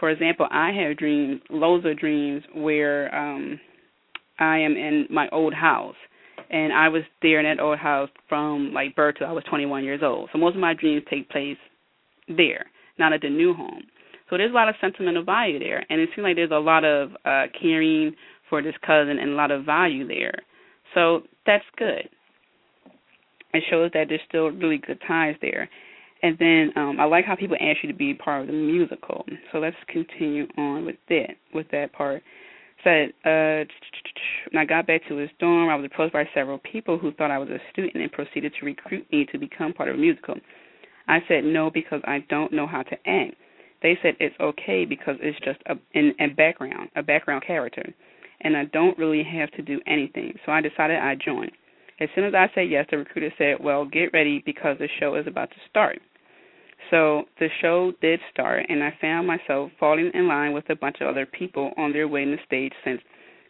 For 0.00 0.10
example, 0.10 0.46
I 0.50 0.72
have 0.72 0.96
dreams, 0.96 1.40
loads 1.50 1.86
of 1.86 1.98
dreams 1.98 2.42
where 2.54 3.14
um 3.14 3.60
I 4.38 4.58
am 4.58 4.72
in 4.72 5.06
my 5.10 5.28
old 5.30 5.54
house 5.54 5.96
and 6.50 6.72
I 6.72 6.88
was 6.88 7.02
there 7.22 7.40
in 7.40 7.46
that 7.46 7.62
old 7.62 7.78
house 7.78 8.10
from 8.28 8.72
like 8.72 8.94
birth 8.94 9.16
till 9.18 9.26
I 9.26 9.32
was 9.32 9.44
21 9.48 9.84
years 9.84 10.00
old. 10.02 10.28
So 10.32 10.38
most 10.38 10.54
of 10.54 10.60
my 10.60 10.74
dreams 10.74 11.02
take 11.10 11.28
place 11.30 11.56
there, 12.28 12.66
not 12.98 13.12
at 13.12 13.22
the 13.22 13.30
new 13.30 13.54
home. 13.54 13.82
So 14.28 14.36
there's 14.36 14.50
a 14.50 14.54
lot 14.54 14.68
of 14.68 14.74
sentimental 14.80 15.24
value 15.24 15.58
there, 15.58 15.84
and 15.88 16.00
it 16.00 16.08
seems 16.14 16.24
like 16.24 16.36
there's 16.36 16.50
a 16.50 16.54
lot 16.54 16.84
of 16.84 17.10
uh 17.24 17.44
caring 17.60 18.14
for 18.50 18.62
this 18.62 18.74
cousin 18.86 19.18
and 19.18 19.30
a 19.30 19.34
lot 19.34 19.50
of 19.50 19.64
value 19.64 20.06
there. 20.06 20.34
So 20.94 21.22
that's 21.46 21.64
good. 21.76 22.08
It 23.52 23.62
shows 23.70 23.90
that 23.94 24.06
there's 24.08 24.20
still 24.28 24.48
really 24.48 24.78
good 24.78 25.00
ties 25.06 25.36
there. 25.40 25.68
And 26.22 26.36
then 26.38 26.72
um 26.76 26.98
I 27.00 27.04
like 27.04 27.24
how 27.24 27.36
people 27.36 27.56
ask 27.60 27.78
you 27.82 27.90
to 27.90 27.96
be 27.96 28.14
part 28.14 28.42
of 28.42 28.46
the 28.48 28.52
musical. 28.52 29.24
So 29.52 29.58
let's 29.58 29.76
continue 29.88 30.46
on 30.56 30.84
with 30.84 30.96
that 31.08 31.36
with 31.54 31.66
that 31.72 31.92
part. 31.92 32.22
Said 32.84 33.10
uh 33.24 33.64
when 34.50 34.58
I 34.60 34.64
got 34.64 34.86
back 34.86 35.02
to 35.08 35.16
his 35.16 35.30
dorm, 35.38 35.68
I 35.68 35.76
was 35.76 35.84
approached 35.84 36.12
by 36.12 36.28
several 36.34 36.58
people 36.58 36.98
who 36.98 37.12
thought 37.12 37.30
I 37.30 37.38
was 37.38 37.48
a 37.48 37.58
student 37.72 38.02
and 38.02 38.12
proceeded 38.12 38.52
to 38.58 38.66
recruit 38.66 39.06
me 39.12 39.26
to 39.32 39.38
become 39.38 39.72
part 39.72 39.88
of 39.88 39.96
a 39.96 39.98
musical. 39.98 40.34
I 41.08 41.20
said 41.28 41.44
no 41.44 41.70
because 41.70 42.00
I 42.04 42.24
don't 42.28 42.52
know 42.52 42.66
how 42.66 42.82
to 42.82 42.96
act. 43.08 43.34
They 43.82 43.98
said 44.02 44.14
it's 44.18 44.34
okay 44.40 44.84
because 44.84 45.16
it's 45.20 45.38
just 45.44 45.60
a 45.66 45.76
in 45.92 46.14
a 46.20 46.28
background, 46.28 46.90
a 46.96 47.02
background 47.02 47.44
character 47.46 47.92
and 48.40 48.56
I 48.56 48.64
don't 48.66 48.98
really 48.98 49.22
have 49.24 49.50
to 49.52 49.62
do 49.62 49.80
anything. 49.86 50.34
So 50.44 50.52
I 50.52 50.60
decided 50.60 50.98
I'd 50.98 51.20
join. 51.20 51.50
As 51.98 52.08
soon 52.14 52.24
as 52.24 52.34
I 52.34 52.50
said 52.54 52.70
yes, 52.70 52.86
the 52.90 52.98
recruiter 52.98 53.32
said, 53.38 53.56
Well, 53.60 53.84
get 53.84 54.12
ready 54.12 54.42
because 54.44 54.76
the 54.78 54.88
show 55.00 55.14
is 55.14 55.26
about 55.26 55.50
to 55.50 55.56
start. 55.70 55.98
So 56.90 57.24
the 57.40 57.48
show 57.60 57.92
did 58.00 58.20
start, 58.30 58.66
and 58.68 58.82
I 58.82 58.94
found 59.00 59.26
myself 59.26 59.70
falling 59.80 60.10
in 60.14 60.28
line 60.28 60.52
with 60.52 60.68
a 60.70 60.76
bunch 60.76 60.98
of 61.00 61.08
other 61.08 61.26
people 61.26 61.72
on 61.76 61.92
their 61.92 62.06
way 62.06 62.24
to 62.24 62.32
the 62.32 62.36
stage 62.44 62.72
since 62.84 63.00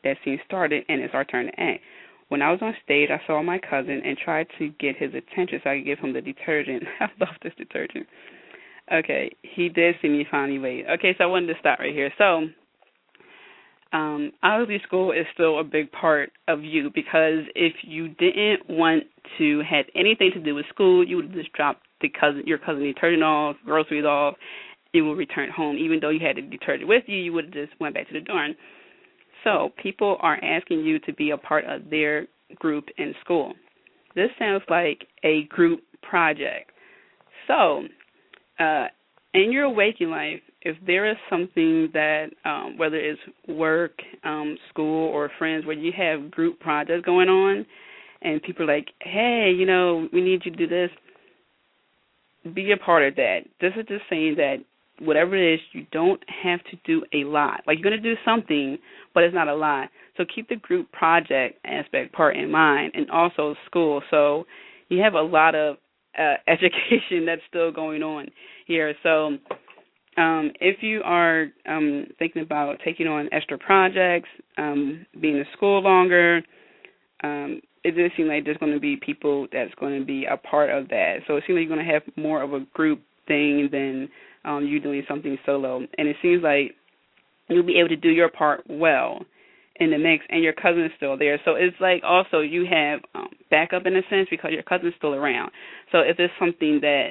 that 0.04 0.16
scene 0.24 0.38
started, 0.46 0.84
and 0.88 1.00
it's 1.02 1.14
our 1.14 1.24
turn 1.24 1.46
to 1.46 1.60
act. 1.60 1.80
When 2.28 2.42
I 2.42 2.50
was 2.50 2.60
on 2.62 2.74
stage, 2.82 3.10
I 3.10 3.24
saw 3.26 3.42
my 3.42 3.58
cousin 3.58 4.02
and 4.04 4.16
tried 4.16 4.46
to 4.58 4.68
get 4.80 4.96
his 4.96 5.12
attention 5.14 5.60
so 5.62 5.70
I 5.70 5.78
could 5.78 5.86
give 5.86 5.98
him 5.98 6.12
the 6.12 6.20
detergent. 6.20 6.82
I 7.00 7.06
love 7.20 7.34
this 7.42 7.52
detergent. 7.56 8.06
Okay, 8.92 9.30
he 9.42 9.68
did 9.68 9.96
see 10.00 10.08
me 10.08 10.26
finally 10.30 10.58
wait. 10.58 10.86
Okay, 10.88 11.14
so 11.18 11.24
I 11.24 11.26
wanted 11.26 11.52
to 11.52 11.58
stop 11.60 11.80
right 11.80 11.92
here. 11.92 12.12
So 12.18 12.46
um, 13.92 14.32
obviously 14.42 14.82
school 14.86 15.12
is 15.12 15.26
still 15.32 15.60
a 15.60 15.64
big 15.64 15.90
part 15.92 16.30
of 16.48 16.64
you 16.64 16.90
because 16.94 17.44
if 17.54 17.74
you 17.82 18.08
didn't 18.08 18.68
want 18.68 19.04
to 19.38 19.62
have 19.68 19.86
anything 19.94 20.30
to 20.34 20.40
do 20.40 20.54
with 20.54 20.66
school, 20.68 21.06
you 21.06 21.16
would 21.16 21.32
just 21.32 21.52
drop 21.52 21.80
the 22.00 22.08
cousin 22.08 22.42
your 22.46 22.58
cousin 22.58 22.82
detergent 22.82 23.22
off, 23.22 23.56
groceries 23.64 24.04
off, 24.04 24.34
you 24.92 25.06
would 25.06 25.16
return 25.16 25.50
home. 25.50 25.76
Even 25.76 26.00
though 26.00 26.10
you 26.10 26.20
had 26.24 26.36
the 26.36 26.42
detergent 26.42 26.88
with 26.88 27.04
you, 27.06 27.16
you 27.16 27.32
would 27.32 27.46
have 27.46 27.54
just 27.54 27.80
went 27.80 27.94
back 27.94 28.08
to 28.08 28.14
the 28.14 28.20
dorm. 28.20 28.54
So 29.44 29.70
people 29.80 30.16
are 30.20 30.42
asking 30.42 30.80
you 30.80 30.98
to 31.00 31.12
be 31.14 31.30
a 31.30 31.36
part 31.36 31.64
of 31.66 31.88
their 31.88 32.26
group 32.56 32.86
in 32.98 33.14
school. 33.22 33.54
This 34.14 34.30
sounds 34.38 34.62
like 34.68 35.06
a 35.22 35.44
group 35.44 35.80
project. 36.02 36.72
So, 37.46 37.84
uh, 38.58 38.86
in 39.34 39.52
your 39.52 39.68
waking 39.68 40.10
life, 40.10 40.40
if 40.66 40.76
there 40.84 41.08
is 41.08 41.16
something 41.30 41.88
that 41.92 42.26
um, 42.44 42.76
whether 42.76 42.96
it's 42.96 43.20
work, 43.46 43.92
um, 44.24 44.58
school, 44.68 45.08
or 45.10 45.30
friends 45.38 45.64
where 45.64 45.76
you 45.76 45.92
have 45.96 46.28
group 46.32 46.58
projects 46.58 47.06
going 47.06 47.28
on, 47.28 47.64
and 48.20 48.42
people 48.42 48.68
are 48.68 48.76
like, 48.76 48.88
hey, 49.00 49.54
you 49.56 49.64
know, 49.64 50.08
we 50.12 50.20
need 50.20 50.42
you 50.44 50.50
to 50.50 50.56
do 50.56 50.66
this, 50.66 50.90
be 52.52 52.72
a 52.72 52.76
part 52.76 53.04
of 53.04 53.14
that. 53.14 53.42
This 53.60 53.74
is 53.76 53.86
just 53.86 54.02
saying 54.10 54.34
that 54.38 54.56
whatever 54.98 55.36
it 55.36 55.54
is, 55.54 55.60
you 55.72 55.86
don't 55.92 56.20
have 56.42 56.58
to 56.64 56.76
do 56.84 57.04
a 57.14 57.22
lot. 57.22 57.60
Like 57.64 57.78
you're 57.78 57.88
going 57.88 58.02
to 58.02 58.14
do 58.14 58.20
something, 58.24 58.76
but 59.14 59.22
it's 59.22 59.34
not 59.34 59.46
a 59.46 59.54
lot. 59.54 59.88
So 60.16 60.24
keep 60.34 60.48
the 60.48 60.56
group 60.56 60.90
project 60.90 61.60
aspect 61.64 62.12
part 62.12 62.36
in 62.36 62.50
mind, 62.50 62.90
and 62.96 63.08
also 63.08 63.54
school. 63.66 64.02
So 64.10 64.46
you 64.88 65.00
have 65.00 65.14
a 65.14 65.22
lot 65.22 65.54
of 65.54 65.76
uh, 66.18 66.34
education 66.48 67.24
that's 67.24 67.42
still 67.48 67.70
going 67.70 68.02
on 68.02 68.26
here. 68.66 68.94
So 69.04 69.38
um, 70.16 70.50
if 70.60 70.82
you 70.82 71.02
are 71.04 71.46
um, 71.68 72.06
thinking 72.18 72.42
about 72.42 72.76
taking 72.84 73.06
on 73.06 73.28
extra 73.32 73.58
projects, 73.58 74.28
um, 74.56 75.04
being 75.20 75.36
in 75.36 75.44
school 75.54 75.82
longer, 75.82 76.42
um, 77.22 77.60
it 77.84 77.92
does 77.92 78.10
seem 78.16 78.26
like 78.26 78.44
there's 78.44 78.56
going 78.56 78.72
to 78.72 78.80
be 78.80 78.96
people 78.96 79.46
that's 79.52 79.74
going 79.78 79.98
to 79.98 80.04
be 80.04 80.24
a 80.24 80.36
part 80.36 80.70
of 80.70 80.88
that. 80.88 81.18
So 81.26 81.36
it 81.36 81.44
seems 81.46 81.56
like 81.56 81.68
you're 81.68 81.76
going 81.76 81.86
to 81.86 81.92
have 81.92 82.02
more 82.16 82.42
of 82.42 82.52
a 82.52 82.60
group 82.74 83.00
thing 83.28 83.68
than 83.70 84.08
um, 84.44 84.66
you 84.66 84.80
doing 84.80 85.02
something 85.06 85.36
solo. 85.44 85.78
And 85.98 86.08
it 86.08 86.16
seems 86.22 86.42
like 86.42 86.74
you'll 87.48 87.62
be 87.62 87.78
able 87.78 87.90
to 87.90 87.96
do 87.96 88.10
your 88.10 88.30
part 88.30 88.64
well 88.68 89.20
in 89.78 89.90
the 89.90 89.98
mix, 89.98 90.24
and 90.30 90.42
your 90.42 90.54
cousin 90.54 90.84
is 90.84 90.90
still 90.96 91.18
there. 91.18 91.38
So 91.44 91.54
it's 91.54 91.76
like 91.80 92.02
also 92.02 92.40
you 92.40 92.66
have 92.70 93.00
um, 93.14 93.28
backup 93.50 93.84
in 93.84 93.94
a 93.94 94.00
sense 94.08 94.26
because 94.30 94.50
your 94.52 94.62
cousin's 94.62 94.94
still 94.96 95.14
around. 95.14 95.50
So 95.92 95.98
if 95.98 96.16
there's 96.16 96.30
something 96.40 96.78
that 96.80 97.10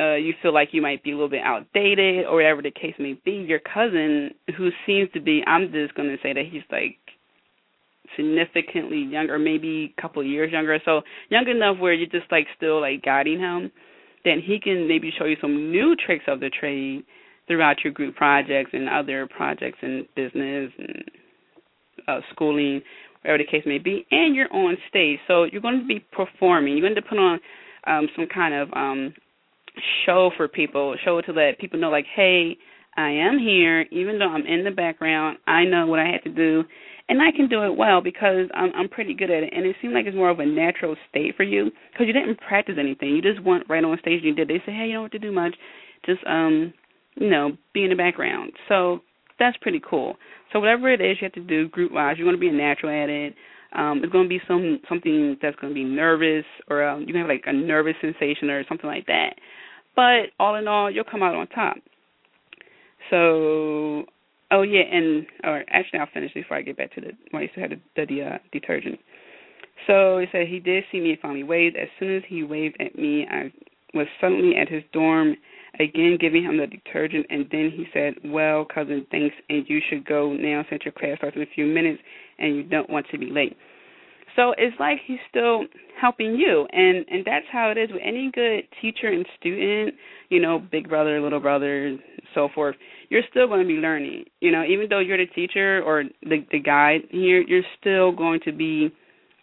uh, 0.00 0.14
you 0.14 0.32
feel 0.40 0.54
like 0.54 0.70
you 0.72 0.80
might 0.80 1.04
be 1.04 1.10
a 1.10 1.14
little 1.14 1.28
bit 1.28 1.42
outdated 1.44 2.24
or 2.24 2.36
whatever 2.36 2.62
the 2.62 2.70
case 2.70 2.94
may 2.98 3.20
be, 3.24 3.32
your 3.32 3.60
cousin, 3.60 4.30
who 4.56 4.70
seems 4.86 5.10
to 5.12 5.20
be, 5.20 5.42
I'm 5.46 5.70
just 5.70 5.94
going 5.94 6.08
to 6.08 6.16
say 6.22 6.32
that 6.32 6.44
he's 6.50 6.62
like 6.72 6.96
significantly 8.16 8.98
younger, 8.98 9.38
maybe 9.38 9.94
a 9.96 10.00
couple 10.00 10.24
years 10.24 10.52
younger, 10.52 10.78
so 10.84 11.02
young 11.28 11.46
enough 11.48 11.78
where 11.78 11.92
you're 11.92 12.08
just 12.08 12.30
like 12.32 12.46
still 12.56 12.80
like 12.80 13.02
guiding 13.02 13.38
him, 13.38 13.70
then 14.24 14.40
he 14.44 14.58
can 14.58 14.88
maybe 14.88 15.12
show 15.16 15.26
you 15.26 15.36
some 15.40 15.70
new 15.70 15.94
tricks 15.94 16.24
of 16.26 16.40
the 16.40 16.50
trade 16.50 17.04
throughout 17.46 17.76
your 17.84 17.92
group 17.92 18.16
projects 18.16 18.70
and 18.72 18.88
other 18.88 19.28
projects 19.36 19.78
in 19.82 20.06
business 20.16 20.70
and 20.78 21.04
uh, 22.08 22.20
schooling, 22.32 22.80
whatever 23.22 23.38
the 23.38 23.50
case 23.50 23.64
may 23.66 23.78
be, 23.78 24.06
and 24.10 24.34
you're 24.34 24.52
on 24.52 24.76
stage, 24.88 25.18
so 25.28 25.44
you're 25.44 25.60
going 25.60 25.80
to 25.80 25.86
be 25.86 26.00
performing. 26.12 26.76
You're 26.76 26.88
going 26.88 27.02
to 27.02 27.08
put 27.08 27.18
on 27.18 27.38
um, 27.86 28.08
some 28.16 28.26
kind 28.32 28.54
of 28.54 28.72
um, 28.72 29.14
show 30.06 30.30
for 30.36 30.48
people, 30.48 30.94
show 31.04 31.18
it 31.18 31.22
to 31.22 31.32
let 31.32 31.58
people 31.58 31.78
know, 31.78 31.90
like, 31.90 32.06
hey, 32.14 32.56
I 32.96 33.10
am 33.10 33.38
here, 33.38 33.82
even 33.90 34.18
though 34.18 34.28
I'm 34.28 34.46
in 34.46 34.64
the 34.64 34.70
background. 34.70 35.38
I 35.46 35.64
know 35.64 35.86
what 35.86 36.00
I 36.00 36.08
have 36.08 36.22
to 36.24 36.30
do, 36.30 36.64
and 37.08 37.22
I 37.22 37.30
can 37.34 37.48
do 37.48 37.62
it 37.64 37.76
well 37.76 38.00
because 38.00 38.48
I'm 38.54 38.72
I'm 38.74 38.88
pretty 38.88 39.14
good 39.14 39.30
at 39.30 39.42
it. 39.42 39.52
And 39.54 39.64
it 39.64 39.76
seemed 39.80 39.94
like 39.94 40.06
it's 40.06 40.16
more 40.16 40.30
of 40.30 40.40
a 40.40 40.46
natural 40.46 40.96
state 41.08 41.36
for 41.36 41.44
you 41.44 41.70
because 41.92 42.06
you 42.06 42.12
didn't 42.12 42.40
practice 42.40 42.76
anything. 42.78 43.10
You 43.10 43.22
just 43.22 43.42
went 43.44 43.68
right 43.68 43.84
on 43.84 43.98
stage 44.00 44.22
and 44.22 44.24
you 44.24 44.34
did. 44.34 44.48
They 44.48 44.62
say, 44.66 44.72
hey, 44.72 44.86
you 44.86 44.94
don't 44.94 45.04
have 45.04 45.12
to 45.12 45.18
do 45.18 45.32
much, 45.32 45.54
just 46.04 46.20
um, 46.26 46.74
you 47.14 47.30
know, 47.30 47.56
be 47.72 47.84
in 47.84 47.90
the 47.90 47.96
background. 47.96 48.52
So 48.68 49.00
that's 49.38 49.56
pretty 49.58 49.80
cool. 49.88 50.16
So 50.52 50.60
whatever 50.60 50.92
it 50.92 51.00
is 51.00 51.16
you 51.20 51.26
have 51.26 51.32
to 51.32 51.40
do 51.40 51.68
group 51.68 51.92
wise, 51.92 52.16
you 52.18 52.24
want 52.24 52.36
to 52.36 52.40
be 52.40 52.48
a 52.48 52.52
natural 52.52 52.92
at 52.92 53.08
it. 53.08 53.34
Um, 53.72 54.00
it's 54.02 54.12
going 54.12 54.24
to 54.24 54.28
be 54.28 54.40
some 54.48 54.80
something 54.88 55.36
that's 55.40 55.56
going 55.56 55.72
to 55.72 55.74
be 55.74 55.84
nervous, 55.84 56.44
or 56.68 56.82
um, 56.82 57.04
you 57.06 57.16
have 57.16 57.28
like 57.28 57.44
a 57.46 57.52
nervous 57.52 57.94
sensation 58.00 58.50
or 58.50 58.64
something 58.68 58.90
like 58.90 59.06
that. 59.06 59.34
But 59.96 60.30
all 60.38 60.56
in 60.56 60.68
all, 60.68 60.90
you'll 60.90 61.04
come 61.04 61.22
out 61.22 61.34
on 61.34 61.46
top. 61.48 61.76
So, 63.10 64.04
oh 64.50 64.62
yeah, 64.62 64.82
and 64.82 65.26
or 65.44 65.64
actually, 65.68 66.00
I'll 66.00 66.08
finish 66.12 66.32
before 66.32 66.56
I 66.56 66.62
get 66.62 66.76
back 66.76 66.94
to 66.94 67.00
the 67.00 67.12
when 67.30 67.40
I 67.40 67.42
used 67.42 67.54
to 67.54 67.60
have 67.60 67.70
the, 67.70 68.06
the, 68.06 68.22
uh, 68.22 68.38
detergent. 68.52 68.98
So 69.86 70.18
he 70.18 70.26
said 70.30 70.46
he 70.46 70.60
did 70.60 70.84
see 70.92 71.00
me 71.00 71.10
and 71.10 71.20
finally 71.20 71.42
waved. 71.42 71.76
As 71.76 71.88
soon 71.98 72.16
as 72.16 72.22
he 72.28 72.44
waved 72.44 72.76
at 72.80 72.96
me, 72.96 73.26
I 73.30 73.52
was 73.94 74.06
suddenly 74.20 74.56
at 74.56 74.68
his 74.68 74.82
dorm 74.92 75.36
again 75.78 76.18
giving 76.20 76.42
him 76.42 76.58
the 76.58 76.66
detergent 76.66 77.26
and 77.30 77.46
then 77.50 77.72
he 77.74 77.86
said, 77.92 78.14
Well, 78.24 78.64
cousin, 78.64 79.06
thanks 79.10 79.34
and 79.48 79.64
you 79.68 79.80
should 79.88 80.04
go 80.04 80.32
now 80.32 80.64
since 80.68 80.82
your 80.84 80.92
class 80.92 81.18
starts 81.18 81.36
in 81.36 81.42
a 81.42 81.46
few 81.54 81.66
minutes 81.66 82.00
and 82.38 82.56
you 82.56 82.62
don't 82.62 82.90
want 82.90 83.06
to 83.10 83.18
be 83.18 83.30
late. 83.30 83.56
So 84.36 84.54
it's 84.56 84.76
like 84.78 84.98
he's 85.06 85.18
still 85.28 85.64
helping 86.00 86.34
you 86.36 86.66
and 86.72 87.04
and 87.08 87.24
that's 87.24 87.46
how 87.52 87.70
it 87.70 87.78
is 87.78 87.90
with 87.90 88.02
any 88.04 88.30
good 88.32 88.62
teacher 88.80 89.08
and 89.08 89.26
student, 89.38 89.94
you 90.28 90.40
know, 90.40 90.58
big 90.70 90.88
brother, 90.88 91.20
little 91.20 91.40
brother, 91.40 91.98
so 92.34 92.48
forth. 92.54 92.76
You're 93.08 93.22
still 93.30 93.48
going 93.48 93.60
to 93.62 93.66
be 93.66 93.74
learning. 93.80 94.24
You 94.40 94.52
know, 94.52 94.64
even 94.64 94.86
though 94.88 95.00
you're 95.00 95.18
the 95.18 95.26
teacher 95.26 95.82
or 95.82 96.04
the 96.22 96.46
the 96.52 96.60
guide 96.60 97.02
here, 97.10 97.40
you're 97.40 97.62
still 97.80 98.12
going 98.12 98.40
to 98.44 98.52
be 98.52 98.90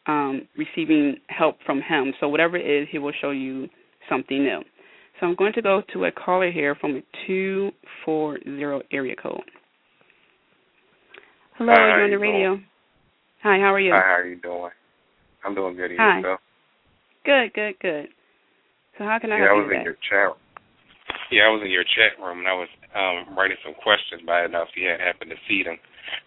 um 0.07 0.47
receiving 0.57 1.17
help 1.27 1.57
from 1.65 1.81
him. 1.81 2.13
So 2.19 2.29
whatever 2.29 2.57
it 2.57 2.65
is, 2.65 2.87
he 2.91 2.97
will 2.97 3.13
show 3.21 3.31
you 3.31 3.67
something 4.09 4.43
new. 4.43 4.61
So 5.19 5.25
I'm 5.27 5.35
going 5.35 5.53
to 5.53 5.61
go 5.61 5.81
to 5.93 6.05
a 6.05 6.11
caller 6.11 6.51
here 6.51 6.75
from 6.75 6.97
a 6.97 7.01
240 7.27 8.85
area 8.91 9.15
code. 9.21 9.41
Hello, 11.57 11.73
Hi, 11.73 11.87
you're 11.87 12.03
on 12.03 12.11
the 12.11 12.17
radio. 12.17 12.55
doing? 12.55 12.65
Hi, 13.43 13.57
how 13.57 13.73
are 13.73 13.79
you? 13.79 13.91
Hi, 13.93 13.97
how 13.99 14.13
are 14.19 14.27
you 14.27 14.39
doing? 14.39 14.69
I'm 15.47 15.55
doing 15.55 15.79
good. 15.79 15.95
Hi. 15.95 16.19
yourself? 16.19 16.43
Good, 17.23 17.55
good, 17.55 17.79
good. 17.79 18.07
So 18.99 19.07
how 19.07 19.15
can 19.15 19.31
I 19.31 19.39
yeah, 19.39 19.47
I 19.47 19.55
was 19.55 19.71
in 19.71 19.79
today? 19.79 19.95
your 19.95 19.99
chat. 20.03 20.35
Yeah, 21.31 21.47
I 21.47 21.51
was 21.55 21.63
in 21.63 21.71
your 21.71 21.87
chat 21.87 22.19
room 22.19 22.43
and 22.43 22.51
I 22.51 22.57
was 22.59 22.67
um 22.91 23.31
writing 23.31 23.55
some 23.63 23.71
questions, 23.79 24.27
but 24.27 24.35
I 24.35 24.41
didn't 24.43 24.59
know 24.59 24.67
if 24.67 24.75
you 24.75 24.91
had 24.91 24.99
happened 24.99 25.31
to 25.31 25.39
see 25.47 25.63
them. 25.63 25.79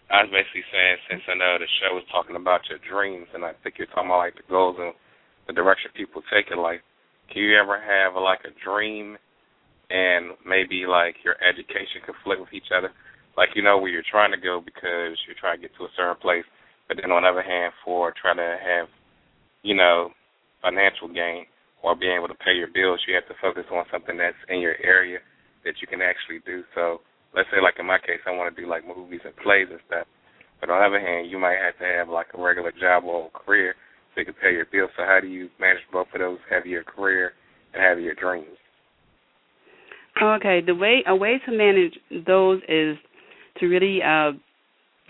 I 0.09 0.25
was 0.25 0.33
basically 0.33 0.65
saying 0.73 0.97
since 1.05 1.21
I 1.29 1.37
know 1.37 1.61
the 1.61 1.69
show 1.77 1.93
was 1.93 2.05
talking 2.09 2.33
about 2.33 2.65
your 2.65 2.81
dreams, 2.81 3.29
and 3.37 3.45
I 3.45 3.53
think 3.61 3.77
you're 3.77 3.89
talking 3.93 4.09
about 4.09 4.25
like 4.25 4.41
the 4.41 4.47
goals 4.49 4.81
and 4.81 4.97
the 5.45 5.53
direction 5.53 5.93
people 5.93 6.25
take 6.33 6.49
in 6.49 6.57
life. 6.57 6.81
Can 7.29 7.45
you 7.45 7.53
ever 7.53 7.77
have 7.77 8.17
like 8.17 8.41
a 8.49 8.57
dream 8.57 9.21
and 9.93 10.33
maybe 10.41 10.89
like 10.89 11.21
your 11.21 11.37
education 11.45 12.01
conflict 12.01 12.41
with 12.41 12.57
each 12.57 12.73
other? 12.73 12.89
Like 13.37 13.53
you 13.53 13.61
know 13.61 13.77
where 13.77 13.93
you're 13.93 14.05
trying 14.09 14.33
to 14.33 14.41
go 14.41 14.65
because 14.65 15.13
you're 15.29 15.37
trying 15.37 15.61
to 15.61 15.69
get 15.69 15.77
to 15.77 15.85
a 15.85 15.93
certain 15.93 16.17
place, 16.17 16.45
but 16.89 16.97
then 16.97 17.13
on 17.13 17.21
the 17.21 17.29
other 17.29 17.45
hand, 17.45 17.73
for 17.85 18.13
trying 18.17 18.41
to 18.41 18.57
have, 18.59 18.89
you 19.63 19.75
know, 19.75 20.09
financial 20.61 21.07
gain 21.07 21.45
or 21.83 21.95
being 21.95 22.15
able 22.17 22.27
to 22.27 22.37
pay 22.45 22.53
your 22.53 22.69
bills, 22.69 23.01
you 23.07 23.15
have 23.15 23.27
to 23.27 23.37
focus 23.41 23.65
on 23.71 23.85
something 23.91 24.17
that's 24.17 24.37
in 24.49 24.61
your 24.61 24.75
area 24.83 25.19
that 25.65 25.81
you 25.81 25.87
can 25.87 26.01
actually 26.01 26.41
do. 26.45 26.63
So 26.75 27.01
let's 27.35 27.49
say 27.51 27.61
like 27.61 27.75
in 27.79 27.85
my 27.85 27.97
case, 27.97 28.21
I 28.25 28.31
want 28.31 28.53
to 28.53 28.61
do 28.61 28.69
like 28.69 28.85
movies 28.85 29.21
and 29.25 29.35
plays 29.37 29.67
and 29.69 29.79
stuff. 29.87 30.05
But 30.59 30.69
on 30.69 30.79
the 30.79 30.85
other 30.85 31.01
hand, 31.01 31.29
you 31.29 31.39
might 31.39 31.57
have 31.57 31.77
to 31.79 31.85
have 31.85 32.09
like 32.09 32.27
a 32.37 32.41
regular 32.41 32.71
job 32.71 33.03
or 33.05 33.29
a 33.33 33.37
career 33.37 33.75
so 34.13 34.21
you 34.21 34.25
can 34.25 34.35
pay 34.35 34.53
your 34.53 34.69
bills. 34.71 34.91
So 34.97 35.03
how 35.05 35.19
do 35.21 35.27
you 35.27 35.49
manage 35.59 35.81
both 35.91 36.07
of 36.13 36.19
those? 36.19 36.37
Have 36.49 36.65
your 36.65 36.83
career 36.83 37.33
and 37.73 37.81
have 37.81 37.99
your 37.99 38.15
dreams. 38.15 38.57
Okay, 40.21 40.61
the 40.65 40.75
way 40.75 41.03
a 41.07 41.15
way 41.15 41.41
to 41.45 41.51
manage 41.51 41.97
those 42.27 42.61
is 42.67 42.97
to 43.59 43.65
really 43.65 44.01
uh 44.03 44.31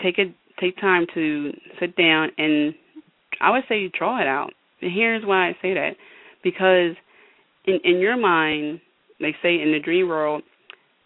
take 0.01 0.17
it 0.17 0.33
take 0.59 0.79
time 0.79 1.05
to 1.13 1.51
sit 1.79 1.95
down 1.95 2.29
and 2.37 2.73
I 3.41 3.51
would 3.51 3.63
say 3.67 3.79
you 3.79 3.89
draw 3.89 4.21
it 4.21 4.27
out. 4.27 4.51
And 4.81 4.91
here's 4.93 5.25
why 5.25 5.49
I 5.49 5.53
say 5.61 5.73
that. 5.73 5.91
Because 6.43 6.95
in 7.65 7.79
in 7.83 7.99
your 7.99 8.17
mind, 8.17 8.81
they 9.19 9.35
say 9.41 9.61
in 9.61 9.71
the 9.71 9.79
dream 9.79 10.07
world, 10.07 10.43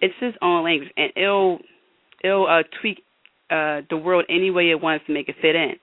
it's 0.01 0.13
its 0.21 0.37
own 0.41 0.63
language 0.63 0.89
and 0.97 1.11
it'll 1.15 1.59
it'll 2.23 2.47
uh 2.47 2.63
tweak 2.81 2.99
uh 3.49 3.81
the 3.89 3.97
world 3.97 4.25
any 4.29 4.51
way 4.51 4.69
it 4.71 4.81
wants 4.81 5.05
to 5.07 5.13
make 5.13 5.29
it 5.29 5.35
fit 5.41 5.55
in. 5.55 5.73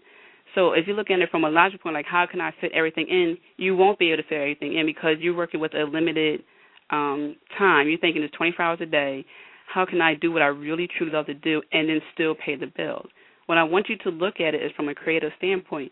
So 0.55 0.73
if 0.73 0.87
you 0.87 0.95
look 0.95 1.11
at 1.11 1.19
it 1.21 1.31
from 1.31 1.45
a 1.45 1.51
logical 1.51 1.85
point, 1.85 1.95
like 1.95 2.07
how 2.07 2.27
can 2.31 2.41
I 2.41 2.53
fit 2.61 2.73
everything 2.75 3.07
in, 3.09 3.39
you 3.57 3.75
won't 3.75 3.99
be 3.99 4.13
able 4.13 4.23
to 4.23 4.29
fit 4.29 4.37
everything 4.37 4.77
in 4.77 4.85
because 4.85 5.17
you're 5.21 5.37
working 5.37 5.61
with 5.61 5.75
a 5.75 5.85
limited 5.85 6.43
um 6.91 7.37
time. 7.59 7.89
You're 7.89 7.99
thinking 7.99 8.23
it's 8.23 8.35
24 8.37 8.65
hours 8.65 8.79
a 8.83 8.87
day. 8.87 9.25
How 9.73 9.87
can 9.87 10.01
I 10.03 10.15
do 10.15 10.33
what 10.33 10.43
I 10.43 10.47
really 10.47 10.89
truly 10.99 11.13
love 11.13 11.27
to 11.27 11.35
do 11.35 11.63
and 11.73 11.89
then 11.89 12.01
still 12.13 12.35
pay 12.35 12.57
the 12.57 12.67
bills? 12.67 13.09
What 13.47 13.59
I 13.59 13.65
want 13.65 13.89
you 13.89 13.97
to 13.99 14.11
look 14.11 14.35
at 14.41 14.55
it 14.55 14.63
is 14.63 14.71
from 14.77 14.89
a 14.89 14.95
creative 14.95 15.33
standpoint. 15.39 15.91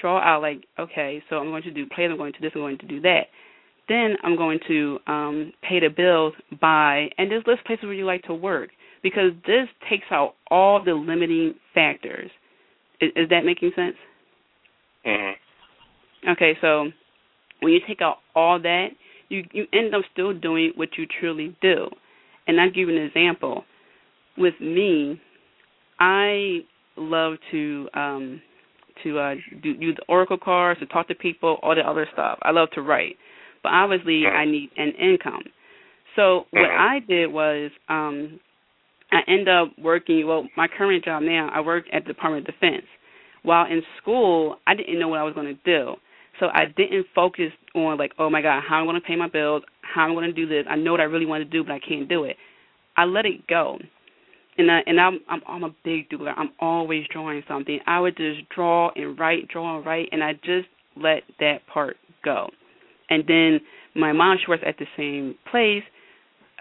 Draw 0.00 0.18
out 0.18 0.40
like, 0.40 0.64
okay, 0.78 1.22
so 1.28 1.36
I'm 1.36 1.48
going 1.48 1.62
to 1.64 1.70
do 1.70 1.86
plays, 1.86 2.08
I'm 2.10 2.16
going 2.16 2.32
to 2.32 2.40
this, 2.40 2.52
I'm 2.54 2.62
going 2.62 2.78
to 2.78 2.86
do 2.86 3.00
that. 3.02 3.26
Then 3.88 4.16
I'm 4.22 4.36
going 4.36 4.58
to 4.68 4.98
um 5.06 5.52
pay 5.62 5.80
the 5.80 5.88
bills 5.88 6.32
by 6.60 7.10
and 7.18 7.30
just 7.30 7.46
list 7.46 7.64
places 7.66 7.84
where 7.84 7.92
you 7.92 8.06
like 8.06 8.22
to 8.22 8.34
work 8.34 8.70
because 9.02 9.32
this 9.46 9.68
takes 9.90 10.06
out 10.10 10.34
all 10.50 10.82
the 10.82 10.94
limiting 10.94 11.54
factors. 11.74 12.30
Is, 13.00 13.10
is 13.14 13.28
that 13.28 13.44
making 13.44 13.72
sense? 13.76 13.96
Mhm. 15.06 15.32
Okay, 16.30 16.56
so 16.62 16.90
when 17.60 17.72
you 17.74 17.80
take 17.86 18.00
out 18.00 18.18
all 18.34 18.58
that, 18.60 18.88
you 19.28 19.44
you 19.52 19.66
end 19.74 19.94
up 19.94 20.02
still 20.12 20.32
doing 20.32 20.72
what 20.76 20.96
you 20.96 21.06
truly 21.20 21.54
do. 21.60 21.88
And 22.46 22.58
I'll 22.60 22.70
give 22.70 22.88
you 22.88 22.96
an 22.96 23.02
example. 23.04 23.64
With 24.38 24.54
me, 24.60 25.20
I 26.00 26.60
love 26.96 27.34
to 27.50 27.88
um 27.94 28.42
to 29.02 29.18
uh 29.18 29.34
do, 29.62 29.76
do 29.76 29.94
the 29.94 30.02
oracle 30.08 30.38
cards, 30.38 30.80
to 30.80 30.86
talk 30.86 31.08
to 31.08 31.14
people, 31.14 31.58
all 31.62 31.74
the 31.74 31.82
other 31.86 32.06
stuff. 32.12 32.38
I 32.42 32.50
love 32.50 32.70
to 32.72 32.82
write. 32.82 33.16
But 33.62 33.72
obviously 33.72 34.26
I 34.26 34.44
need 34.44 34.70
an 34.76 34.92
income. 35.00 35.42
So 36.16 36.46
what 36.50 36.70
Mhm. 36.70 36.78
I 36.78 36.98
did 37.00 37.32
was 37.32 37.70
um 37.88 38.38
I 39.12 39.20
end 39.28 39.48
up 39.48 39.68
working 39.78 40.26
well, 40.26 40.48
my 40.56 40.68
current 40.68 41.04
job 41.04 41.22
now, 41.22 41.50
I 41.52 41.60
work 41.60 41.84
at 41.92 42.04
the 42.04 42.12
Department 42.12 42.48
of 42.48 42.54
Defense. 42.54 42.84
While 43.42 43.66
in 43.66 43.82
school, 44.00 44.58
I 44.66 44.74
didn't 44.74 44.98
know 44.98 45.08
what 45.08 45.20
I 45.20 45.22
was 45.22 45.34
going 45.34 45.46
to 45.46 45.60
do. 45.64 45.94
So 46.40 46.46
I 46.46 46.64
didn't 46.76 47.06
focus 47.14 47.52
on 47.74 47.96
like, 47.98 48.12
oh 48.18 48.28
my 48.30 48.42
God, 48.42 48.62
how 48.66 48.76
I'm 48.76 48.86
going 48.86 49.00
to 49.00 49.06
pay 49.06 49.16
my 49.16 49.28
bills, 49.28 49.62
how 49.82 50.02
I'm 50.02 50.14
going 50.14 50.26
to 50.26 50.32
do 50.32 50.48
this. 50.48 50.64
I 50.68 50.76
know 50.76 50.90
what 50.92 51.00
I 51.00 51.04
really 51.04 51.26
want 51.26 51.44
to 51.44 51.48
do, 51.48 51.62
but 51.62 51.72
I 51.72 51.78
can't 51.78 52.08
do 52.08 52.24
it. 52.24 52.36
I 52.96 53.04
let 53.04 53.26
it 53.26 53.46
go, 53.46 53.78
and 54.58 54.70
I, 54.70 54.80
and 54.86 55.00
I'm, 55.00 55.20
I'm 55.28 55.40
I'm 55.48 55.64
a 55.64 55.74
big 55.84 56.08
doer. 56.10 56.32
I'm 56.36 56.50
always 56.60 57.04
drawing 57.12 57.42
something. 57.48 57.78
I 57.86 58.00
would 58.00 58.16
just 58.16 58.48
draw 58.54 58.90
and 58.94 59.18
write, 59.18 59.48
draw 59.48 59.76
and 59.76 59.86
write, 59.86 60.08
and 60.12 60.22
I 60.22 60.34
just 60.34 60.68
let 60.96 61.22
that 61.40 61.66
part 61.72 61.96
go. 62.24 62.50
And 63.10 63.24
then 63.26 63.60
my 63.94 64.12
mom, 64.12 64.38
she 64.38 64.50
works 64.50 64.62
at 64.66 64.76
the 64.78 64.86
same 64.96 65.34
place, 65.50 65.82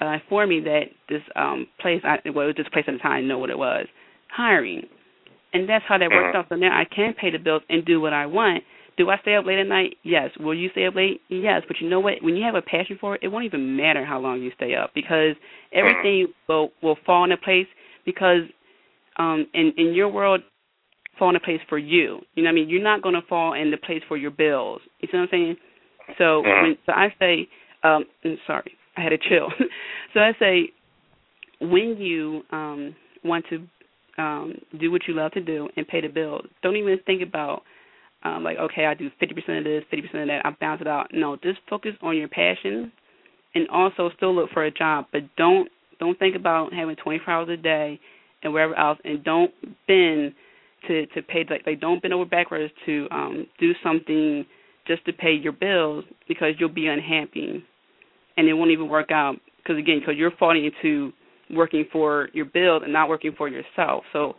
uh, 0.01 0.07
informed 0.13 0.49
me 0.49 0.59
that 0.61 0.83
this 1.09 1.21
um 1.35 1.67
place, 1.79 2.01
I 2.03 2.17
well, 2.29 2.45
it 2.45 2.47
was 2.47 2.55
this 2.57 2.67
place 2.73 2.85
at 2.87 2.93
the 2.93 2.99
time, 2.99 3.11
I 3.11 3.15
didn't 3.17 3.29
know 3.29 3.39
what 3.39 3.49
it 3.49 3.57
was, 3.57 3.85
hiring, 4.29 4.83
and 5.53 5.69
that's 5.69 5.85
how 5.87 5.97
that 5.97 6.09
worked 6.09 6.35
Mhm. 6.35 6.39
out. 6.39 6.49
So 6.49 6.55
now 6.55 6.77
I 6.77 6.85
can 6.85 7.13
pay 7.13 7.29
the 7.29 7.37
bills 7.37 7.63
and 7.69 7.85
do 7.85 8.01
what 8.01 8.13
I 8.13 8.25
want. 8.25 8.63
Do 8.95 9.09
I 9.09 9.17
stay 9.17 9.35
up 9.35 9.45
late 9.45 9.57
at 9.57 9.67
night? 9.67 9.97
Yes. 10.03 10.29
Will 10.37 10.53
you 10.53 10.69
stay 10.69 10.85
up 10.85 10.95
late? 10.95 11.19
Yes. 11.27 11.63
But 11.67 11.81
you 11.81 11.89
know 11.89 11.99
what? 11.99 12.21
When 12.21 12.35
you 12.35 12.43
have 12.43 12.53
a 12.53 12.61
passion 12.61 12.97
for 12.99 13.15
it, 13.15 13.21
it 13.23 13.29
won't 13.29 13.45
even 13.45 13.75
matter 13.75 14.05
how 14.05 14.19
long 14.19 14.41
you 14.41 14.51
stay 14.55 14.75
up 14.75 14.93
because 14.93 15.35
everything 15.71 16.27
will 16.47 16.71
will 16.81 16.97
fall 17.05 17.23
into 17.23 17.37
place 17.37 17.67
because 18.05 18.43
um 19.17 19.47
in 19.53 19.73
in 19.77 19.93
your 19.93 20.09
world 20.09 20.41
fall 21.19 21.29
in 21.29 21.35
a 21.35 21.39
place 21.39 21.59
for 21.69 21.77
you. 21.77 22.19
You 22.35 22.43
know 22.43 22.47
what 22.49 22.53
I 22.53 22.55
mean? 22.55 22.69
You're 22.69 22.81
not 22.81 23.03
going 23.03 23.13
to 23.13 23.21
fall 23.29 23.53
in 23.53 23.69
the 23.69 23.77
place 23.77 24.01
for 24.07 24.17
your 24.17 24.31
bills. 24.31 24.81
You 24.99 25.07
see 25.11 25.17
what 25.17 25.23
I'm 25.23 25.29
saying? 25.29 25.57
So 26.17 26.41
Mhm. 26.43 26.61
when 26.63 26.77
so 26.85 26.91
I 26.93 27.13
say 27.19 27.47
um 27.83 28.05
I'm 28.23 28.39
sorry, 28.47 28.75
I 28.97 29.01
had 29.01 29.13
a 29.13 29.17
chill. 29.17 29.51
so 30.13 30.19
I 30.19 30.33
say 30.39 30.69
when 31.59 31.97
you 31.97 32.43
um 32.51 32.95
want 33.23 33.45
to 33.49 33.67
um 34.17 34.55
do 34.79 34.91
what 34.91 35.07
you 35.07 35.13
love 35.13 35.31
to 35.33 35.41
do 35.41 35.69
and 35.77 35.87
pay 35.87 36.01
the 36.01 36.07
bills, 36.09 36.45
don't 36.61 36.75
even 36.75 36.97
think 37.05 37.21
about 37.21 37.63
um, 38.23 38.43
like 38.43 38.57
okay, 38.57 38.85
I 38.85 38.93
do 38.93 39.09
fifty 39.19 39.35
percent 39.35 39.57
of 39.59 39.63
this, 39.65 39.83
fifty 39.89 40.01
percent 40.07 40.23
of 40.23 40.27
that. 40.29 40.45
I 40.45 40.55
bounce 40.59 40.81
it 40.81 40.87
out. 40.87 41.07
No, 41.13 41.35
just 41.37 41.59
focus 41.69 41.91
on 42.01 42.17
your 42.17 42.29
passion, 42.29 42.91
and 43.53 43.67
also 43.69 44.09
still 44.15 44.33
look 44.33 44.49
for 44.51 44.63
a 44.63 44.71
job. 44.71 45.05
But 45.11 45.23
don't 45.35 45.69
don't 45.99 46.17
think 46.19 46.35
about 46.35 46.73
having 46.73 46.95
twenty 46.95 47.19
four 47.23 47.33
hours 47.33 47.49
a 47.49 47.57
day 47.57 47.99
and 48.43 48.53
wherever 48.53 48.75
else, 48.75 48.99
and 49.03 49.23
don't 49.23 49.51
bend 49.87 50.33
to 50.87 51.05
to 51.07 51.21
pay 51.21 51.45
like 51.49 51.63
like 51.65 51.79
don't 51.79 52.01
bend 52.01 52.13
over 52.13 52.25
backwards 52.25 52.73
to 52.85 53.07
um 53.11 53.47
do 53.59 53.71
something 53.83 54.45
just 54.87 55.05
to 55.05 55.13
pay 55.13 55.31
your 55.33 55.53
bills 55.53 56.03
because 56.27 56.49
you'll 56.59 56.69
be 56.69 56.87
unhappy, 56.87 57.63
and 58.37 58.47
it 58.47 58.53
won't 58.53 58.71
even 58.71 58.89
work 58.89 59.11
out 59.11 59.35
because 59.57 59.77
again 59.77 59.99
because 59.99 60.15
you're 60.17 60.31
falling 60.37 60.65
into 60.65 61.11
working 61.51 61.85
for 61.91 62.29
your 62.33 62.45
bills 62.45 62.81
and 62.83 62.91
not 62.91 63.09
working 63.09 63.33
for 63.37 63.47
yourself. 63.47 64.03
So 64.11 64.33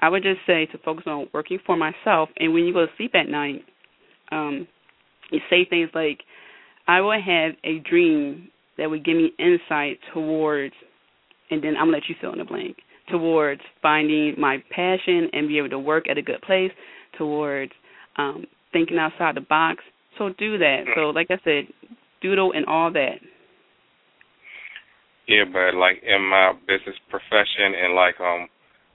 I 0.00 0.08
would 0.08 0.22
just 0.22 0.40
say 0.46 0.66
to 0.66 0.78
focus 0.78 1.04
on 1.06 1.28
working 1.32 1.58
for 1.64 1.76
myself. 1.76 2.28
And 2.36 2.52
when 2.52 2.64
you 2.64 2.72
go 2.72 2.86
to 2.86 2.92
sleep 2.96 3.14
at 3.14 3.28
night, 3.28 3.64
um, 4.30 4.66
you 5.30 5.40
say 5.48 5.64
things 5.64 5.90
like, 5.94 6.20
I 6.88 7.00
will 7.00 7.20
have 7.20 7.52
a 7.64 7.78
dream 7.88 8.48
that 8.78 8.90
would 8.90 9.04
give 9.04 9.16
me 9.16 9.32
insight 9.38 9.98
towards, 10.12 10.74
and 11.52 11.62
then 11.62 11.76
I'm 11.76 11.88
to 11.88 11.92
let 11.92 12.08
you 12.08 12.14
fill 12.18 12.32
in 12.32 12.38
the 12.38 12.44
blank, 12.44 12.78
towards 13.10 13.60
finding 13.82 14.34
my 14.40 14.56
passion 14.70 15.28
and 15.32 15.48
be 15.48 15.58
able 15.58 15.68
to 15.68 15.78
work 15.78 16.08
at 16.08 16.16
a 16.16 16.22
good 16.22 16.40
place, 16.40 16.72
towards 17.18 17.72
um, 18.16 18.46
thinking 18.72 18.96
outside 18.96 19.36
the 19.36 19.44
box. 19.44 19.84
So 20.16 20.30
do 20.38 20.56
that. 20.58 20.84
So 20.96 21.12
like 21.12 21.28
I 21.28 21.36
said, 21.44 21.68
doodle 22.22 22.52
and 22.56 22.64
all 22.64 22.90
that. 22.92 23.20
Yeah, 25.28 25.44
but 25.44 25.76
like 25.76 26.00
in 26.02 26.24
my 26.24 26.52
business 26.66 26.96
profession 27.08 27.76
and 27.76 27.94
like 27.94 28.18
um 28.18 28.48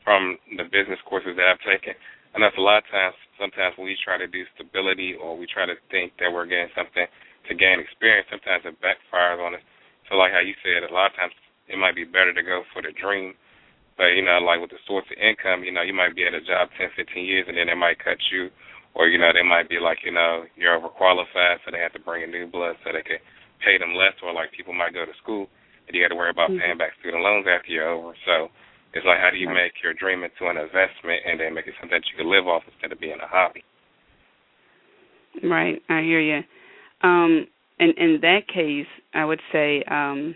from 0.03 0.37
the 0.57 0.63
business 0.63 0.99
courses 1.05 1.35
that 1.37 1.45
I've 1.45 1.63
taken, 1.63 1.93
I 2.33 2.39
know 2.39 2.49
a 2.57 2.61
lot 2.61 2.83
of 2.83 2.89
times 2.89 3.15
sometimes 3.37 3.77
when 3.77 3.85
we 3.87 3.97
try 4.01 4.17
to 4.17 4.27
do 4.27 4.43
stability 4.55 5.13
or 5.13 5.37
we 5.37 5.45
try 5.45 5.65
to 5.65 5.77
think 5.91 6.13
that 6.19 6.33
we're 6.33 6.49
getting 6.49 6.73
something 6.73 7.05
to 7.05 7.51
gain 7.55 7.79
experience, 7.79 8.27
sometimes 8.29 8.65
it 8.65 8.75
backfires 8.81 9.39
on 9.39 9.55
us. 9.55 9.63
So 10.09 10.15
like 10.15 10.31
how 10.31 10.43
you 10.43 10.55
said, 10.63 10.87
a 10.87 10.93
lot 10.93 11.11
of 11.11 11.15
times 11.15 11.35
it 11.67 11.77
might 11.77 11.95
be 11.95 12.03
better 12.03 12.33
to 12.33 12.43
go 12.43 12.63
for 12.73 12.81
the 12.81 12.91
dream. 12.95 13.35
But, 13.97 14.13
you 14.13 14.21
know, 14.21 14.37
like 14.37 14.61
with 14.61 14.69
the 14.69 14.81
source 14.85 15.09
of 15.09 15.17
income, 15.17 15.65
you 15.65 15.73
know, 15.73 15.81
you 15.81 15.93
might 15.93 16.13
be 16.13 16.21
at 16.21 16.37
a 16.37 16.41
job 16.41 16.69
ten, 16.77 16.93
fifteen 16.93 17.25
years 17.25 17.49
and 17.49 17.57
then 17.57 17.65
they 17.65 17.75
might 17.75 17.97
cut 17.97 18.21
you 18.29 18.53
or, 18.93 19.09
you 19.09 19.17
know, 19.17 19.33
they 19.33 19.41
might 19.41 19.69
be 19.69 19.81
like, 19.81 20.05
you 20.05 20.13
know, 20.13 20.45
you're 20.53 20.77
overqualified 20.77 21.57
so 21.65 21.73
they 21.73 21.81
have 21.81 21.97
to 21.97 22.05
bring 22.05 22.21
in 22.21 22.29
new 22.29 22.45
blood 22.45 22.77
so 22.85 22.93
they 22.93 23.01
can 23.01 23.17
pay 23.65 23.81
them 23.81 23.97
less 23.97 24.13
or 24.21 24.33
like 24.37 24.53
people 24.53 24.73
might 24.73 24.93
go 24.93 25.01
to 25.01 25.17
school 25.17 25.49
and 25.89 25.97
you 25.97 26.03
got 26.05 26.13
to 26.13 26.19
worry 26.19 26.29
about 26.29 26.53
mm-hmm. 26.53 26.61
paying 26.61 26.77
back 26.77 26.93
student 27.01 27.25
loans 27.25 27.49
after 27.49 27.73
you're 27.73 27.89
over. 27.89 28.13
So 28.29 28.53
it's 28.93 29.05
like 29.05 29.17
how 29.17 29.33
do 29.33 29.41
you 29.41 29.49
make 29.49 29.73
your 29.81 29.97
dream 29.97 30.21
into 30.21 30.45
an 30.45 30.61
investment 30.61 31.25
and 31.25 31.41
then 31.41 31.57
make 31.57 31.65
it 31.65 31.73
something 31.81 31.97
that 31.97 32.05
you 32.05 32.21
can 32.21 32.29
live 32.29 32.45
off 32.45 32.69
instead 32.69 32.93
of 32.93 33.01
being 33.01 33.17
a 33.17 33.25
hobby? 33.25 33.65
Right, 35.41 35.81
I 35.89 36.01
hear 36.01 36.21
you. 36.21 36.41
Um, 37.01 37.45
in 37.77 37.93
in 37.97 38.17
that 38.21 38.45
case, 38.45 38.89
I 39.13 39.25
would 39.25 39.41
say 39.51 39.83
um, 39.89 40.33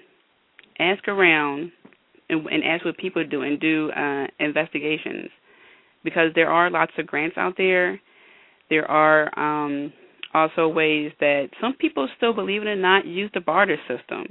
ask 0.82 1.08
around 1.08 1.72
and, 2.30 2.46
and 2.48 2.64
ask 2.64 2.84
what 2.86 2.98
people 2.98 3.26
do 3.28 3.42
and 3.42 3.60
do 3.60 3.92
uh, 3.92 4.28
investigations 4.40 5.30
because 6.04 6.32
there 6.36 6.50
are 6.50 6.70
lots 6.70 6.92
of 6.98 7.08
grants 7.08 7.38
out 7.38 7.54
there. 7.58 8.00
There 8.70 8.90
are 8.90 9.38
um, 9.38 9.94
also 10.34 10.68
ways 10.68 11.12
that 11.20 11.50
some 11.60 11.74
people 11.74 12.08
still, 12.18 12.34
believe 12.34 12.64
it 12.64 12.68
or 12.68 12.76
not, 12.76 13.06
use 13.06 13.30
the 13.34 13.42
barter 13.42 13.78
system. 13.88 14.26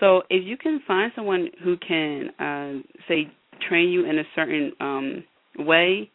So 0.00 0.22
if 0.30 0.46
you 0.46 0.56
can 0.56 0.80
find 0.86 1.10
someone 1.16 1.48
who 1.64 1.76
can, 1.76 2.28
uh, 2.38 2.82
say, 3.08 3.32
train 3.68 3.88
you 3.88 4.08
in 4.08 4.18
a 4.18 4.24
certain 4.36 4.72
um, 4.80 5.24
way, 5.58 6.10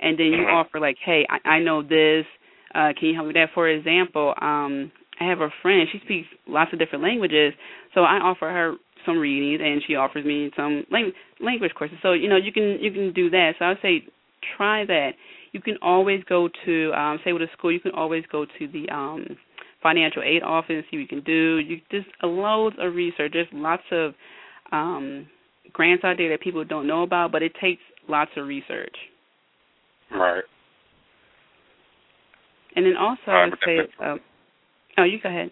and 0.00 0.18
then 0.18 0.26
you 0.26 0.42
offer 0.42 0.80
like, 0.80 0.96
hey, 1.04 1.24
I, 1.30 1.48
I 1.48 1.58
know 1.60 1.82
this. 1.82 2.26
Uh, 2.74 2.88
can 2.98 3.08
you 3.08 3.14
help 3.14 3.26
me 3.26 3.28
with 3.28 3.36
that? 3.36 3.50
For 3.54 3.68
example, 3.68 4.34
um, 4.40 4.90
I 5.20 5.28
have 5.28 5.40
a 5.40 5.48
friend. 5.62 5.86
She 5.92 6.00
speaks 6.04 6.26
lots 6.48 6.72
of 6.72 6.78
different 6.78 7.04
languages, 7.04 7.54
so 7.94 8.00
I 8.00 8.16
offer 8.16 8.50
her 8.50 8.74
some 9.06 9.18
readings, 9.18 9.60
and 9.62 9.82
she 9.86 9.94
offers 9.94 10.24
me 10.24 10.50
some 10.56 10.84
language 10.90 11.14
language 11.40 11.72
courses. 11.74 11.98
So 12.02 12.12
you 12.12 12.28
know, 12.28 12.36
you 12.36 12.52
can 12.52 12.78
you 12.80 12.92
can 12.92 13.12
do 13.12 13.30
that. 13.30 13.52
So 13.58 13.64
I 13.64 13.68
would 13.68 13.78
say 13.82 14.04
try 14.56 14.84
that. 14.86 15.10
You 15.52 15.60
can 15.60 15.76
always 15.82 16.22
go 16.28 16.48
to 16.64 16.92
um, 16.92 17.18
say 17.24 17.32
with 17.32 17.42
a 17.42 17.46
school. 17.56 17.72
You 17.72 17.80
can 17.80 17.92
always 17.92 18.24
go 18.32 18.46
to 18.46 18.68
the 18.68 18.88
um, 18.90 19.26
financial 19.82 20.22
aid 20.22 20.42
office 20.42 20.70
and 20.70 20.84
see 20.90 20.96
what 20.96 21.02
you 21.02 21.08
can 21.08 21.22
do. 21.22 21.58
You 21.58 21.80
just 21.90 22.06
loads 22.22 22.76
of 22.80 22.94
research. 22.94 23.32
There's 23.34 23.48
lots 23.52 23.82
of 23.90 24.14
um, 24.70 25.26
grants 25.72 26.04
out 26.04 26.16
there 26.16 26.30
that 26.30 26.40
people 26.40 26.64
don't 26.64 26.86
know 26.86 27.02
about, 27.02 27.32
but 27.32 27.42
it 27.42 27.52
takes 27.60 27.82
lots 28.08 28.30
of 28.36 28.46
research. 28.46 28.94
Right. 30.10 30.44
And 32.74 32.86
then 32.86 32.94
also, 32.98 33.20
I 33.28 33.44
would 33.44 33.58
say, 33.64 33.78
uh, 34.02 34.16
oh, 34.98 35.04
you 35.04 35.18
go 35.22 35.28
ahead. 35.28 35.50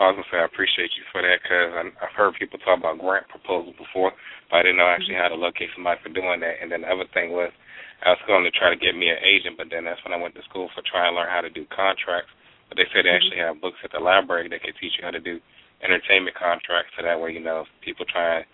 I 0.00 0.08
was 0.08 0.16
gonna 0.16 0.32
say 0.32 0.40
I 0.40 0.48
appreciate 0.48 0.96
you 0.96 1.04
for 1.12 1.20
that 1.20 1.44
because 1.44 1.76
I've 1.76 2.16
heard 2.16 2.32
people 2.40 2.56
talk 2.64 2.80
about 2.80 2.96
grant 2.96 3.28
proposals 3.28 3.76
before, 3.76 4.16
but 4.48 4.64
I 4.64 4.64
didn't 4.64 4.80
know 4.80 4.88
actually 4.88 5.20
how 5.20 5.28
to 5.28 5.36
locate 5.36 5.68
somebody 5.76 6.00
for 6.00 6.08
doing 6.08 6.40
that. 6.40 6.56
And 6.64 6.72
then 6.72 6.88
the 6.88 6.90
other 6.90 7.04
thing 7.12 7.36
was 7.36 7.52
I 8.00 8.16
was 8.16 8.24
going 8.24 8.48
to 8.48 8.54
try 8.56 8.72
to 8.72 8.80
get 8.80 8.96
me 8.96 9.12
an 9.12 9.20
agent, 9.20 9.60
but 9.60 9.68
then 9.68 9.84
that's 9.84 10.00
when 10.00 10.16
I 10.16 10.20
went 10.20 10.32
to 10.40 10.44
school 10.48 10.72
for 10.72 10.80
trying 10.88 11.12
to 11.12 11.16
learn 11.20 11.28
how 11.28 11.44
to 11.44 11.52
do 11.52 11.68
contracts. 11.68 12.32
But 12.72 12.80
they 12.80 12.88
said 12.88 13.04
they 13.04 13.12
mm-hmm. 13.12 13.20
actually 13.20 13.40
have 13.44 13.60
books 13.60 13.76
at 13.84 13.92
the 13.92 14.00
library 14.00 14.48
that 14.48 14.64
can 14.64 14.72
teach 14.80 14.96
you 14.96 15.04
how 15.04 15.12
to 15.12 15.20
do 15.20 15.36
entertainment 15.84 16.32
contracts, 16.32 16.96
so 16.96 17.04
that 17.04 17.20
way 17.20 17.36
you 17.36 17.44
know 17.44 17.68
people 17.84 18.08
try 18.08 18.40
and 18.40 18.48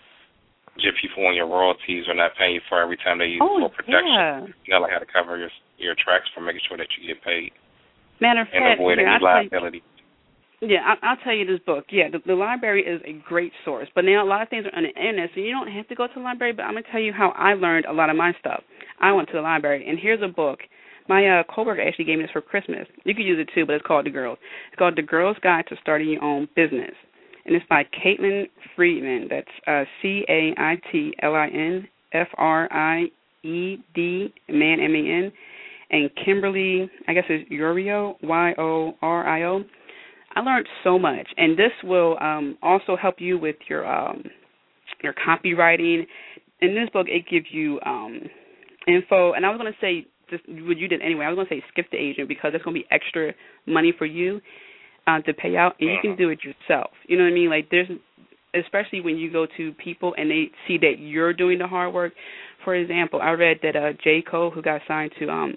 get 0.82 0.99
people 0.99 1.24
on 1.26 1.38
your 1.38 1.47
royalties 1.47 2.11
or 2.11 2.14
not 2.14 2.34
paying 2.34 2.59
you 2.59 2.64
for 2.68 2.82
every 2.82 2.99
time 2.99 3.18
they 3.22 3.38
use 3.38 3.42
oh, 3.42 3.61
for 3.70 3.82
production. 3.82 4.11
Yeah. 4.12 4.47
You 4.66 4.70
know, 4.74 4.82
like 4.82 4.92
how 4.92 5.03
to 5.03 5.11
cover 5.11 5.38
your 5.38 5.51
your 5.78 5.94
tracks 5.94 6.26
for 6.34 6.42
making 6.42 6.66
sure 6.66 6.76
that 6.76 6.90
you 6.99 7.07
get 7.07 7.22
paid. 7.22 7.53
Matter 8.20 8.42
of 8.42 8.49
and 8.51 8.64
fact, 8.64 8.80
avoid 8.80 8.99
any 8.99 9.20
liability. 9.20 9.84
Yeah, 10.61 10.78
I, 10.86 11.07
I'll 11.07 11.16
tell 11.18 11.34
you 11.34 11.44
this 11.44 11.61
book. 11.66 11.84
Yeah, 11.90 12.09
the, 12.11 12.18
the 12.26 12.34
library 12.34 12.82
is 12.82 13.00
a 13.04 13.20
great 13.28 13.52
source, 13.64 13.88
but 13.94 14.04
now 14.04 14.24
a 14.24 14.28
lot 14.28 14.42
of 14.42 14.48
things 14.48 14.64
are 14.64 14.76
on 14.76 14.84
the 14.84 14.88
internet, 14.88 15.30
so 15.34 15.40
you 15.40 15.50
don't 15.50 15.70
have 15.70 15.86
to 15.88 15.94
go 15.94 16.07
to 16.07 16.12
the 16.14 16.20
library. 16.20 16.52
But 16.52 16.62
I'm 16.62 16.74
gonna 16.74 16.86
tell 16.90 17.00
you 17.00 17.12
how 17.12 17.30
I 17.36 17.54
learned 17.54 17.84
a 17.84 17.92
lot 17.92 18.09
of 18.09 18.16
my 18.16 18.32
stuff. 18.40 18.62
I 19.00 19.12
went 19.12 19.28
to 19.28 19.34
the 19.34 19.42
library, 19.42 19.86
and 19.86 19.98
here's 19.98 20.22
a 20.22 20.28
book. 20.28 20.61
My 21.09 21.40
uh, 21.40 21.42
coworker 21.44 21.82
actually 21.82 22.07
gave 22.07 22.18
me 22.18 22.24
this 22.24 22.32
for 22.32 22.40
Christmas. 22.40 22.86
You 23.04 23.14
could 23.14 23.26
use 23.26 23.38
it 23.38 23.50
too, 23.54 23.66
but 23.66 23.74
it's 23.74 23.86
called 23.86 24.07
The 24.07 24.11
Girls. 24.11 24.38
It's 24.68 24.78
called 24.78 24.96
The 24.96 25.02
Girls 25.02 25.36
Guide 25.42 25.66
to 25.68 25.76
Starting 25.80 26.09
Your 26.09 26.24
Own 26.24 26.48
Business, 26.57 26.92
and 27.44 27.54
it's 27.54 27.66
by 27.68 27.84
Caitlin 27.84 28.44
Friedman. 28.74 29.28
That's 29.28 29.46
uh, 29.66 29.84
C 30.00 30.24
A 30.28 30.54
I 30.57 30.80
T 30.90 31.12
L 31.22 31.34
I 31.34 31.48
N 31.48 31.86
F 32.12 32.28
R 32.38 32.72
I 32.72 33.04
E 33.46 33.76
D 33.94 34.32
man 34.48 34.80
M 34.80 34.94
A 34.94 34.98
N, 34.98 35.32
and 35.90 36.11
Kimberly. 36.24 36.90
I 37.07 37.12
guess 37.12 37.24
it's 37.28 37.48
Yorio 37.50 38.14
Y 38.22 38.54
O 38.59 38.94
R 39.02 39.28
I 39.28 39.42
O 39.44 39.64
I 40.37 40.41
learned 40.41 40.68
so 40.84 40.99
much, 40.99 41.26
and 41.39 41.59
this 41.59 41.72
will 41.82 42.18
um, 42.20 42.59
also 42.62 42.95
help 42.95 43.16
you 43.18 43.39
with 43.39 43.57
your 43.70 43.87
um, 43.91 44.22
your 45.03 45.14
copywriting. 45.14 46.07
In 46.61 46.74
this 46.74 46.91
book, 46.93 47.07
it 47.09 47.24
gives 47.28 47.47
you 47.51 47.80
um, 47.87 48.20
info, 48.87 49.32
and 49.32 49.47
I 49.47 49.51
was 49.51 49.59
going 49.59 49.72
to 49.72 49.78
say 49.80 50.07
just 50.28 50.47
what 50.47 50.76
you 50.76 50.89
did 50.89 51.01
anyway. 51.01 51.24
I 51.24 51.30
was 51.30 51.37
going 51.37 51.47
to 51.49 51.55
say 51.55 51.64
skip 51.72 51.87
the 51.91 51.97
agent 51.97 52.28
because 52.28 52.53
it's 52.55 52.62
going 52.62 52.76
to 52.76 52.80
be 52.82 52.87
extra 52.91 53.32
money 53.66 53.95
for 53.97 54.05
you 54.05 54.43
uh, 55.07 55.20
to 55.22 55.32
pay 55.32 55.57
out, 55.57 55.74
and 55.80 55.89
you 55.89 55.97
can 56.03 56.16
do 56.16 56.28
it 56.28 56.41
yourself. 56.45 56.91
You 57.07 57.16
know 57.16 57.24
what 57.24 57.30
I 57.30 57.34
mean? 57.34 57.49
Like 57.49 57.70
there's, 57.70 57.89
especially 58.55 59.01
when 59.01 59.16
you 59.16 59.32
go 59.32 59.47
to 59.57 59.72
people 59.72 60.14
and 60.18 60.30
they 60.30 60.51
see 60.68 60.76
that 60.78 60.97
you're 60.99 61.32
doing 61.32 61.59
the 61.59 61.66
hard 61.66 61.95
work. 61.95 62.12
For 62.62 62.74
example, 62.74 63.22
I 63.22 63.30
read 63.30 63.59
that 63.62 63.74
uh, 63.74 63.93
J 64.05 64.22
Cole, 64.28 64.51
who 64.51 64.61
got 64.61 64.82
signed 64.87 65.12
to 65.18 65.30
um, 65.30 65.55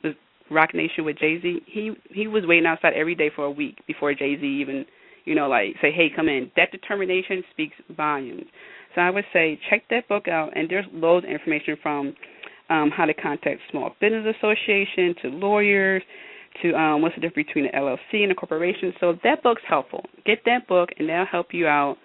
Roc 0.52 0.74
Nation 0.74 1.06
with 1.06 1.18
Jay 1.18 1.40
Z, 1.42 1.62
he 1.66 1.94
he 2.12 2.28
was 2.28 2.44
waiting 2.46 2.66
outside 2.66 2.94
every 2.94 3.16
day 3.16 3.30
for 3.36 3.46
a 3.46 3.52
week 3.52 3.78
before 3.88 4.14
Jay 4.14 4.36
Z 4.40 4.46
even, 4.46 4.86
you 5.26 5.36
know, 5.36 5.48
like 5.48 5.76
say, 5.82 5.92
hey, 5.92 6.08
come 6.16 6.28
in. 6.30 6.52
That 6.56 6.72
determination 6.72 7.44
speaks 7.52 7.76
volumes. 7.96 8.46
So 8.96 9.02
I 9.02 9.10
would 9.10 9.26
say 9.32 9.60
check 9.70 9.84
that 9.90 10.08
book 10.08 10.28
out, 10.28 10.56
and 10.56 10.70
there's 10.70 10.86
loads 10.92 11.26
of 11.26 11.32
information 11.32 11.78
from 11.82 12.16
um, 12.70 12.92
how 12.96 13.06
to 13.06 13.14
contact 13.14 13.62
small 13.72 13.92
business 14.00 14.36
association 14.38 15.16
to 15.22 15.30
lawyers 15.30 16.04
to 16.62 16.74
um, 16.74 17.02
what's 17.02 17.16
the 17.16 17.22
difference 17.22 17.48
between 17.48 17.66
an 17.66 17.72
LLC 17.76 18.24
and 18.24 18.32
a 18.32 18.36
corporation. 18.36 18.94
So 19.00 19.14
that 19.24 19.44
book's 19.44 19.62
helpful. 19.68 20.04
Get 20.26 20.40
that 20.46 20.68
book, 20.68 20.90
and 20.98 21.10
that'll 21.10 21.26
help 21.26 21.48
you 21.52 21.68
out 21.68 21.98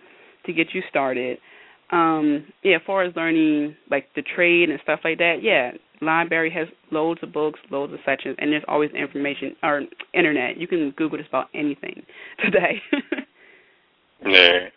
to 0.47 0.53
get 0.53 0.68
you 0.74 0.82
started. 0.88 1.38
Um, 1.90 2.47
yeah, 2.62 2.76
as 2.76 2.82
far 2.86 3.05
as 3.05 3.14
learning 3.16 3.76
like 3.90 4.09
the 4.16 4.22
trade 4.22 4.70
and 4.70 4.78
stuff 4.82 5.01
like 5.05 5.18
that, 5.18 5.36
yeah, 5.42 5.72
library 6.05 6.50
has 6.50 6.68
loads 6.90 7.20
of 7.22 7.32
books, 7.32 7.59
loads 7.70 7.92
of 7.92 7.98
sections, 8.05 8.36
and 8.38 8.52
there's 8.52 8.64
always 8.68 8.90
information 8.92 9.57
or 9.62 9.82
internet. 10.12 10.57
You 10.57 10.66
can 10.66 10.90
Google 10.96 11.18
just 11.18 11.28
about 11.28 11.48
anything 11.55 12.02
today. 12.44 12.80
yeah. 14.24 14.68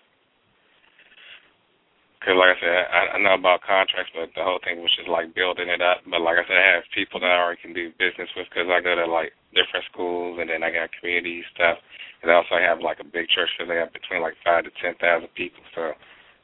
Because, 2.19 2.43
like 2.43 2.57
I 2.57 2.59
said, 2.59 2.75
I, 2.91 3.01
I 3.15 3.17
know 3.23 3.39
about 3.39 3.63
contracts, 3.63 4.11
but 4.11 4.35
the 4.35 4.43
whole 4.43 4.59
thing 4.59 4.81
was 4.83 4.91
just 4.97 5.07
like 5.07 5.31
building 5.31 5.69
it 5.69 5.79
up. 5.79 6.03
But, 6.09 6.19
like 6.19 6.35
I 6.35 6.43
said, 6.43 6.59
I 6.59 6.75
have 6.75 6.83
people 6.91 7.21
that 7.21 7.31
I 7.31 7.39
already 7.39 7.61
can 7.61 7.71
do 7.71 7.93
business 7.95 8.27
with 8.35 8.51
because 8.51 8.67
I 8.67 8.83
go 8.83 8.99
to 8.99 9.07
like 9.07 9.31
different 9.55 9.87
schools, 9.87 10.35
and 10.41 10.49
then 10.49 10.63
I 10.63 10.71
got 10.71 10.91
community 10.99 11.43
stuff. 11.55 11.77
And 12.21 12.31
also, 12.31 12.55
I 12.55 12.67
also 12.67 12.67
have 12.67 12.79
like 12.83 12.99
a 12.99 13.07
big 13.07 13.29
church 13.29 13.47
because 13.55 13.69
they 13.71 13.79
have 13.79 13.93
between 13.93 14.19
like 14.19 14.35
five 14.43 14.65
to 14.65 14.71
ten 14.81 14.99
thousand 14.99 15.31
people. 15.39 15.63
So 15.71 15.93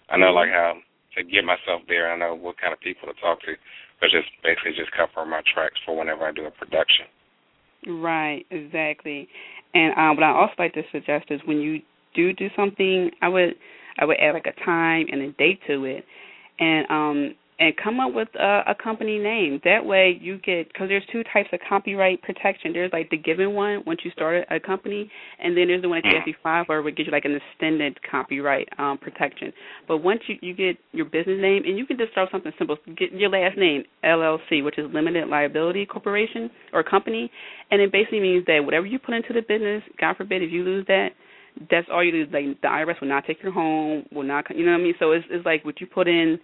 I 0.07 0.15
know 0.15 0.31
like 0.31 0.53
mm-hmm. 0.53 0.79
how 0.79 1.19
to 1.19 1.23
get 1.23 1.43
myself 1.43 1.81
there. 1.89 2.11
I 2.11 2.17
know 2.17 2.36
what 2.36 2.61
kind 2.61 2.71
of 2.71 2.79
people 2.79 3.09
to 3.09 3.17
talk 3.19 3.41
to 3.43 3.57
but 4.04 4.12
just 4.12 4.28
basically 4.43 4.74
just 4.76 4.91
cover 4.91 5.26
my 5.26 5.39
tracks 5.54 5.80
for 5.86 5.95
whenever 5.97 6.26
I 6.28 6.34
do 6.34 6.43
a 6.43 6.51
production. 6.51 7.08
Right, 7.88 8.45
exactly. 8.51 9.30
And 9.74 9.93
um, 9.97 10.18
what 10.18 10.24
I 10.24 10.32
also 10.32 10.54
like 10.60 10.74
to 10.74 10.84
suggest 10.91 11.28
is 11.30 11.39
when 11.45 11.60
you 11.60 11.80
do 12.14 12.34
do 12.34 12.49
something, 12.54 13.12
I 13.22 13.30
would 13.30 13.56
I 13.97 14.04
would 14.04 14.18
add 14.20 14.34
like 14.34 14.45
a 14.45 14.66
time 14.66 15.06
and 15.10 15.22
a 15.22 15.32
date 15.32 15.60
to 15.68 15.86
it, 15.86 16.04
and 16.60 16.86
um, 16.89 17.36
and 17.60 17.74
come 17.82 17.99
up 17.99 18.14
with 18.14 18.30
a, 18.36 18.62
a 18.68 18.76
company 18.76 19.20
name. 19.20 19.62
That 19.64 19.86
way 19.86 20.18
you 20.20 20.39
get 20.39 20.68
because 20.68 20.89
there's 20.89 21.06
two 21.12 21.24
types 21.32 21.49
of 21.54 21.60
copyright 21.68 22.22
protection. 22.22 22.74
There's 22.74 22.91
like 22.91 23.10
the 23.10 23.18
given 23.18 23.54
one 23.54 23.84
once 23.86 23.99
you 24.04 24.12
start 24.12 24.45
a 24.49 24.60
company, 24.60 25.10
and 25.39 25.56
then 25.56 25.68
there's 25.68 25.82
the 25.82 25.89
one 25.89 26.01
that 26.04 26.10
you 26.10 26.18
actually 26.18 26.36
file 26.41 26.66
for, 26.66 26.82
gives 26.91 27.08
you 27.08 27.12
like 27.12 27.26
an 27.26 27.39
extended 27.51 27.99
copyright 28.10 28.68
um, 28.80 28.97
protection. 28.97 29.54
But 29.88 29.97
once 29.97 30.22
you 30.28 30.36
you 30.41 30.54
get 30.56 30.78
your 30.91 31.06
business 31.06 31.38
name, 31.39 31.64
and 31.66 31.78
you 31.78 31.86
can 31.86 31.97
just 31.97 32.12
start 32.12 32.30
something 32.32 32.51
simple, 32.58 32.78
get 32.97 33.12
your 33.14 33.30
last 33.30 33.58
name 33.58 33.84
LLC, 34.04 34.64
which 34.64 34.80
is 34.80 34.86
Limited 34.93 35.28
Liability 35.28 35.86
Corporation 35.86 36.49
or 36.74 36.84
company, 36.84 37.30
and 37.72 37.82
it 37.82 37.91
basically 37.91 38.20
means 38.20 38.45
that 38.47 38.62
whatever 38.64 38.86
you 38.86 38.97
put 38.97 39.14
into 39.14 39.34
the 39.34 39.41
business, 39.41 39.84
God 39.99 40.18
forbid 40.18 40.41
if 40.41 40.51
you 40.51 40.64
lose 40.64 40.86
that, 40.88 41.10
that's 41.70 41.88
all 41.91 42.04
you 42.04 42.12
lose. 42.12 42.30
Like 42.34 42.60
the 42.62 42.68
IRS 42.68 42.99
will 42.99 43.10
not 43.10 43.26
take 43.26 43.43
your 43.43 43.51
home, 43.51 44.06
will 44.12 44.24
not, 44.24 44.45
you 44.56 44.66
know 44.66 44.72
what 44.72 44.82
I 44.82 44.84
mean? 44.84 44.95
So 44.99 45.12
it's 45.12 45.26
it's 45.30 45.45
like 45.45 45.64
what 45.64 45.80
you 45.80 45.88
put 45.88 46.08
in 46.08 46.39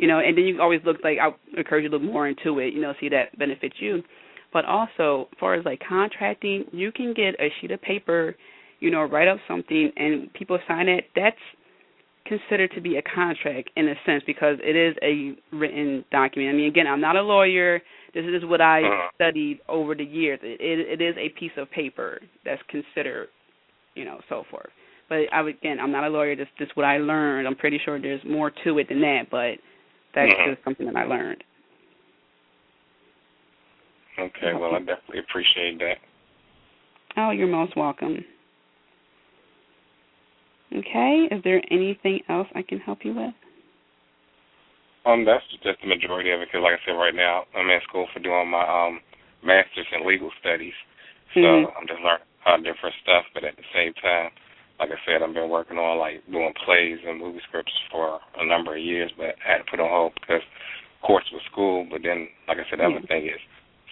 you 0.00 0.08
know, 0.08 0.18
and 0.18 0.36
then 0.36 0.44
you 0.44 0.62
always 0.62 0.80
look 0.86 0.96
like 1.04 1.18
I 1.20 1.28
encourage 1.58 1.82
you 1.82 1.90
to 1.90 1.98
look 1.98 2.02
more 2.02 2.26
into 2.26 2.58
it, 2.58 2.72
you 2.72 2.80
know, 2.80 2.94
see 2.98 3.10
that 3.10 3.38
benefits 3.38 3.76
you. 3.80 4.02
But 4.50 4.64
also, 4.64 5.28
as 5.30 5.38
far 5.38 5.54
as 5.54 5.64
like 5.66 5.80
contracting, 5.86 6.64
you 6.72 6.90
can 6.90 7.12
get 7.12 7.38
a 7.38 7.52
sheet 7.60 7.70
of 7.70 7.82
paper, 7.82 8.34
you 8.80 8.90
know, 8.90 9.02
write 9.02 9.28
up 9.28 9.36
something, 9.46 9.92
and 9.96 10.32
people 10.32 10.58
sign 10.66 10.88
it. 10.88 11.04
That's 11.14 11.36
considered 12.24 12.70
to 12.74 12.80
be 12.80 12.96
a 12.96 13.02
contract 13.02 13.68
in 13.76 13.88
a 13.88 13.94
sense 14.06 14.22
because 14.26 14.56
it 14.62 14.74
is 14.74 14.96
a 15.02 15.36
written 15.54 16.02
document. 16.10 16.54
I 16.54 16.56
mean, 16.56 16.68
again, 16.68 16.86
I'm 16.86 17.00
not 17.00 17.16
a 17.16 17.22
lawyer. 17.22 17.82
This 18.14 18.24
is 18.24 18.42
what 18.44 18.62
I 18.62 18.80
uh-huh. 18.80 19.08
studied 19.16 19.60
over 19.68 19.94
the 19.94 20.04
years. 20.04 20.40
It, 20.42 20.60
it, 20.62 21.00
it 21.00 21.04
is 21.04 21.14
a 21.18 21.28
piece 21.38 21.52
of 21.58 21.70
paper 21.70 22.20
that's 22.46 22.62
considered, 22.70 23.28
you 23.94 24.06
know, 24.06 24.18
so 24.30 24.44
forth. 24.50 24.70
But 25.10 25.24
I 25.30 25.42
would, 25.42 25.56
again, 25.56 25.78
I'm 25.78 25.92
not 25.92 26.04
a 26.04 26.08
lawyer. 26.08 26.36
This 26.36 26.48
is 26.58 26.68
what 26.72 26.86
I 26.86 26.96
learned. 26.96 27.46
I'm 27.46 27.56
pretty 27.56 27.78
sure 27.84 28.00
there's 28.00 28.24
more 28.24 28.50
to 28.64 28.78
it 28.78 28.88
than 28.88 29.02
that, 29.02 29.24
but 29.30 29.58
that's 30.14 30.32
uh-huh. 30.32 30.54
just 30.54 30.64
something 30.64 30.86
that 30.86 30.96
I 30.96 31.04
learned. 31.04 31.42
Okay, 34.18 34.52
well, 34.52 34.74
I 34.74 34.80
definitely 34.80 35.20
appreciate 35.20 35.78
that. 35.78 35.96
Oh, 37.16 37.30
you're 37.30 37.48
most 37.48 37.76
welcome. 37.76 38.24
Okay, 40.72 41.28
is 41.30 41.42
there 41.42 41.62
anything 41.70 42.20
else 42.28 42.46
I 42.54 42.62
can 42.62 42.78
help 42.78 43.00
you 43.02 43.14
with? 43.14 43.34
Um, 45.06 45.24
that's 45.24 45.42
just 45.64 45.80
the 45.80 45.88
majority 45.88 46.30
of 46.30 46.40
it. 46.40 46.48
Because, 46.48 46.62
like 46.62 46.78
I 46.78 46.82
said, 46.84 47.00
right 47.00 47.14
now 47.14 47.44
I'm 47.56 47.68
in 47.70 47.80
school 47.88 48.06
for 48.12 48.20
doing 48.20 48.50
my 48.50 48.62
um 48.62 49.00
master's 49.42 49.88
in 49.96 50.06
legal 50.06 50.30
studies, 50.38 50.76
so 51.32 51.40
mm-hmm. 51.40 51.72
I'm 51.74 51.88
just 51.88 52.04
learning 52.04 52.28
of 52.46 52.60
different 52.64 52.94
stuff. 53.02 53.24
But 53.32 53.44
at 53.44 53.56
the 53.56 53.66
same 53.74 53.94
time, 53.98 54.30
like 54.80 54.88
I 54.88 55.00
said, 55.04 55.20
I've 55.20 55.36
been 55.36 55.52
working 55.52 55.76
on 55.76 56.00
like 56.00 56.24
doing 56.32 56.56
plays 56.64 56.96
and 57.04 57.20
movie 57.20 57.44
scripts 57.46 57.72
for 57.92 58.18
a 58.40 58.46
number 58.48 58.72
of 58.72 58.82
years, 58.82 59.12
but 59.12 59.36
I 59.44 59.52
had 59.52 59.58
to 59.60 59.68
put 59.70 59.78
on 59.78 59.92
hold 59.92 60.16
because, 60.16 60.40
of 60.40 61.02
course, 61.04 61.24
with 61.28 61.44
school. 61.52 61.84
But 61.84 62.00
then, 62.00 62.32
like 62.48 62.56
I 62.56 62.64
said, 62.72 62.80
the 62.80 62.88
other 62.88 63.04
thing 63.04 63.28
is 63.28 63.40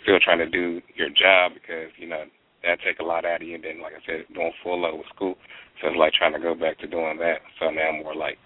still 0.01 0.17
trying 0.25 0.41
to 0.41 0.49
do 0.49 0.81
your 0.97 1.13
job 1.13 1.53
because 1.53 1.93
you 2.01 2.09
know 2.09 2.25
that 2.65 2.81
take 2.81 3.05
a 3.05 3.07
lot 3.07 3.29
out 3.29 3.45
of 3.45 3.47
you. 3.47 3.61
And 3.61 3.65
then, 3.65 3.85
like 3.85 3.93
I 3.93 4.03
said, 4.09 4.25
doing 4.33 4.57
full 4.65 4.81
load 4.81 4.97
with 4.97 5.13
school. 5.13 5.37
So 5.79 5.93
it's 5.93 6.01
like 6.01 6.17
trying 6.17 6.33
to 6.33 6.41
go 6.41 6.57
back 6.57 6.81
to 6.81 6.89
doing 6.89 7.21
that. 7.21 7.45
So 7.61 7.69
now 7.69 7.93
I'm 7.93 8.01
more 8.01 8.17
like, 8.17 8.41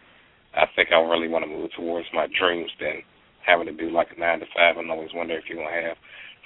I 0.53 0.67
think 0.75 0.91
I 0.91 0.99
really 0.99 1.31
want 1.31 1.47
to 1.47 1.51
move 1.51 1.71
towards 1.79 2.11
my 2.13 2.27
dreams 2.27 2.69
than 2.83 3.07
having 3.47 3.71
to 3.71 3.73
do 3.73 3.89
like 3.89 4.11
a 4.11 4.19
nine 4.19 4.43
to 4.43 4.47
five 4.51 4.77
and 4.77 4.91
always 4.91 5.15
wonder 5.15 5.39
if 5.39 5.47
you're 5.47 5.63
going 5.63 5.71
to 5.71 5.89
have 5.95 5.99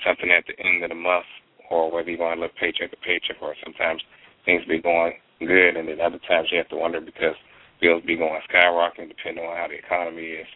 something 0.05 0.28
at 0.28 0.44
the 0.44 0.57
end 0.61 0.84
of 0.84 0.92
the 0.92 1.01
month 1.01 1.26
or 1.72 1.90
whether 1.90 2.12
you're 2.12 2.20
to 2.20 2.40
live 2.40 2.55
paycheck 2.61 2.92
to 2.92 3.01
paycheck 3.01 3.40
or 3.42 3.57
sometimes 3.64 4.01
things 4.44 4.62
be 4.68 4.80
going 4.80 5.12
good 5.41 5.76
and 5.76 5.89
then 5.89 6.01
other 6.01 6.20
times 6.28 6.49
you 6.51 6.59
have 6.59 6.68
to 6.68 6.76
wonder 6.76 7.01
because 7.01 7.34
bills 7.80 8.03
be 8.07 8.16
going 8.16 8.41
skyrocketing 8.53 9.09
depending 9.09 9.45
on 9.45 9.57
how 9.57 9.66
the 9.68 9.74
economy 9.74 10.22
is. 10.22 10.47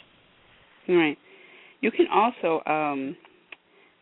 Right. 0.88 1.18
You 1.80 1.90
can 1.90 2.06
also 2.12 2.62
um 2.66 3.16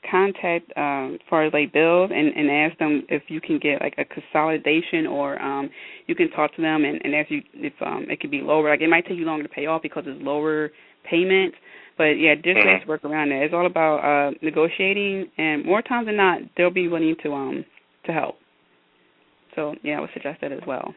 contact 0.09 0.73
um 0.77 1.15
as 1.15 1.21
far 1.29 1.45
as 1.45 1.53
like 1.53 1.73
bills 1.73 2.11
and 2.15 2.29
and 2.35 2.51
ask 2.51 2.79
them 2.79 3.03
if 3.09 3.23
you 3.29 3.41
can 3.41 3.59
get 3.59 3.81
like 3.81 3.95
a 3.99 4.05
consolidation 4.05 5.07
or 5.07 5.41
um 5.43 5.69
you 6.07 6.15
can 6.15 6.31
talk 6.31 6.55
to 6.55 6.63
them 6.63 6.85
and 6.85 7.01
and 7.05 7.15
ask 7.15 7.31
you 7.31 7.43
if 7.55 7.73
um 7.85 8.07
it 8.09 8.21
could 8.21 8.31
be 8.31 8.41
lower 8.41 8.71
like 8.71 8.81
it 8.81 8.89
might 8.89 9.07
take 9.07 9.19
you 9.19 9.25
longer 9.25 9.43
to 9.43 9.49
pay 9.49 9.67
off 9.67 9.83
because 9.83 10.05
it's 10.07 10.23
lower 10.23 10.71
payments 11.09 11.57
but 11.97 12.13
yeah 12.13 12.35
just 12.35 12.57
ways 12.57 12.81
to 12.81 12.89
work 12.89 13.05
around 13.05 13.31
that 13.31 13.43
it's 13.43 13.53
all 13.53 13.67
about 13.67 13.99
uh 13.99 14.31
negotiating 14.41 15.29
and 15.37 15.65
more 15.65 15.83
times 15.83 16.07
than 16.07 16.17
not 16.17 16.41
they'll 16.57 16.71
be 16.71 16.87
willing 16.87 17.17
to 17.23 17.33
um 17.33 17.65
to 18.07 18.13
help 18.13 18.37
so 19.59 19.75
yeah 19.83 19.99
i 19.99 20.01
would 20.01 20.15
suggest 20.15 20.39
that 20.41 20.55
as 20.55 20.63
well 20.67 20.95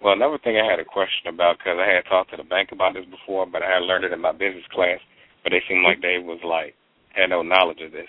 well 0.00 0.16
another 0.16 0.40
thing 0.40 0.56
i 0.56 0.64
had 0.64 0.80
a 0.80 0.88
question 0.88 1.28
about 1.28 1.60
because 1.60 1.76
i 1.76 1.84
had 1.84 2.08
talked 2.08 2.32
to 2.32 2.40
the 2.40 2.48
bank 2.48 2.72
about 2.72 2.96
this 2.96 3.04
before 3.12 3.44
but 3.44 3.60
i 3.60 3.68
had 3.68 3.84
learned 3.84 4.04
it 4.08 4.12
in 4.16 4.20
my 4.20 4.32
business 4.32 4.64
class 4.72 4.98
but 5.42 5.50
they 5.50 5.62
seemed 5.68 5.84
like 5.84 6.00
they 6.00 6.18
was 6.18 6.40
like 6.40 6.74
had 7.14 7.30
no 7.30 7.42
knowledge 7.42 7.80
of 7.84 7.92
this. 7.92 8.08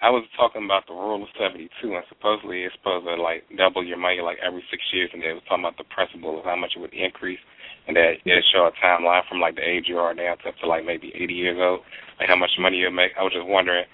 I 0.00 0.08
was 0.08 0.24
talking 0.32 0.64
about 0.64 0.88
the 0.88 0.96
rule 0.96 1.22
of 1.22 1.28
72, 1.36 1.68
and 1.84 2.04
supposedly 2.08 2.64
it's 2.64 2.74
supposed 2.80 3.04
to 3.04 3.20
like 3.20 3.44
double 3.56 3.84
your 3.84 4.00
money 4.00 4.24
like 4.24 4.40
every 4.40 4.64
six 4.70 4.82
years, 4.92 5.10
and 5.12 5.20
they 5.20 5.36
was 5.36 5.44
talking 5.44 5.64
about 5.64 5.76
the 5.76 5.84
principle 5.92 6.40
of 6.40 6.44
how 6.44 6.56
much 6.56 6.72
it 6.74 6.80
would 6.80 6.96
increase, 6.96 7.40
and 7.86 7.96
that 7.96 8.16
it 8.24 8.44
show 8.48 8.64
a 8.64 8.72
timeline 8.80 9.28
from 9.28 9.40
like 9.40 9.56
the 9.56 9.68
age 9.68 9.84
you 9.88 9.98
are 10.00 10.14
now 10.14 10.34
to 10.40 10.48
up 10.48 10.56
to 10.64 10.66
like 10.66 10.88
maybe 10.88 11.12
80 11.14 11.34
years 11.34 11.58
old, 11.60 11.80
like 12.18 12.28
how 12.28 12.36
much 12.36 12.50
money 12.58 12.78
you'll 12.78 12.96
make. 12.96 13.12
I 13.18 13.22
was 13.22 13.36
just 13.36 13.46
wondering 13.46 13.84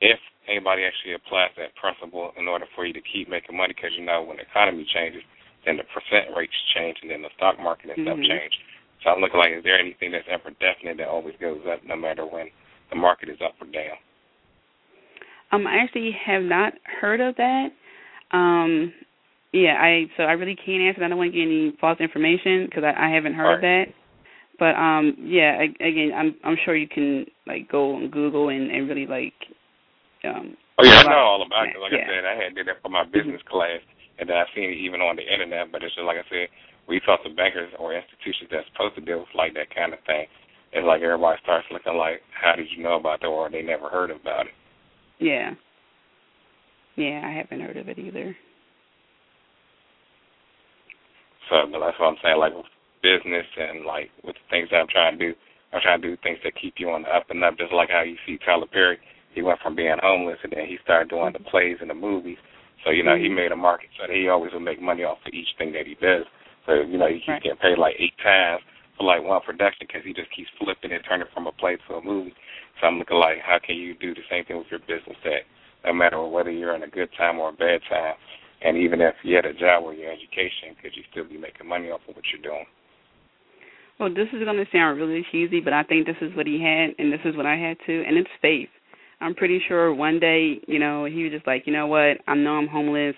if 0.00 0.18
anybody 0.48 0.84
actually 0.84 1.14
applies 1.14 1.50
that 1.56 1.74
principle 1.76 2.32
in 2.36 2.48
order 2.48 2.66
for 2.74 2.86
you 2.86 2.92
to 2.92 3.00
keep 3.00 3.28
making 3.28 3.56
money, 3.56 3.74
because 3.74 3.92
you 3.96 4.04
know 4.04 4.22
when 4.22 4.36
the 4.36 4.44
economy 4.44 4.86
changes, 4.92 5.22
then 5.64 5.76
the 5.76 5.84
percent 5.90 6.34
rates 6.36 6.52
change, 6.74 6.98
and 7.02 7.10
then 7.10 7.22
the 7.22 7.32
stock 7.36 7.58
market 7.58 7.90
and 7.90 8.04
mm-hmm. 8.04 8.20
stuff 8.20 8.28
change. 8.28 8.54
So 9.02 9.10
I'm 9.10 9.20
looking 9.20 9.38
like, 9.38 9.52
is 9.52 9.64
there 9.64 9.78
anything 9.78 10.12
that's 10.12 10.28
ever 10.30 10.50
definite 10.60 10.96
that 10.98 11.08
always 11.08 11.34
goes 11.40 11.60
up 11.70 11.80
no 11.86 11.96
matter 11.96 12.24
when 12.24 12.48
the 12.90 12.96
market 12.96 13.28
is 13.28 13.38
up 13.44 13.54
or 13.60 13.66
down? 13.66 13.96
Um, 15.52 15.66
I 15.66 15.76
actually 15.76 16.16
have 16.24 16.42
not 16.42 16.72
heard 17.00 17.20
of 17.20 17.36
that. 17.36 17.68
Um, 18.32 18.92
yeah, 19.52 19.76
I 19.80 20.06
so 20.16 20.24
I 20.24 20.32
really 20.32 20.56
can't 20.56 20.82
answer. 20.82 21.04
I 21.04 21.08
don't 21.08 21.18
want 21.18 21.32
to 21.32 21.38
get 21.38 21.46
any 21.46 21.76
false 21.80 22.00
information 22.00 22.66
because 22.66 22.82
I, 22.82 23.08
I 23.08 23.14
haven't 23.14 23.34
heard 23.34 23.44
right. 23.44 23.54
of 23.56 23.60
that. 23.60 23.84
But 24.58 24.74
um, 24.74 25.16
yeah, 25.20 25.58
I, 25.60 25.64
again, 25.84 26.12
I'm 26.16 26.34
I'm 26.44 26.56
sure 26.64 26.74
you 26.74 26.88
can 26.88 27.26
like 27.46 27.70
go 27.70 27.94
on 27.94 28.10
Google 28.10 28.48
and 28.48 28.70
and 28.70 28.88
really 28.88 29.06
like. 29.06 29.34
Um, 30.24 30.56
oh 30.78 30.84
yeah, 30.84 31.04
I 31.04 31.10
know 31.10 31.20
all 31.20 31.42
about 31.44 31.68
it. 31.68 31.76
Like 31.80 31.92
yeah. 31.92 32.04
I 32.04 32.08
said, 32.08 32.24
I 32.24 32.34
had 32.34 32.54
did 32.54 32.66
that 32.68 32.80
for 32.80 32.88
my 32.88 33.04
business 33.04 33.44
mm-hmm. 33.44 33.52
class, 33.52 33.80
and 34.18 34.28
then 34.28 34.36
I 34.36 34.44
seen 34.54 34.70
it 34.70 34.80
even 34.80 35.00
on 35.00 35.16
the 35.16 35.26
internet. 35.26 35.72
But 35.72 35.82
it's 35.84 35.94
just 35.94 36.06
like 36.06 36.16
I 36.16 36.26
said, 36.30 36.48
we 36.88 37.00
talk 37.04 37.22
to 37.24 37.30
bankers 37.30 37.72
or 37.78 37.92
institutions 37.92 38.48
that's 38.50 38.68
supposed 38.72 38.96
to 38.96 39.04
deal 39.04 39.20
with 39.20 39.34
like 39.36 39.54
that 39.54 39.74
kind 39.74 39.92
of 39.92 40.00
thing 40.08 40.26
it's 40.74 40.86
like 40.86 41.02
everybody 41.02 41.38
starts 41.42 41.66
looking 41.70 41.96
like, 41.96 42.20
how 42.34 42.56
did 42.56 42.66
you 42.76 42.82
know 42.82 42.98
about 42.98 43.20
that, 43.20 43.28
or 43.28 43.48
they 43.48 43.62
never 43.62 43.88
heard 43.88 44.10
about 44.10 44.46
it. 44.46 44.52
Yeah. 45.20 45.54
Yeah, 46.96 47.22
I 47.24 47.30
haven't 47.30 47.60
heard 47.60 47.76
of 47.76 47.88
it 47.88 47.98
either. 47.98 48.36
So, 51.48 51.56
but 51.70 51.78
that's 51.78 51.98
what 51.98 52.08
I'm 52.10 52.16
saying. 52.22 52.38
Like 52.38 52.54
with 52.54 52.66
business 53.02 53.46
and 53.56 53.86
like 53.86 54.10
with 54.24 54.34
the 54.34 54.46
things 54.50 54.68
that 54.70 54.78
I'm 54.78 54.90
trying 54.90 55.18
to 55.18 55.30
do, 55.30 55.34
I'm 55.72 55.80
trying 55.80 56.02
to 56.02 56.08
do 56.08 56.16
things 56.22 56.38
that 56.42 56.58
keep 56.60 56.74
you 56.78 56.90
on 56.90 57.02
the 57.02 57.08
up 57.08 57.30
and 57.30 57.42
up. 57.44 57.56
Just 57.56 57.72
like 57.72 57.90
how 57.90 58.02
you 58.02 58.16
see 58.26 58.38
Tyler 58.44 58.66
Perry, 58.66 58.98
he 59.34 59.42
went 59.42 59.60
from 59.60 59.74
being 59.74 59.96
homeless 60.02 60.38
and 60.42 60.52
then 60.52 60.66
he 60.66 60.78
started 60.82 61.10
doing 61.10 61.32
the 61.32 61.44
plays 61.50 61.78
and 61.80 61.90
the 61.90 61.94
movies. 61.94 62.38
So 62.84 62.90
you 62.90 63.02
know, 63.02 63.16
he 63.16 63.26
mm-hmm. 63.26 63.36
made 63.36 63.52
a 63.52 63.56
market 63.56 63.90
so 63.98 64.10
he 64.10 64.28
always 64.28 64.52
will 64.52 64.60
make 64.60 64.80
money 64.80 65.04
off 65.04 65.18
of 65.26 65.32
each 65.32 65.48
thing 65.58 65.72
that 65.72 65.86
he 65.86 65.94
does. 65.94 66.24
So 66.66 66.74
you 66.86 66.98
know, 66.98 67.08
he 67.08 67.18
keeps 67.18 67.28
right. 67.28 67.42
getting 67.42 67.58
paid 67.58 67.78
like 67.78 67.96
eight 67.98 68.16
times 68.22 68.62
for 68.96 69.04
like 69.04 69.22
one 69.22 69.40
production 69.42 69.86
because 69.86 70.02
he 70.04 70.14
just 70.14 70.30
keeps 70.34 70.50
flipping 70.58 70.92
and 70.92 71.02
turning 71.08 71.28
from 71.34 71.46
a 71.46 71.52
play 71.52 71.76
to 71.88 71.94
a 71.94 72.02
movie. 72.04 72.34
So 72.80 72.86
I'm 72.86 72.98
looking 72.98 73.18
like, 73.18 73.38
how 73.42 73.58
can 73.58 73.76
you 73.76 73.94
do 73.94 74.14
the 74.14 74.26
same 74.30 74.44
thing 74.44 74.58
with 74.58 74.70
your 74.70 74.80
business 74.80 75.18
that 75.24 75.46
no 75.84 75.92
matter 75.92 76.22
whether 76.24 76.50
you're 76.50 76.74
in 76.74 76.82
a 76.82 76.88
good 76.88 77.10
time 77.16 77.38
or 77.38 77.50
a 77.50 77.52
bad 77.52 77.80
time, 77.88 78.14
and 78.62 78.76
even 78.78 79.00
if 79.00 79.14
you 79.22 79.36
had 79.36 79.44
a 79.44 79.52
job 79.52 79.84
or 79.84 79.92
your 79.92 80.10
education, 80.10 80.72
could 80.80 80.96
you 80.96 81.02
still 81.10 81.28
be 81.28 81.36
making 81.36 81.68
money 81.68 81.90
off 81.90 82.00
of 82.08 82.16
what 82.16 82.24
you're 82.32 82.42
doing? 82.42 82.64
Well, 84.00 84.08
this 84.08 84.26
is 84.32 84.42
going 84.42 84.56
to 84.56 84.66
sound 84.72 84.98
really 84.98 85.24
cheesy, 85.30 85.60
but 85.60 85.72
I 85.72 85.84
think 85.84 86.06
this 86.06 86.16
is 86.20 86.34
what 86.34 86.46
he 86.46 86.58
had, 86.58 86.98
and 86.98 87.12
this 87.12 87.20
is 87.24 87.36
what 87.36 87.46
I 87.46 87.56
had 87.56 87.76
too, 87.86 88.02
and 88.06 88.16
it's 88.16 88.30
faith. 88.42 88.72
I'm 89.20 89.34
pretty 89.34 89.60
sure 89.66 89.94
one 89.94 90.20
day, 90.20 90.60
you 90.66 90.78
know, 90.78 91.04
he 91.04 91.24
was 91.24 91.32
just 91.32 91.46
like, 91.46 91.64
you 91.66 91.72
know 91.72 91.86
what, 91.86 92.18
I 92.26 92.34
know 92.34 92.52
I'm 92.52 92.68
homeless 92.68 93.16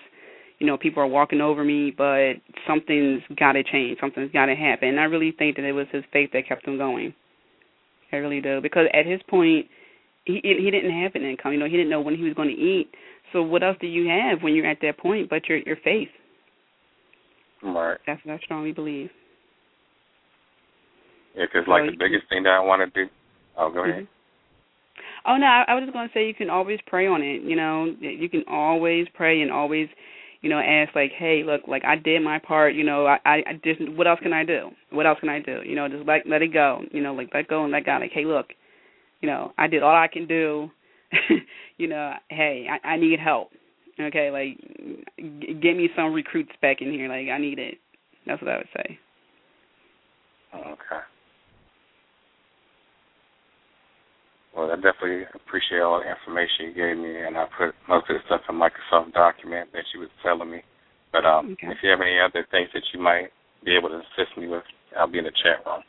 you 0.59 0.65
know, 0.65 0.77
people 0.77 1.03
are 1.03 1.07
walking 1.07 1.41
over 1.41 1.63
me, 1.63 1.93
but 1.95 2.33
something's 2.67 3.21
got 3.39 3.53
to 3.53 3.63
change. 3.63 3.99
Something's 4.01 4.31
got 4.31 4.47
to 4.47 4.55
happen. 4.55 4.89
And 4.89 4.99
I 4.99 5.03
really 5.03 5.31
think 5.37 5.55
that 5.57 5.65
it 5.65 5.73
was 5.73 5.87
his 5.91 6.03
faith 6.11 6.31
that 6.33 6.47
kept 6.47 6.67
him 6.67 6.77
going. 6.77 7.13
I 8.11 8.17
really 8.17 8.41
do 8.41 8.61
because 8.61 8.87
at 8.93 9.05
his 9.05 9.19
point, 9.29 9.67
he 10.25 10.39
he 10.41 10.71
didn't 10.71 10.91
have 11.03 11.13
an 11.15 11.23
income. 11.23 11.51
You 11.51 11.59
know, 11.59 11.65
he 11.65 11.71
didn't 11.71 11.89
know 11.89 12.01
when 12.01 12.15
he 12.15 12.23
was 12.23 12.33
going 12.33 12.49
to 12.49 12.55
eat. 12.55 12.89
So 13.33 13.41
what 13.41 13.63
else 13.63 13.77
do 13.81 13.87
you 13.87 14.07
have 14.09 14.41
when 14.41 14.55
you're 14.55 14.65
at 14.65 14.77
that 14.81 14.97
point 14.97 15.29
but 15.29 15.47
your 15.49 15.59
your 15.59 15.75
faith? 15.83 16.07
Right. 17.61 17.97
That's 18.07 18.23
what 18.25 18.33
I 18.35 18.39
strongly 18.39 18.71
believe. 18.71 19.09
Yeah, 21.35 21.45
because 21.51 21.67
like 21.67 21.83
so, 21.83 21.91
the 21.91 21.97
biggest 21.97 22.29
thing 22.29 22.43
that 22.43 22.51
I 22.51 22.59
want 22.59 22.81
to 22.81 23.05
do. 23.05 23.09
Oh, 23.57 23.71
go 23.71 23.83
ahead. 23.83 24.03
Mm-hmm. 24.03 24.16
Oh 25.27 25.37
no, 25.37 25.45
I, 25.45 25.65
I 25.67 25.75
was 25.75 25.83
just 25.83 25.93
going 25.93 26.07
to 26.07 26.13
say 26.13 26.27
you 26.27 26.33
can 26.33 26.49
always 26.49 26.79
pray 26.87 27.07
on 27.07 27.21
it. 27.21 27.41
You 27.43 27.55
know, 27.55 27.93
you 27.99 28.29
can 28.29 28.43
always 28.47 29.07
pray 29.13 29.41
and 29.41 29.51
always 29.51 29.89
you 30.41 30.49
know, 30.49 30.59
ask 30.59 30.95
like, 30.95 31.11
hey, 31.17 31.43
look, 31.45 31.61
like 31.67 31.83
I 31.83 31.95
did 31.95 32.21
my 32.21 32.39
part, 32.39 32.75
you 32.75 32.83
know, 32.83 33.05
I, 33.05 33.17
I 33.25 33.59
just, 33.63 33.81
what 33.93 34.07
else 34.07 34.19
can 34.21 34.33
I 34.33 34.43
do? 34.43 34.69
What 34.91 35.05
else 35.05 35.19
can 35.19 35.29
I 35.29 35.39
do? 35.39 35.61
You 35.65 35.75
know, 35.75 35.87
just 35.89 36.05
like 36.05 36.23
let 36.27 36.41
it 36.41 36.53
go, 36.53 36.81
you 36.91 37.01
know, 37.01 37.13
like 37.13 37.29
let 37.33 37.47
go 37.47 37.63
and 37.63 37.71
let 37.73 37.85
God, 37.85 37.99
like, 37.99 38.11
hey, 38.11 38.25
look, 38.25 38.47
you 39.21 39.27
know, 39.27 39.51
I 39.57 39.67
did 39.67 39.83
all 39.83 39.95
I 39.95 40.07
can 40.07 40.27
do. 40.27 40.69
you 41.77 41.87
know, 41.87 42.13
hey, 42.29 42.67
I, 42.69 42.87
I 42.87 42.97
need 42.97 43.19
help. 43.19 43.49
Okay, 43.99 44.29
like, 44.29 44.57
g- 45.17 45.59
get 45.61 45.75
me 45.75 45.89
some 45.95 46.13
recruits 46.13 46.51
back 46.61 46.81
in 46.81 46.91
here. 46.91 47.09
Like, 47.09 47.29
I 47.29 47.39
need 47.39 47.57
it. 47.57 47.75
That's 48.27 48.41
what 48.41 48.51
I 48.51 48.57
would 48.57 48.67
say. 48.75 48.99
Okay. 50.55 51.16
Well, 54.57 54.71
I 54.71 54.75
definitely 54.75 55.29
appreciate 55.35 55.85
all 55.85 56.01
the 56.01 56.09
information 56.09 56.73
you 56.73 56.73
gave 56.73 56.97
me, 56.97 57.13
and 57.13 57.37
I 57.37 57.45
put 57.45 57.77
most 57.87 58.09
of 58.09 58.17
the 58.17 58.25
stuff 58.25 58.41
in 58.49 58.55
Microsoft 58.57 59.13
document 59.13 59.69
that 59.73 59.85
you 59.93 59.99
was 59.99 60.09
telling 60.25 60.49
me. 60.49 60.65
But 61.13 61.25
um, 61.25 61.53
okay. 61.53 61.67
if 61.69 61.77
you 61.83 61.91
have 61.91 62.01
any 62.01 62.17
other 62.17 62.41
things 62.49 62.69
that 62.73 62.81
you 62.91 62.99
might 62.99 63.29
be 63.63 63.77
able 63.77 63.89
to 63.89 64.01
assist 64.01 64.35
me 64.35 64.47
with, 64.47 64.63
I'll 64.97 65.05
be 65.05 65.19
in 65.19 65.25
the 65.25 65.31
chat 65.31 65.61
room. 65.63 65.83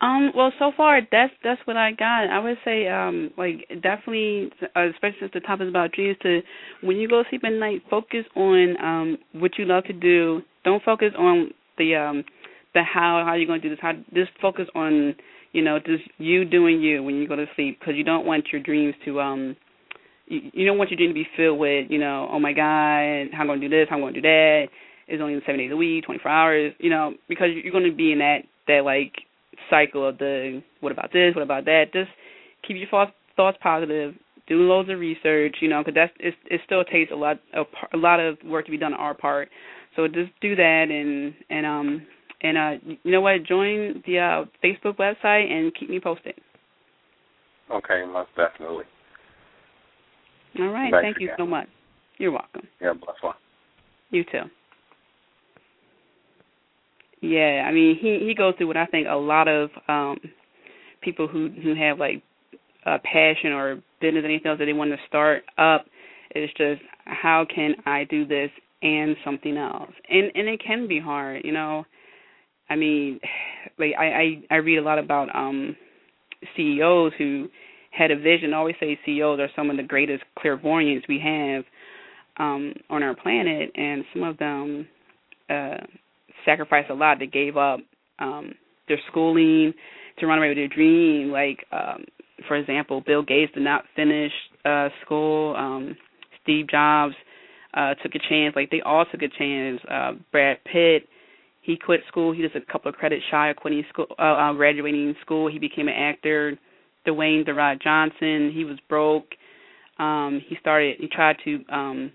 Um, 0.00 0.32
well, 0.34 0.50
so 0.58 0.72
far 0.74 1.02
that's 1.12 1.32
that's 1.44 1.60
what 1.66 1.76
I 1.76 1.92
got. 1.92 2.30
I 2.30 2.38
would 2.38 2.56
say, 2.64 2.88
um, 2.88 3.30
like 3.36 3.68
definitely, 3.82 4.50
uh, 4.74 4.88
especially 4.88 5.20
since 5.20 5.32
the 5.34 5.40
topic 5.40 5.64
is 5.64 5.68
about 5.68 5.92
dreams. 5.92 6.16
To 6.22 6.40
when 6.80 6.96
you 6.96 7.06
go 7.06 7.22
to 7.22 7.28
sleep 7.28 7.44
at 7.44 7.52
night, 7.52 7.82
focus 7.90 8.24
on 8.34 8.76
um 8.82 9.18
what 9.34 9.58
you 9.58 9.66
love 9.66 9.84
to 9.84 9.92
do. 9.92 10.40
Don't 10.64 10.82
focus 10.82 11.12
on 11.18 11.50
the 11.76 11.96
um 11.96 12.24
the 12.72 12.82
how 12.82 13.22
how 13.26 13.34
you're 13.34 13.46
going 13.46 13.60
to 13.60 13.68
do 13.68 13.74
this. 13.74 13.82
How 13.82 13.92
just 14.14 14.30
focus 14.40 14.68
on 14.74 15.14
you 15.52 15.62
know 15.62 15.78
just 15.78 16.04
you 16.18 16.44
doing 16.44 16.80
you 16.80 17.02
when 17.02 17.16
you 17.16 17.28
go 17.28 17.36
to 17.36 17.46
sleep 17.56 17.78
because 17.78 17.94
you 17.96 18.04
don't 18.04 18.26
want 18.26 18.46
your 18.52 18.62
dreams 18.62 18.94
to 19.04 19.20
um 19.20 19.56
you, 20.26 20.40
you 20.52 20.66
don't 20.66 20.78
want 20.78 20.90
your 20.90 20.96
dream 20.96 21.10
to 21.10 21.14
be 21.14 21.26
filled 21.36 21.58
with 21.58 21.86
you 21.90 21.98
know 21.98 22.28
oh 22.30 22.38
my 22.38 22.52
god 22.52 23.28
how 23.32 23.42
I'm 23.42 23.60
to 23.60 23.68
do 23.68 23.68
this 23.68 23.88
how 23.88 23.96
I'm 23.96 24.14
to 24.14 24.20
do 24.20 24.22
that. 24.22 24.66
It's 25.10 25.20
only 25.20 25.40
seven 25.44 25.58
days 25.58 25.72
a 25.72 25.76
week, 25.76 26.04
24 26.04 26.30
hours, 26.30 26.72
you 26.78 26.88
know, 26.88 27.14
because 27.28 27.48
you're 27.52 27.72
to 27.82 27.92
be 27.92 28.12
in 28.12 28.20
that 28.20 28.42
that 28.68 28.84
like 28.84 29.12
cycle 29.68 30.08
of 30.08 30.18
the 30.18 30.62
what 30.80 30.92
about 30.92 31.12
this, 31.12 31.34
what 31.34 31.42
about 31.42 31.64
that. 31.64 31.86
Just 31.92 32.10
keep 32.66 32.76
your 32.76 32.88
thoughts 32.88 33.10
thoughts 33.36 33.58
positive. 33.60 34.14
Do 34.46 34.56
loads 34.56 34.88
of 34.88 34.98
research, 34.98 35.56
you 35.60 35.68
know, 35.68 35.82
because 35.82 35.94
that's 35.94 36.12
it, 36.20 36.34
it. 36.48 36.60
Still 36.64 36.84
takes 36.84 37.10
a 37.10 37.16
lot 37.16 37.38
a, 37.52 37.62
a 37.92 37.98
lot 37.98 38.20
of 38.20 38.38
work 38.44 38.66
to 38.66 38.70
be 38.70 38.78
done 38.78 38.94
on 38.94 39.00
our 39.00 39.14
part. 39.14 39.48
So 39.96 40.06
just 40.06 40.30
do 40.40 40.54
that 40.54 40.86
and 40.90 41.34
and 41.50 41.66
um 41.66 42.06
and 42.42 42.56
uh 42.58 42.70
you 43.02 43.10
know 43.10 43.20
what, 43.20 43.44
join 43.44 44.02
the 44.06 44.18
uh 44.18 44.44
Facebook 44.64 44.96
website 44.96 45.50
and 45.50 45.74
keep 45.74 45.90
me 45.90 46.00
posted. 46.00 46.34
Okay, 47.70 48.04
most 48.10 48.30
definitely. 48.36 48.84
All 50.58 50.68
right, 50.68 50.90
Thanks 50.90 51.04
thank 51.04 51.20
you 51.20 51.30
so 51.38 51.46
much. 51.46 51.68
You're 52.18 52.32
welcome. 52.32 52.62
Yeah, 52.80 52.92
bless 52.92 53.16
one. 53.20 53.36
You 54.10 54.24
too. 54.24 54.42
Yeah, 57.22 57.64
I 57.66 57.72
mean 57.72 57.96
he 58.00 58.26
he 58.26 58.34
goes 58.34 58.54
through 58.56 58.68
what 58.68 58.76
I 58.76 58.86
think 58.86 59.06
a 59.08 59.14
lot 59.14 59.48
of 59.48 59.70
um 59.88 60.18
people 61.02 61.28
who 61.28 61.50
who 61.62 61.74
have 61.74 61.98
like 61.98 62.22
a 62.86 62.98
passion 62.98 63.52
or 63.52 63.82
business 64.00 64.24
anything 64.24 64.46
else 64.46 64.58
that 64.58 64.64
they 64.64 64.72
want 64.72 64.90
to 64.90 64.96
start 65.06 65.44
up. 65.58 65.86
It's 66.30 66.52
just 66.54 66.80
how 67.04 67.44
can 67.52 67.74
I 67.86 68.04
do 68.04 68.26
this 68.26 68.50
and 68.82 69.16
something 69.24 69.56
else, 69.56 69.90
and 70.08 70.30
and 70.34 70.48
it 70.48 70.60
can 70.66 70.88
be 70.88 70.98
hard, 70.98 71.42
you 71.44 71.52
know. 71.52 71.84
I 72.70 72.76
mean, 72.76 73.20
like 73.78 73.92
I 73.98 74.04
I, 74.04 74.42
I 74.52 74.56
read 74.56 74.78
a 74.78 74.82
lot 74.82 74.98
about 74.98 75.34
um 75.34 75.76
CEOs 76.56 77.12
who 77.18 77.48
had 77.90 78.10
a 78.10 78.16
vision. 78.16 78.54
I 78.54 78.58
always 78.58 78.76
say 78.80 78.98
CEOs 79.04 79.40
are 79.40 79.48
some 79.56 79.68
of 79.68 79.76
the 79.76 79.82
greatest 79.82 80.22
clairvoyants 80.38 81.06
we 81.08 81.20
have 81.22 81.64
um 82.38 82.72
on 82.88 83.02
our 83.02 83.14
planet, 83.14 83.70
and 83.74 84.04
some 84.14 84.22
of 84.22 84.38
them 84.38 84.86
uh 85.50 85.78
sacrificed 86.46 86.90
a 86.90 86.94
lot. 86.94 87.18
They 87.18 87.26
gave 87.26 87.56
up 87.56 87.80
um 88.20 88.54
their 88.88 88.98
schooling 89.10 89.74
to 90.18 90.26
run 90.26 90.38
away 90.38 90.48
with 90.48 90.56
their 90.58 90.68
dream. 90.68 91.30
Like 91.30 91.66
um 91.72 92.04
for 92.48 92.56
example, 92.56 93.02
Bill 93.04 93.22
Gates 93.22 93.52
did 93.52 93.64
not 93.64 93.84
finish 93.96 94.32
uh 94.64 94.88
school. 95.04 95.56
Um 95.56 95.96
Steve 96.42 96.68
Jobs 96.68 97.14
uh 97.74 97.94
took 98.02 98.14
a 98.14 98.20
chance. 98.28 98.54
Like 98.54 98.70
they 98.70 98.80
all 98.80 99.04
took 99.10 99.22
a 99.22 99.28
chance. 99.38 99.80
Uh 99.90 100.12
Brad 100.30 100.58
Pitt 100.64 101.08
he 101.62 101.76
quit 101.76 102.00
school. 102.08 102.32
He 102.32 102.42
was 102.42 102.50
a 102.54 102.72
couple 102.72 102.88
of 102.88 102.96
credits 102.96 103.24
shy 103.30 103.50
of 103.50 103.56
quitting 103.56 103.84
school, 103.90 104.06
uh, 104.18 104.22
uh, 104.22 104.52
graduating 104.54 105.14
school. 105.22 105.50
He 105.50 105.58
became 105.58 105.88
an 105.88 105.94
actor. 105.94 106.58
Dwayne 107.06 107.46
The 107.46 107.54
Rock 107.54 107.78
Johnson. 107.82 108.52
He 108.54 108.64
was 108.64 108.78
broke. 108.88 109.26
Um, 109.98 110.40
he 110.48 110.56
started. 110.60 110.96
He 110.98 111.08
tried 111.08 111.36
to 111.44 111.64
um, 111.70 112.12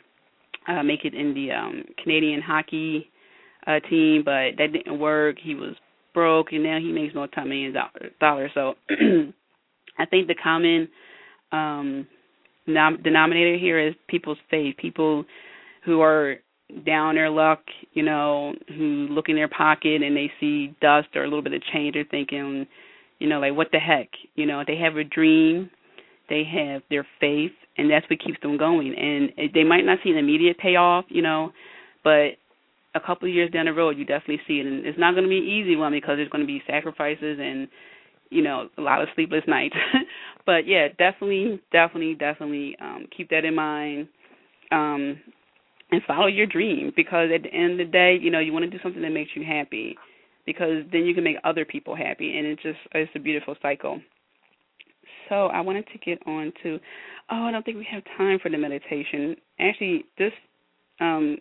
uh, 0.67 0.83
make 0.83 1.05
it 1.05 1.13
in 1.13 1.33
the 1.33 1.51
um, 1.51 1.83
Canadian 2.03 2.41
hockey 2.41 3.09
uh, 3.67 3.79
team, 3.89 4.23
but 4.23 4.51
that 4.57 4.73
didn't 4.73 4.99
work. 4.99 5.37
He 5.41 5.55
was 5.55 5.75
broke, 6.13 6.51
and 6.51 6.63
now 6.63 6.79
he 6.79 6.91
makes 6.91 7.13
multi-million 7.13 7.73
dollars. 8.19 8.51
So, 8.53 8.75
I 9.97 10.05
think 10.05 10.27
the 10.27 10.35
common 10.41 10.87
um, 11.51 12.07
nom- 12.67 13.01
denominator 13.03 13.57
here 13.57 13.79
is 13.79 13.93
people's 14.07 14.37
faith. 14.49 14.75
People 14.77 15.25
who 15.83 16.01
are 16.01 16.37
down 16.85 17.15
their 17.15 17.29
luck, 17.29 17.59
you 17.93 18.03
know, 18.03 18.53
who 18.69 19.07
look 19.09 19.29
in 19.29 19.35
their 19.35 19.47
pocket 19.47 20.01
and 20.01 20.15
they 20.15 20.31
see 20.39 20.75
dust 20.81 21.07
or 21.15 21.23
a 21.23 21.27
little 21.27 21.43
bit 21.43 21.53
of 21.53 21.61
change, 21.73 21.93
they're 21.93 22.05
thinking, 22.09 22.65
you 23.19 23.27
know, 23.27 23.39
like 23.39 23.55
what 23.55 23.67
the 23.71 23.79
heck? 23.79 24.09
You 24.35 24.45
know, 24.45 24.63
they 24.65 24.77
have 24.77 24.97
a 24.97 25.03
dream, 25.03 25.69
they 26.29 26.43
have 26.43 26.81
their 26.89 27.05
faith, 27.19 27.51
and 27.77 27.89
that's 27.89 28.05
what 28.09 28.19
keeps 28.19 28.39
them 28.41 28.57
going. 28.57 28.95
And 28.95 29.51
they 29.53 29.63
might 29.63 29.85
not 29.85 29.99
see 30.03 30.09
an 30.09 30.17
immediate 30.17 30.57
payoff, 30.57 31.05
you 31.09 31.21
know, 31.21 31.51
but 32.03 32.37
a 32.95 32.99
couple 32.99 33.27
of 33.27 33.33
years 33.33 33.51
down 33.51 33.65
the 33.65 33.73
road, 33.73 33.97
you 33.97 34.05
definitely 34.05 34.41
see 34.47 34.59
it. 34.59 34.65
And 34.65 34.85
it's 34.85 34.97
not 34.97 35.13
going 35.13 35.25
to 35.25 35.29
be 35.29 35.37
an 35.37 35.43
easy 35.43 35.75
one 35.75 35.91
because 35.91 36.17
there's 36.17 36.29
going 36.29 36.43
to 36.43 36.47
be 36.47 36.63
sacrifices 36.65 37.37
and 37.39 37.67
you 38.31 38.41
know 38.41 38.69
a 38.77 38.81
lot 38.81 39.01
of 39.01 39.07
sleepless 39.13 39.43
nights. 39.47 39.75
but 40.45 40.65
yeah, 40.65 40.87
definitely, 40.97 41.61
definitely, 41.71 42.15
definitely 42.15 42.75
um, 42.81 43.05
keep 43.15 43.29
that 43.29 43.45
in 43.45 43.55
mind. 43.55 44.07
Um, 44.71 45.19
and 45.95 46.03
follow 46.03 46.27
your 46.27 46.45
dream 46.45 46.91
because 46.95 47.29
at 47.33 47.43
the 47.43 47.53
end 47.53 47.73
of 47.73 47.77
the 47.77 47.91
day, 47.91 48.17
you 48.21 48.29
know, 48.29 48.39
you 48.39 48.51
want 48.51 48.65
to 48.65 48.71
do 48.71 48.81
something 48.83 49.01
that 49.01 49.11
makes 49.11 49.31
you 49.33 49.45
happy 49.45 49.95
because 50.45 50.83
then 50.91 51.05
you 51.05 51.13
can 51.13 51.23
make 51.23 51.37
other 51.43 51.63
people 51.63 51.95
happy 51.95 52.37
and 52.37 52.45
it's 52.45 52.61
just 52.61 52.77
it's 52.93 53.11
a 53.15 53.19
beautiful 53.19 53.55
cycle. 53.61 54.01
So 55.29 55.47
I 55.47 55.61
wanted 55.61 55.87
to 55.87 55.97
get 55.99 56.19
on 56.27 56.51
to 56.63 56.79
oh, 57.31 57.43
I 57.43 57.51
don't 57.51 57.63
think 57.65 57.77
we 57.77 57.87
have 57.89 58.03
time 58.17 58.39
for 58.39 58.49
the 58.49 58.57
meditation. 58.57 59.37
Actually, 59.59 60.05
this 60.17 60.33
um 60.99 61.37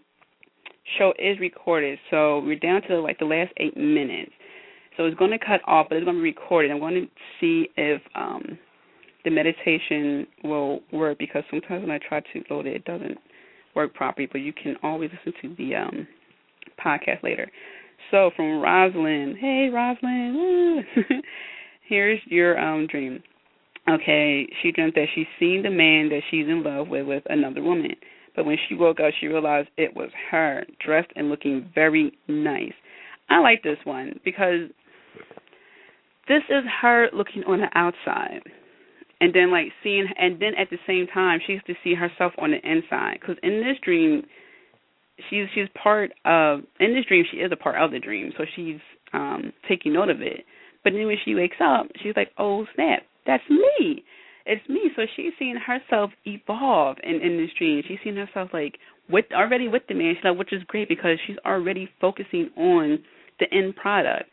show 0.98 1.12
is 1.18 1.38
recorded, 1.40 1.98
so 2.10 2.38
we're 2.40 2.58
down 2.58 2.82
to 2.82 3.00
like 3.00 3.18
the 3.18 3.24
last 3.24 3.52
8 3.56 3.76
minutes. 3.76 4.32
So 4.96 5.06
it's 5.06 5.18
going 5.18 5.32
to 5.32 5.38
cut 5.38 5.60
off, 5.66 5.86
but 5.88 5.96
it's 5.96 6.04
going 6.04 6.16
to 6.16 6.22
be 6.22 6.28
recorded. 6.28 6.70
I'm 6.70 6.78
going 6.78 6.94
to 6.94 7.06
see 7.40 7.68
if 7.76 8.00
um 8.14 8.56
the 9.24 9.30
meditation 9.30 10.26
will 10.44 10.80
work 10.92 11.18
because 11.18 11.42
sometimes 11.50 11.82
when 11.82 11.90
I 11.90 11.98
try 11.98 12.20
to 12.20 12.42
load 12.50 12.66
it, 12.66 12.76
it 12.76 12.84
doesn't 12.84 13.18
work 13.74 13.94
properly, 13.94 14.28
but 14.30 14.38
you 14.38 14.52
can 14.52 14.76
always 14.82 15.10
listen 15.10 15.40
to 15.42 15.56
the 15.56 15.74
um 15.76 16.08
podcast 16.84 17.22
later. 17.22 17.50
So 18.10 18.30
from 18.36 18.60
Rosalind, 18.60 19.36
hey 19.38 19.68
Rosalind, 19.72 20.84
here's 21.88 22.20
your 22.26 22.58
um 22.58 22.86
dream. 22.86 23.22
Okay, 23.88 24.48
she 24.62 24.72
dreamt 24.72 24.94
that 24.94 25.06
she's 25.14 25.26
seen 25.38 25.62
the 25.62 25.70
man 25.70 26.08
that 26.08 26.22
she's 26.30 26.46
in 26.46 26.62
love 26.62 26.88
with 26.88 27.06
with 27.06 27.22
another 27.28 27.62
woman. 27.62 27.90
But 28.34 28.46
when 28.46 28.56
she 28.68 28.74
woke 28.74 28.98
up, 28.98 29.12
she 29.20 29.26
realized 29.26 29.68
it 29.76 29.94
was 29.94 30.10
her, 30.30 30.64
dressed 30.84 31.10
and 31.14 31.28
looking 31.28 31.70
very 31.74 32.12
nice. 32.26 32.72
I 33.28 33.38
like 33.38 33.62
this 33.62 33.78
one 33.84 34.18
because 34.24 34.70
this 36.28 36.42
is 36.48 36.64
her 36.80 37.08
looking 37.12 37.44
on 37.44 37.60
the 37.60 37.68
outside 37.78 38.40
and 39.20 39.32
then 39.34 39.50
like 39.50 39.66
seeing 39.82 40.06
and 40.18 40.40
then 40.40 40.52
at 40.58 40.70
the 40.70 40.78
same 40.86 41.06
time 41.06 41.40
she 41.46 41.54
has 41.54 41.62
to 41.66 41.74
see 41.82 41.94
herself 41.94 42.32
on 42.38 42.50
the 42.50 42.58
inside. 42.68 43.18
Because 43.20 43.36
in 43.42 43.60
this 43.60 43.76
dream 43.82 44.22
she's 45.30 45.46
she's 45.54 45.68
part 45.80 46.12
of 46.24 46.60
in 46.80 46.94
this 46.94 47.04
dream 47.06 47.24
she 47.30 47.38
is 47.38 47.52
a 47.52 47.56
part 47.56 47.80
of 47.80 47.90
the 47.90 48.00
dream. 48.00 48.32
So 48.36 48.44
she's 48.54 48.80
um 49.12 49.52
taking 49.68 49.92
note 49.92 50.10
of 50.10 50.20
it. 50.20 50.44
But 50.82 50.92
then 50.92 51.06
when 51.06 51.16
she 51.24 51.34
wakes 51.34 51.56
up 51.60 51.86
she's 52.02 52.14
like 52.16 52.30
oh 52.38 52.66
snap 52.74 53.02
that's 53.26 53.44
me. 53.48 54.04
It's 54.46 54.68
me. 54.68 54.90
So 54.94 55.02
she's 55.16 55.32
seeing 55.38 55.56
herself 55.56 56.10
evolve 56.26 56.98
in 57.02 57.20
in 57.20 57.38
this 57.38 57.50
dream. 57.56 57.82
She's 57.86 57.98
seeing 58.04 58.16
herself 58.16 58.50
like 58.52 58.78
with 59.08 59.26
already 59.32 59.68
with 59.68 59.82
the 59.88 59.94
man. 59.94 60.14
She's 60.16 60.24
like 60.24 60.38
which 60.38 60.52
is 60.52 60.62
great 60.66 60.88
because 60.88 61.18
she's 61.26 61.38
already 61.46 61.88
focusing 62.00 62.50
on 62.56 62.98
the 63.40 63.46
end 63.52 63.76
product. 63.76 64.30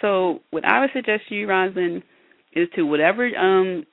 So 0.00 0.40
what 0.50 0.64
i 0.64 0.80
would 0.80 0.90
suggest 0.92 1.22
to 1.28 1.34
you 1.34 1.48
Rosalind 1.48 2.02
is 2.52 2.68
to 2.76 2.82
whatever 2.82 3.26
um 3.36 3.84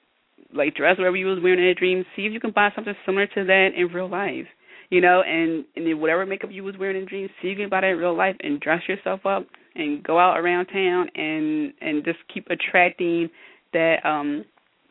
like 0.53 0.75
dress 0.75 0.97
whatever 0.97 1.15
you 1.15 1.27
was 1.27 1.39
wearing 1.41 1.59
in 1.59 1.65
a 1.65 1.75
dream, 1.75 2.05
see 2.15 2.25
if 2.25 2.33
you 2.33 2.39
can 2.39 2.51
buy 2.51 2.69
something 2.75 2.93
similar 3.05 3.27
to 3.27 3.43
that 3.45 3.69
in 3.75 3.87
real 3.87 4.09
life. 4.09 4.47
You 4.89 5.01
know, 5.01 5.21
and 5.21 5.65
and 5.75 6.01
whatever 6.01 6.25
makeup 6.25 6.49
you 6.51 6.63
was 6.63 6.75
wearing 6.77 6.97
in 6.97 7.05
dreams, 7.05 7.29
see 7.41 7.49
if 7.49 7.57
you 7.57 7.63
can 7.63 7.69
buy 7.69 7.81
that 7.81 7.91
in 7.91 7.97
real 7.97 8.15
life 8.15 8.35
and 8.41 8.59
dress 8.59 8.81
yourself 8.87 9.25
up 9.25 9.47
and 9.75 10.03
go 10.03 10.19
out 10.19 10.37
around 10.37 10.67
town 10.67 11.07
and 11.15 11.73
and 11.81 12.03
just 12.03 12.19
keep 12.33 12.47
attracting 12.49 13.29
that 13.73 13.97
um 14.05 14.43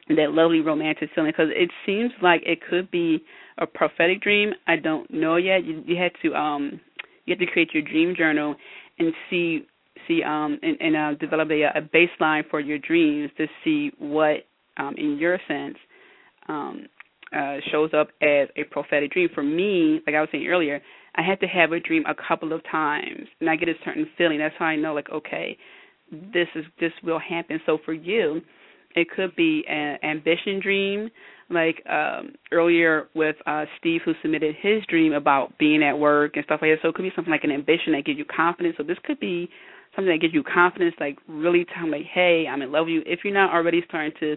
that 0.08 0.32
lovely 0.32 0.60
romantic 0.60 1.10
feeling 1.14 1.30
because 1.30 1.50
it 1.54 1.70
seems 1.86 2.10
like 2.22 2.42
it 2.44 2.60
could 2.68 2.90
be 2.90 3.22
a 3.58 3.66
prophetic 3.66 4.20
dream. 4.22 4.52
I 4.66 4.76
don't 4.76 5.08
know 5.12 5.36
yet. 5.36 5.64
You, 5.64 5.82
you 5.86 5.96
had 5.96 6.12
to 6.22 6.34
um 6.34 6.80
you 7.26 7.32
have 7.32 7.38
to 7.38 7.46
create 7.46 7.72
your 7.72 7.82
dream 7.82 8.14
journal 8.16 8.56
and 8.98 9.12
see 9.28 9.66
see 10.08 10.22
um 10.22 10.58
and, 10.62 10.76
and 10.80 10.96
uh, 10.96 11.14
develop 11.18 11.50
a, 11.50 11.64
a 11.78 11.82
baseline 11.82 12.48
for 12.50 12.60
your 12.60 12.78
dreams 12.78 13.30
to 13.36 13.46
see 13.64 13.92
what 13.98 14.46
um, 14.80 14.94
in 14.96 15.18
your 15.18 15.38
sense, 15.46 15.76
um, 16.48 16.86
uh, 17.36 17.56
shows 17.70 17.90
up 17.96 18.08
as 18.22 18.48
a 18.56 18.64
prophetic 18.70 19.12
dream. 19.12 19.28
For 19.34 19.42
me, 19.42 20.00
like 20.06 20.16
I 20.16 20.20
was 20.20 20.28
saying 20.32 20.46
earlier, 20.48 20.80
I 21.14 21.22
had 21.22 21.38
to 21.40 21.46
have 21.46 21.72
a 21.72 21.80
dream 21.80 22.04
a 22.08 22.14
couple 22.28 22.52
of 22.52 22.60
times, 22.70 23.26
and 23.40 23.48
I 23.48 23.56
get 23.56 23.68
a 23.68 23.74
certain 23.84 24.06
feeling. 24.16 24.38
That's 24.38 24.54
how 24.58 24.64
I 24.66 24.76
know, 24.76 24.94
like, 24.94 25.10
okay, 25.10 25.56
this 26.10 26.48
is 26.54 26.64
this 26.80 26.92
will 27.04 27.20
happen. 27.20 27.60
So 27.66 27.78
for 27.84 27.92
you, 27.92 28.40
it 28.96 29.08
could 29.14 29.36
be 29.36 29.64
an 29.68 29.98
ambition 30.02 30.60
dream, 30.60 31.08
like 31.50 31.82
um, 31.88 32.32
earlier 32.50 33.08
with 33.14 33.36
uh, 33.46 33.64
Steve, 33.78 34.00
who 34.04 34.12
submitted 34.22 34.56
his 34.60 34.82
dream 34.88 35.12
about 35.12 35.56
being 35.58 35.82
at 35.82 35.96
work 35.96 36.32
and 36.34 36.44
stuff 36.44 36.60
like 36.62 36.72
that. 36.72 36.78
So 36.82 36.88
it 36.88 36.94
could 36.96 37.02
be 37.02 37.12
something 37.14 37.30
like 37.30 37.44
an 37.44 37.52
ambition 37.52 37.92
that 37.92 38.04
gives 38.04 38.18
you 38.18 38.24
confidence. 38.24 38.74
So 38.78 38.82
this 38.82 38.98
could 39.04 39.20
be 39.20 39.48
something 39.94 40.12
that 40.12 40.20
gives 40.20 40.34
you 40.34 40.42
confidence, 40.42 40.94
like 40.98 41.18
really 41.28 41.64
tell 41.74 41.84
him 41.84 41.92
like, 41.92 42.06
hey, 42.12 42.46
I'm 42.50 42.62
in 42.62 42.72
love 42.72 42.86
with 42.86 42.94
you. 42.94 43.02
If 43.06 43.20
you're 43.24 43.34
not 43.34 43.52
already 43.52 43.82
starting 43.88 44.12
to 44.20 44.36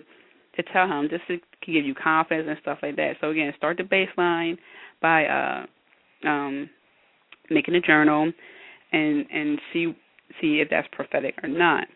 to 0.55 0.63
tell 0.63 0.87
him, 0.87 1.07
just 1.09 1.25
to 1.27 1.37
give 1.65 1.85
you 1.85 1.95
confidence 1.95 2.47
and 2.49 2.57
stuff 2.61 2.79
like 2.81 2.95
that. 2.97 3.13
So 3.21 3.29
again, 3.29 3.51
start 3.57 3.77
the 3.77 3.83
baseline 3.83 4.57
by 5.01 5.25
uh 5.25 5.65
um 6.27 6.69
making 7.49 7.75
a 7.75 7.81
journal 7.81 8.31
and 8.91 9.25
and 9.31 9.59
see 9.71 9.95
see 10.41 10.59
if 10.61 10.69
that's 10.69 10.87
prophetic 10.91 11.35
or 11.43 11.49
not. 11.49 11.87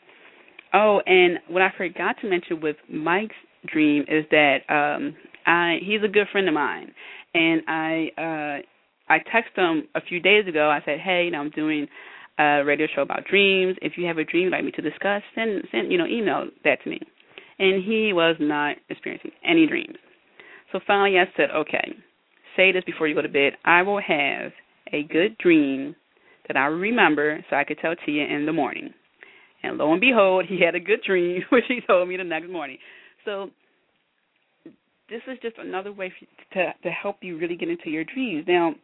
Oh, 0.73 1.01
and 1.05 1.39
what 1.47 1.61
I 1.61 1.71
forgot 1.77 2.17
to 2.21 2.29
mention 2.29 2.59
with 2.61 2.75
Mike's 2.89 3.35
dream 3.65 4.03
is 4.07 4.25
that 4.31 4.57
um 4.69 5.15
I 5.45 5.77
he's 5.81 6.03
a 6.03 6.07
good 6.07 6.27
friend 6.31 6.47
of 6.47 6.53
mine 6.53 6.91
and 7.33 7.61
I 7.67 8.09
uh 8.17 8.61
I 9.09 9.19
texted 9.19 9.57
him 9.57 9.87
a 9.95 10.01
few 10.01 10.19
days 10.19 10.47
ago. 10.47 10.69
I 10.69 10.81
said, 10.83 10.99
"Hey, 10.99 11.25
you 11.25 11.31
know, 11.31 11.39
I'm 11.39 11.49
doing 11.51 11.87
a 12.39 12.63
radio 12.65 12.87
show 12.93 13.01
about 13.03 13.25
dreams. 13.25 13.77
If 13.81 13.93
you 13.97 14.05
have 14.05 14.17
a 14.17 14.25
dream 14.25 14.45
you'd 14.45 14.51
like 14.51 14.65
me 14.65 14.71
to 14.71 14.81
discuss, 14.81 15.21
send 15.33 15.63
send 15.71 15.91
you 15.91 15.97
know 15.97 16.05
email 16.05 16.49
that 16.63 16.83
to 16.83 16.89
me." 16.89 16.99
And 17.59 17.83
he 17.83 18.13
was 18.13 18.35
not 18.39 18.77
experiencing 18.89 19.31
any 19.43 19.67
dreams. 19.67 19.97
So 20.71 20.79
finally, 20.85 21.17
I 21.19 21.25
said, 21.35 21.49
"Okay, 21.51 21.93
say 22.55 22.71
this 22.71 22.83
before 22.83 23.07
you 23.07 23.15
go 23.15 23.21
to 23.21 23.29
bed. 23.29 23.57
I 23.65 23.81
will 23.81 23.99
have 23.99 24.51
a 24.93 25.03
good 25.03 25.37
dream 25.37 25.95
that 26.47 26.57
I 26.57 26.65
remember, 26.65 27.43
so 27.49 27.55
I 27.55 27.63
could 27.63 27.79
tell 27.79 27.95
Tia 27.95 28.25
in 28.25 28.45
the 28.45 28.53
morning." 28.53 28.93
And 29.63 29.77
lo 29.77 29.91
and 29.91 30.01
behold, 30.01 30.45
he 30.45 30.59
had 30.61 30.75
a 30.75 30.79
good 30.79 31.01
dream, 31.01 31.43
which 31.49 31.65
he 31.67 31.81
told 31.81 32.07
me 32.07 32.17
the 32.17 32.23
next 32.23 32.49
morning. 32.49 32.77
So 33.25 33.49
this 35.09 35.21
is 35.27 35.37
just 35.41 35.57
another 35.57 35.91
way 35.91 36.13
to 36.53 36.73
to 36.83 36.91
help 36.91 37.23
you 37.23 37.37
really 37.37 37.55
get 37.55 37.69
into 37.69 37.89
your 37.89 38.03
dreams. 38.03 38.45
Now, 38.47 38.75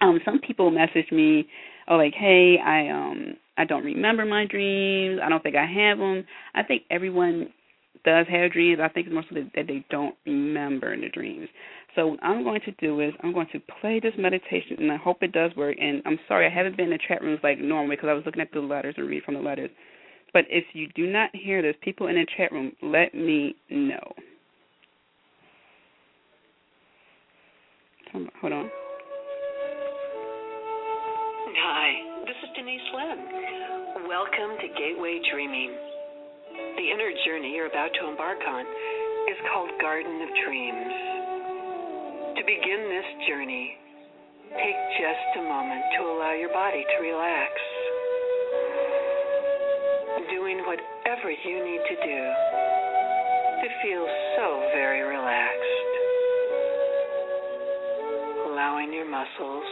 um 0.00 0.20
some 0.24 0.40
people 0.40 0.70
message 0.70 1.10
me 1.10 1.48
oh 1.88 1.96
like 1.96 2.14
hey 2.14 2.56
i 2.64 2.88
um 2.88 3.34
i 3.56 3.64
don't 3.64 3.84
remember 3.84 4.24
my 4.24 4.46
dreams 4.46 5.20
i 5.24 5.28
don't 5.28 5.42
think 5.42 5.56
i 5.56 5.66
have 5.66 5.98
them 5.98 6.24
i 6.54 6.62
think 6.62 6.82
everyone 6.90 7.48
does 8.04 8.26
have 8.28 8.52
dreams. 8.52 8.80
I 8.82 8.88
think 8.88 9.06
it's 9.06 9.14
mostly 9.14 9.50
that 9.54 9.66
they 9.66 9.84
don't 9.90 10.14
remember 10.26 10.96
the 10.96 11.08
dreams. 11.08 11.48
So 11.94 12.08
what 12.08 12.22
i'm 12.22 12.44
going 12.44 12.60
to 12.60 12.72
do 12.72 13.00
is 13.00 13.12
i'm 13.22 13.32
going 13.32 13.48
to 13.52 13.60
play 13.80 14.00
this 14.00 14.12
meditation 14.18 14.76
and 14.78 14.92
i 14.92 14.96
hope 14.96 15.22
it 15.22 15.32
does 15.32 15.50
work. 15.56 15.76
And 15.80 16.02
i'm 16.06 16.18
sorry 16.28 16.46
i 16.46 16.50
haven't 16.50 16.76
been 16.76 16.86
in 16.86 16.92
the 16.92 16.98
chat 17.08 17.22
rooms 17.22 17.40
like 17.42 17.58
normally 17.58 17.96
because 17.96 18.08
i 18.08 18.12
was 18.12 18.22
looking 18.24 18.42
at 18.42 18.52
the 18.52 18.60
letters 18.60 18.94
and 18.96 19.08
read 19.08 19.22
from 19.24 19.34
the 19.34 19.40
letters. 19.40 19.70
But 20.32 20.44
if 20.48 20.64
you 20.74 20.88
do 20.94 21.10
not 21.10 21.30
hear 21.32 21.62
this 21.62 21.74
people 21.82 22.08
in 22.08 22.16
the 22.16 22.26
chat 22.36 22.52
room 22.52 22.72
let 22.82 23.14
me 23.14 23.56
know. 23.70 24.12
Hold 28.40 28.52
on 28.52 28.70
Hi, 31.60 32.24
this 32.24 32.36
is 32.42 32.50
Denise 32.56 32.80
Linn. 32.94 34.08
Welcome 34.08 34.56
to 34.60 34.68
Gateway 34.78 35.20
Dreaming. 35.32 35.97
The 36.78 36.94
inner 36.94 37.10
journey 37.26 37.58
you're 37.58 37.66
about 37.66 37.90
to 37.98 38.06
embark 38.06 38.38
on 38.46 38.62
is 38.62 39.38
called 39.50 39.68
Garden 39.82 40.22
of 40.22 40.30
Dreams. 40.46 40.94
To 42.38 42.42
begin 42.46 42.86
this 42.86 43.26
journey, 43.26 43.74
take 44.54 44.78
just 45.02 45.42
a 45.42 45.42
moment 45.42 45.82
to 45.98 46.06
allow 46.06 46.38
your 46.38 46.54
body 46.54 46.86
to 46.86 47.02
relax. 47.02 47.50
Doing 50.30 50.62
whatever 50.70 51.32
you 51.34 51.56
need 51.66 51.82
to 51.82 51.96
do 51.98 52.22
to 53.58 53.68
feel 53.82 54.06
so 54.38 54.70
very 54.70 55.02
relaxed. 55.02 55.82
Allowing 58.54 58.92
your 58.92 59.10
muscles 59.10 59.66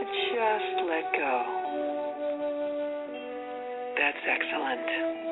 to 0.00 0.04
just 0.32 0.88
let 0.88 1.12
go. 1.12 1.34
That's 4.00 4.24
excellent. 4.32 5.27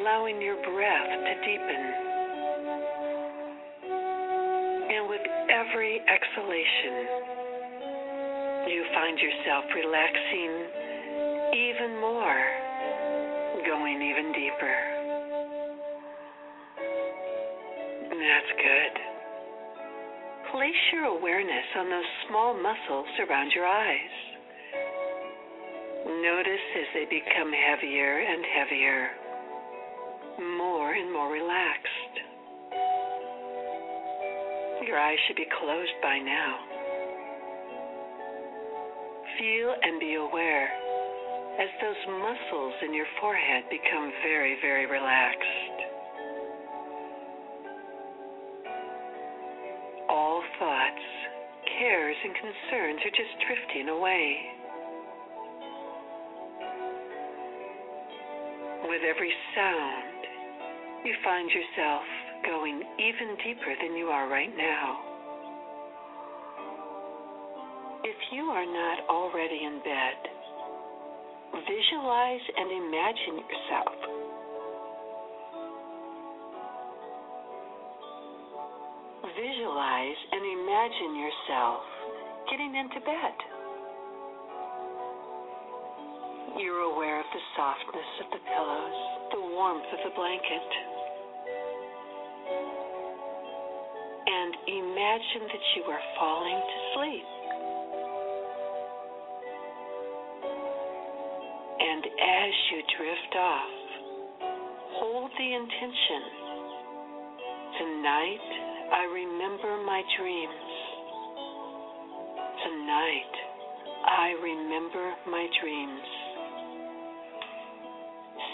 Allowing 0.00 0.40
your 0.40 0.56
breath 0.56 1.12
to 1.12 1.34
deepen. 1.44 1.82
And 4.88 5.08
with 5.08 5.20
every 5.52 6.00
exhalation, 6.08 7.20
you 8.64 8.84
find 8.94 9.18
yourself 9.18 9.64
relaxing 9.76 10.52
even 11.52 12.00
more, 12.00 12.44
going 13.66 14.00
even 14.00 14.32
deeper. 14.32 14.76
That's 18.08 18.52
good. 18.56 18.94
Place 20.52 20.80
your 20.94 21.04
awareness 21.04 21.66
on 21.76 21.90
those 21.90 22.10
small 22.28 22.54
muscles 22.54 23.08
around 23.28 23.52
your 23.54 23.66
eyes. 23.66 24.16
Notice 26.06 26.66
as 26.78 26.86
they 26.94 27.04
become 27.04 27.52
heavier 27.52 28.18
and 28.20 28.44
heavier, 28.56 29.19
more 30.38 30.92
and 30.94 31.12
more 31.12 31.32
relaxed. 31.32 32.14
Your 34.86 34.98
eyes 34.98 35.18
should 35.26 35.36
be 35.36 35.46
closed 35.60 35.96
by 36.02 36.18
now. 36.18 36.56
Feel 39.38 39.74
and 39.82 40.00
be 40.00 40.14
aware 40.14 40.68
as 41.60 41.68
those 41.82 42.02
muscles 42.08 42.74
in 42.82 42.94
your 42.94 43.06
forehead 43.20 43.64
become 43.70 44.10
very, 44.22 44.56
very 44.62 44.86
relaxed. 44.86 45.78
All 50.08 50.42
thoughts, 50.58 51.06
cares, 51.78 52.16
and 52.24 52.34
concerns 52.34 53.00
are 53.04 53.10
just 53.10 53.34
drifting 53.46 53.88
away. 53.90 54.36
With 58.88 59.02
every 59.04 59.32
sound, 59.54 60.19
you 61.04 61.14
find 61.24 61.50
yourself 61.50 62.02
going 62.44 62.82
even 62.98 63.36
deeper 63.44 63.74
than 63.82 63.96
you 63.96 64.06
are 64.06 64.28
right 64.28 64.54
now. 64.56 65.00
If 68.04 68.16
you 68.32 68.44
are 68.44 68.66
not 68.66 69.08
already 69.08 69.64
in 69.64 69.80
bed, 69.84 70.18
visualize 71.66 72.44
and 72.56 72.70
imagine 72.70 73.44
yourself 73.44 74.20
Visualize 79.40 80.20
and 80.32 80.42
imagine 80.42 81.12
yourself 81.16 81.80
getting 82.50 82.74
into 82.74 83.00
bed. 83.00 83.36
You're 86.58 86.92
aware 86.92 87.20
of 87.20 87.26
the 87.32 87.40
softness 87.56 88.10
of 88.24 88.30
the 88.32 88.42
pillows, 88.44 88.98
the 89.32 89.40
warmth 89.54 89.86
of 89.92 90.00
the 90.04 90.14
blanket. 90.16 90.89
And 94.50 94.58
imagine 94.66 95.46
that 95.46 95.64
you 95.76 95.82
are 95.84 96.00
falling 96.18 96.58
to 96.58 96.78
sleep. 96.94 97.28
And 101.78 102.04
as 102.04 102.52
you 102.72 102.82
drift 102.98 103.36
off, 103.38 103.78
hold 104.98 105.30
the 105.38 105.54
intention. 105.54 106.22
Tonight, 107.78 108.46
I 108.90 109.04
remember 109.14 109.84
my 109.86 110.02
dreams. 110.18 110.66
Tonight, 112.66 113.34
I 114.04 114.34
remember 114.42 115.14
my 115.30 115.46
dreams. 115.62 116.02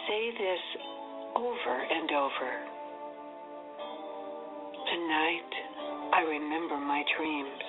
Say 0.09 0.31
this 0.37 0.83
over 1.37 1.85
and 1.91 2.11
over. 2.11 2.76
I 6.17 6.21
remember 6.21 6.79
my 6.79 7.03
dreams. 7.19 7.61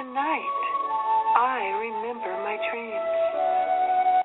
Tonight, 0.00 0.58
I 1.36 1.60
remember 1.82 2.32
my 2.42 2.56
dreams. 2.72 4.24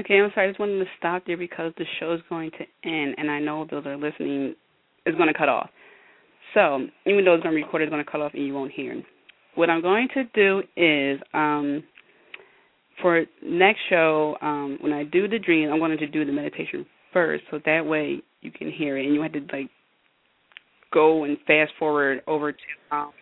Okay, 0.00 0.20
I'm 0.20 0.30
sorry. 0.34 0.48
I 0.48 0.50
just 0.50 0.58
wanted 0.58 0.78
to 0.78 0.86
stop 0.98 1.24
there 1.26 1.36
because 1.36 1.74
the 1.76 1.84
show 2.00 2.14
is 2.14 2.20
going 2.30 2.50
to 2.52 2.88
end, 2.88 3.16
and 3.18 3.30
I 3.30 3.40
know 3.40 3.66
those 3.70 3.84
are 3.84 3.98
listening 3.98 4.54
is 5.04 5.14
going 5.16 5.28
to 5.28 5.38
cut 5.38 5.50
off. 5.50 5.68
So 6.54 6.86
even 7.04 7.26
though 7.26 7.34
it's 7.34 7.42
going 7.42 7.54
to 7.54 7.62
record, 7.62 7.82
it's 7.82 7.90
going 7.90 8.02
to 8.02 8.10
cut 8.10 8.22
off, 8.22 8.32
and 8.32 8.46
you 8.46 8.54
won't 8.54 8.72
hear. 8.72 9.02
What 9.54 9.68
I'm 9.68 9.82
going 9.82 10.08
to 10.14 10.24
do 10.34 10.62
is, 10.78 11.20
um, 11.34 11.84
for 13.02 13.22
next 13.44 13.80
show, 13.90 14.38
um, 14.40 14.78
when 14.80 14.94
I 14.94 15.04
do 15.04 15.28
the 15.28 15.38
dream, 15.38 15.70
I'm 15.70 15.78
going 15.78 15.98
to 15.98 16.06
do 16.06 16.24
the 16.24 16.32
meditation 16.32 16.86
first, 17.12 17.44
so 17.50 17.60
that 17.66 17.84
way 17.84 18.22
you 18.44 18.50
can 18.50 18.70
hear 18.70 18.98
it, 18.98 19.06
and 19.06 19.14
you 19.14 19.22
have 19.22 19.32
to 19.32 19.40
like 19.52 19.70
go 20.92 21.24
and 21.24 21.36
fast 21.46 21.72
forward 21.78 22.22
over 22.26 22.52
to 22.52 22.58
um, 22.92 23.12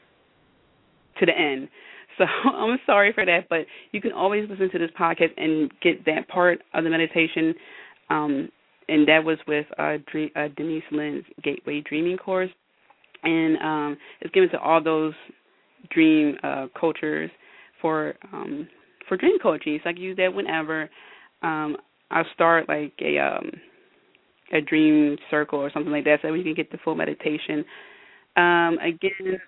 to 1.19 1.27
the 1.27 1.37
end. 1.37 1.69
So 2.19 2.25
I'm 2.25 2.79
sorry 2.85 3.15
for 3.15 3.25
that, 3.25 3.49
but 3.49 3.61
you 3.93 4.03
can 4.03 4.13
always 4.13 4.47
listen 4.47 4.71
to 4.73 4.79
this 4.79 4.91
podcast 5.01 5.31
and 5.39 5.73
get 5.81 6.05
that 6.05 6.29
part 6.29 6.61
of 6.75 6.85
the 6.85 6.91
meditation. 6.91 7.55
Um, 8.11 8.51
and 8.87 9.09
that 9.09 9.25
was 9.25 9.39
with 9.49 9.65
uh, 9.79 9.95
Dream, 10.13 10.29
uh, 10.37 10.49
Denise 10.55 10.83
Linn's 10.93 11.25
Gateway 11.43 11.83
Dreaming 11.89 12.19
course, 12.19 12.51
and 13.23 13.57
um, 13.57 13.97
it's 14.21 14.31
given 14.35 14.51
to 14.51 14.61
all 14.61 14.85
those 14.85 15.15
dream 15.91 16.37
uh, 16.43 16.67
cultures 16.79 17.31
for 17.81 18.15
um 18.33 18.69
for 19.09 19.17
dream 19.17 19.39
coaching. 19.43 19.79
So 19.83 19.91
I 19.91 19.93
can 19.95 20.03
use 20.03 20.17
that 20.19 20.35
whenever. 20.35 20.91
Um, 21.43 21.77
I'll 22.11 22.27
start 22.35 22.69
like 22.69 22.93
a 23.01 23.19
um 23.19 23.51
a 24.53 24.61
dream 24.61 25.17
circle 25.31 25.59
or 25.59 25.71
something 25.73 25.93
like 25.93 26.05
that, 26.05 26.21
so 26.23 26.33
we 26.33 26.43
can 26.43 26.55
get 26.55 26.71
the 26.71 26.79
full 26.85 26.95
meditation. 26.95 27.65
Um, 28.37 28.79
again, 28.83 29.41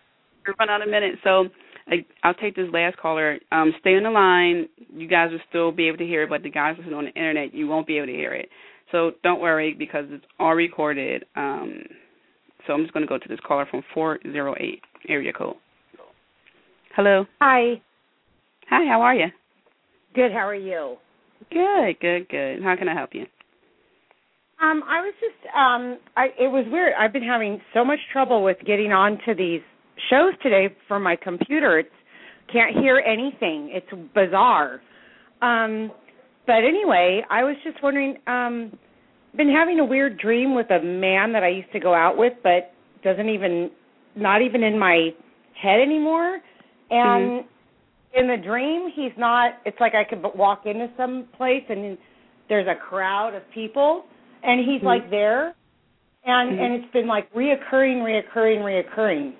we're 0.46 0.55
running 0.59 0.74
out 0.74 0.82
of 0.82 0.88
minutes, 0.88 1.18
so 1.24 1.46
I, 1.88 2.05
I'll 2.22 2.34
take 2.34 2.57
this 2.57 2.68
last 2.72 2.96
caller. 2.96 3.38
Um, 3.52 3.72
stay 3.80 3.96
on 3.96 4.05
the 4.05 4.11
line. 4.11 4.68
You 4.94 5.09
guys 5.09 5.30
will 5.30 5.40
still 5.48 5.72
be 5.72 5.88
able 5.88 5.98
to 5.98 6.07
hear 6.07 6.22
it, 6.22 6.30
but 6.30 6.42
the 6.42 6.50
guys 6.50 6.76
listening 6.78 6.94
on 6.94 7.05
the 7.05 7.12
internet, 7.12 7.55
you 7.55 7.66
won't 7.66 7.86
be 7.86 7.98
able 7.98 8.07
to 8.07 8.12
hear 8.12 8.32
it. 8.32 8.48
So 8.92 9.12
don't 9.22 9.40
worry 9.40 9.74
because 9.74 10.05
it's 10.09 10.24
all 10.38 10.55
recorded. 10.55 11.24
Um, 11.36 11.84
so 12.66 12.72
I'm 12.72 12.82
just 12.82 12.92
going 12.92 13.05
to 13.05 13.09
go 13.09 13.18
to 13.18 13.28
this 13.28 13.40
caller 13.46 13.66
from 13.70 13.82
408 13.92 14.80
area 15.09 15.32
code. 15.32 15.57
Hello. 16.94 17.26
Hi. 17.40 17.80
Hi, 18.70 18.86
how 18.88 19.02
are 19.02 19.14
you? 19.14 19.26
Good. 20.14 20.32
How 20.32 20.46
are 20.46 20.55
you? 20.55 20.96
Good, 21.50 22.00
good, 22.00 22.28
good. 22.28 22.62
How 22.62 22.76
can 22.76 22.88
I 22.88 22.94
help 22.94 23.11
you? 23.12 23.26
Um, 24.62 24.82
I 24.88 25.00
was 25.00 25.14
just 25.20 25.55
um 25.55 25.98
I 26.16 26.26
it 26.38 26.48
was 26.48 26.64
weird. 26.70 26.92
I've 26.98 27.12
been 27.12 27.22
having 27.22 27.61
so 27.72 27.84
much 27.84 27.98
trouble 28.12 28.42
with 28.42 28.57
getting 28.66 28.92
onto 28.92 29.34
these 29.34 29.61
shows 30.11 30.32
today 30.42 30.74
from 30.88 31.02
my 31.02 31.16
computer. 31.16 31.78
It's 31.78 31.88
can't 32.52 32.76
hear 32.76 32.98
anything. 32.98 33.70
It's 33.72 33.86
bizarre. 34.14 34.80
Um 35.42 35.90
but 36.46 36.59
anyway, 36.64 37.22
I 37.30 37.42
was 37.42 37.57
just 37.64 37.82
wondering 37.82 38.16
um 38.26 38.78
been 39.36 39.50
having 39.50 39.80
a 39.80 39.84
weird 39.84 40.18
dream 40.18 40.55
with 40.55 40.70
a 40.70 40.80
man 40.82 41.32
that 41.32 41.42
I 41.42 41.48
used 41.48 41.72
to 41.72 41.80
go 41.80 41.92
out 41.92 42.16
with 42.16 42.34
but 42.42 42.72
doesn't 43.02 43.28
even 43.28 43.70
not 44.16 44.40
even 44.42 44.62
in 44.62 44.78
my 44.78 45.11
head 45.61 45.80
anymore. 45.80 46.40
And 46.90 47.44
Mm-hmm. 47.44 48.20
in 48.20 48.28
the 48.28 48.36
dream, 48.42 48.88
he's 48.94 49.12
not 49.18 49.55
it's 49.64 49.78
like 49.80 49.94
I 49.94 50.05
could 50.05 50.22
walk 50.36 50.62
into 50.64 50.88
some 50.96 51.26
place 51.36 51.64
and 51.68 51.98
there's 52.48 52.68
a 52.68 52.78
crowd 52.78 53.34
of 53.34 53.42
people 53.52 54.05
and 54.45 54.61
he's 54.61 54.80
Mhm. 54.80 54.84
like 54.84 55.11
there 55.11 55.55
and 56.24 56.53
Mhm. 56.53 56.61
and 56.61 56.74
it's 56.74 56.92
been 56.92 57.07
like 57.07 57.32
reoccurring 57.34 58.03
reoccurring 58.03 58.61
reoccurring 58.61 59.32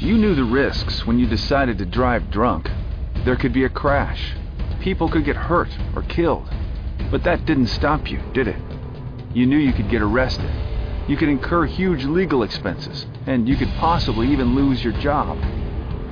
You 0.00 0.16
knew 0.16 0.34
the 0.34 0.44
risks 0.44 1.04
when 1.06 1.18
you 1.18 1.26
decided 1.26 1.76
to 1.78 1.84
drive 1.84 2.30
drunk. 2.30 2.70
There 3.24 3.34
could 3.34 3.52
be 3.52 3.64
a 3.64 3.68
crash. 3.68 4.32
People 4.80 5.08
could 5.08 5.24
get 5.24 5.34
hurt 5.34 5.76
or 5.96 6.02
killed. 6.02 6.48
But 7.10 7.24
that 7.24 7.44
didn't 7.46 7.66
stop 7.66 8.08
you, 8.08 8.20
did 8.32 8.46
it? 8.46 8.56
You 9.34 9.44
knew 9.44 9.56
you 9.56 9.72
could 9.72 9.90
get 9.90 10.00
arrested. 10.00 10.50
You 11.08 11.16
could 11.16 11.28
incur 11.28 11.66
huge 11.66 12.04
legal 12.04 12.44
expenses, 12.44 13.06
and 13.26 13.48
you 13.48 13.56
could 13.56 13.70
possibly 13.78 14.28
even 14.28 14.54
lose 14.54 14.84
your 14.84 14.92
job. 14.94 15.36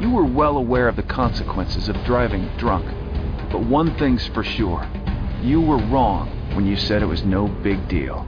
You 0.01 0.11
were 0.11 0.25
well 0.25 0.57
aware 0.57 0.89
of 0.89 0.97
the 0.97 1.05
consequences 1.05 1.89
of 1.89 1.97
driving 2.05 2.49
drunk. 2.59 2.87
But 3.53 3.61
one 3.61 3.91
thing's 3.93 4.27
for 4.27 4.43
sure. 4.43 4.85
You 5.43 5.61
were 5.61 5.77
wrong 5.77 6.31
when 6.55 6.67
you 6.67 6.77
said 6.77 7.03
it 7.03 7.07
was 7.07 7.23
no 7.25 7.47
big 7.47 7.87
deal. 7.89 8.27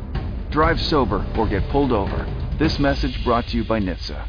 Drive 0.50 0.80
sober 0.80 1.26
or 1.36 1.48
get 1.48 1.68
pulled 1.70 1.90
over. 1.90 2.26
This 2.58 2.78
message 2.78 3.24
brought 3.24 3.46
to 3.48 3.56
you 3.56 3.64
by 3.64 3.80
NHTSA. 3.80 4.24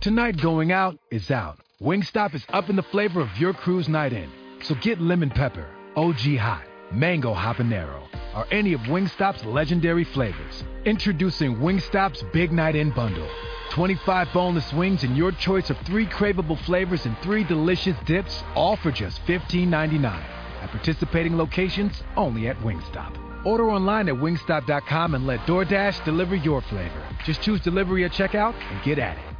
Tonight 0.00 0.40
going 0.40 0.70
out 0.70 0.98
is 1.10 1.30
out. 1.30 1.58
Wingstop 1.80 2.34
is 2.34 2.44
up 2.50 2.68
in 2.68 2.76
the 2.76 2.82
flavor 2.82 3.20
of 3.20 3.36
your 3.38 3.52
cruise 3.52 3.88
night 3.88 4.12
in. 4.12 4.30
So 4.62 4.74
get 4.76 5.00
lemon 5.00 5.30
pepper, 5.30 5.66
OG 5.96 6.36
hot, 6.36 6.64
mango 6.92 7.34
habanero, 7.34 8.02
or 8.34 8.46
any 8.50 8.72
of 8.74 8.80
Wingstop's 8.82 9.44
legendary 9.44 10.04
flavors. 10.04 10.62
Introducing 10.84 11.56
Wingstop's 11.56 12.22
Big 12.32 12.52
Night 12.52 12.76
In 12.76 12.90
Bundle. 12.90 13.28
25 13.70 14.28
boneless 14.32 14.72
wings 14.74 15.02
and 15.04 15.16
your 15.16 15.32
choice 15.32 15.70
of 15.70 15.78
three 15.78 16.06
craveable 16.06 16.58
flavors 16.64 17.06
and 17.06 17.16
three 17.18 17.44
delicious 17.44 17.96
dips, 18.04 18.42
all 18.54 18.76
for 18.76 18.92
just 18.92 19.24
$15.99. 19.26 20.35
At 20.66 20.72
participating 20.72 21.38
locations, 21.38 22.02
only 22.16 22.48
at 22.48 22.58
Wingstop. 22.58 23.16
Order 23.46 23.70
online 23.70 24.08
at 24.08 24.16
wingstop.com 24.16 25.14
and 25.14 25.24
let 25.24 25.38
DoorDash 25.40 26.04
deliver 26.04 26.34
your 26.34 26.60
flavor. 26.60 27.02
Just 27.24 27.40
choose 27.40 27.60
delivery 27.60 28.04
at 28.04 28.10
checkout 28.10 28.54
and 28.72 28.82
get 28.82 28.98
at 28.98 29.16
it. 29.16 29.35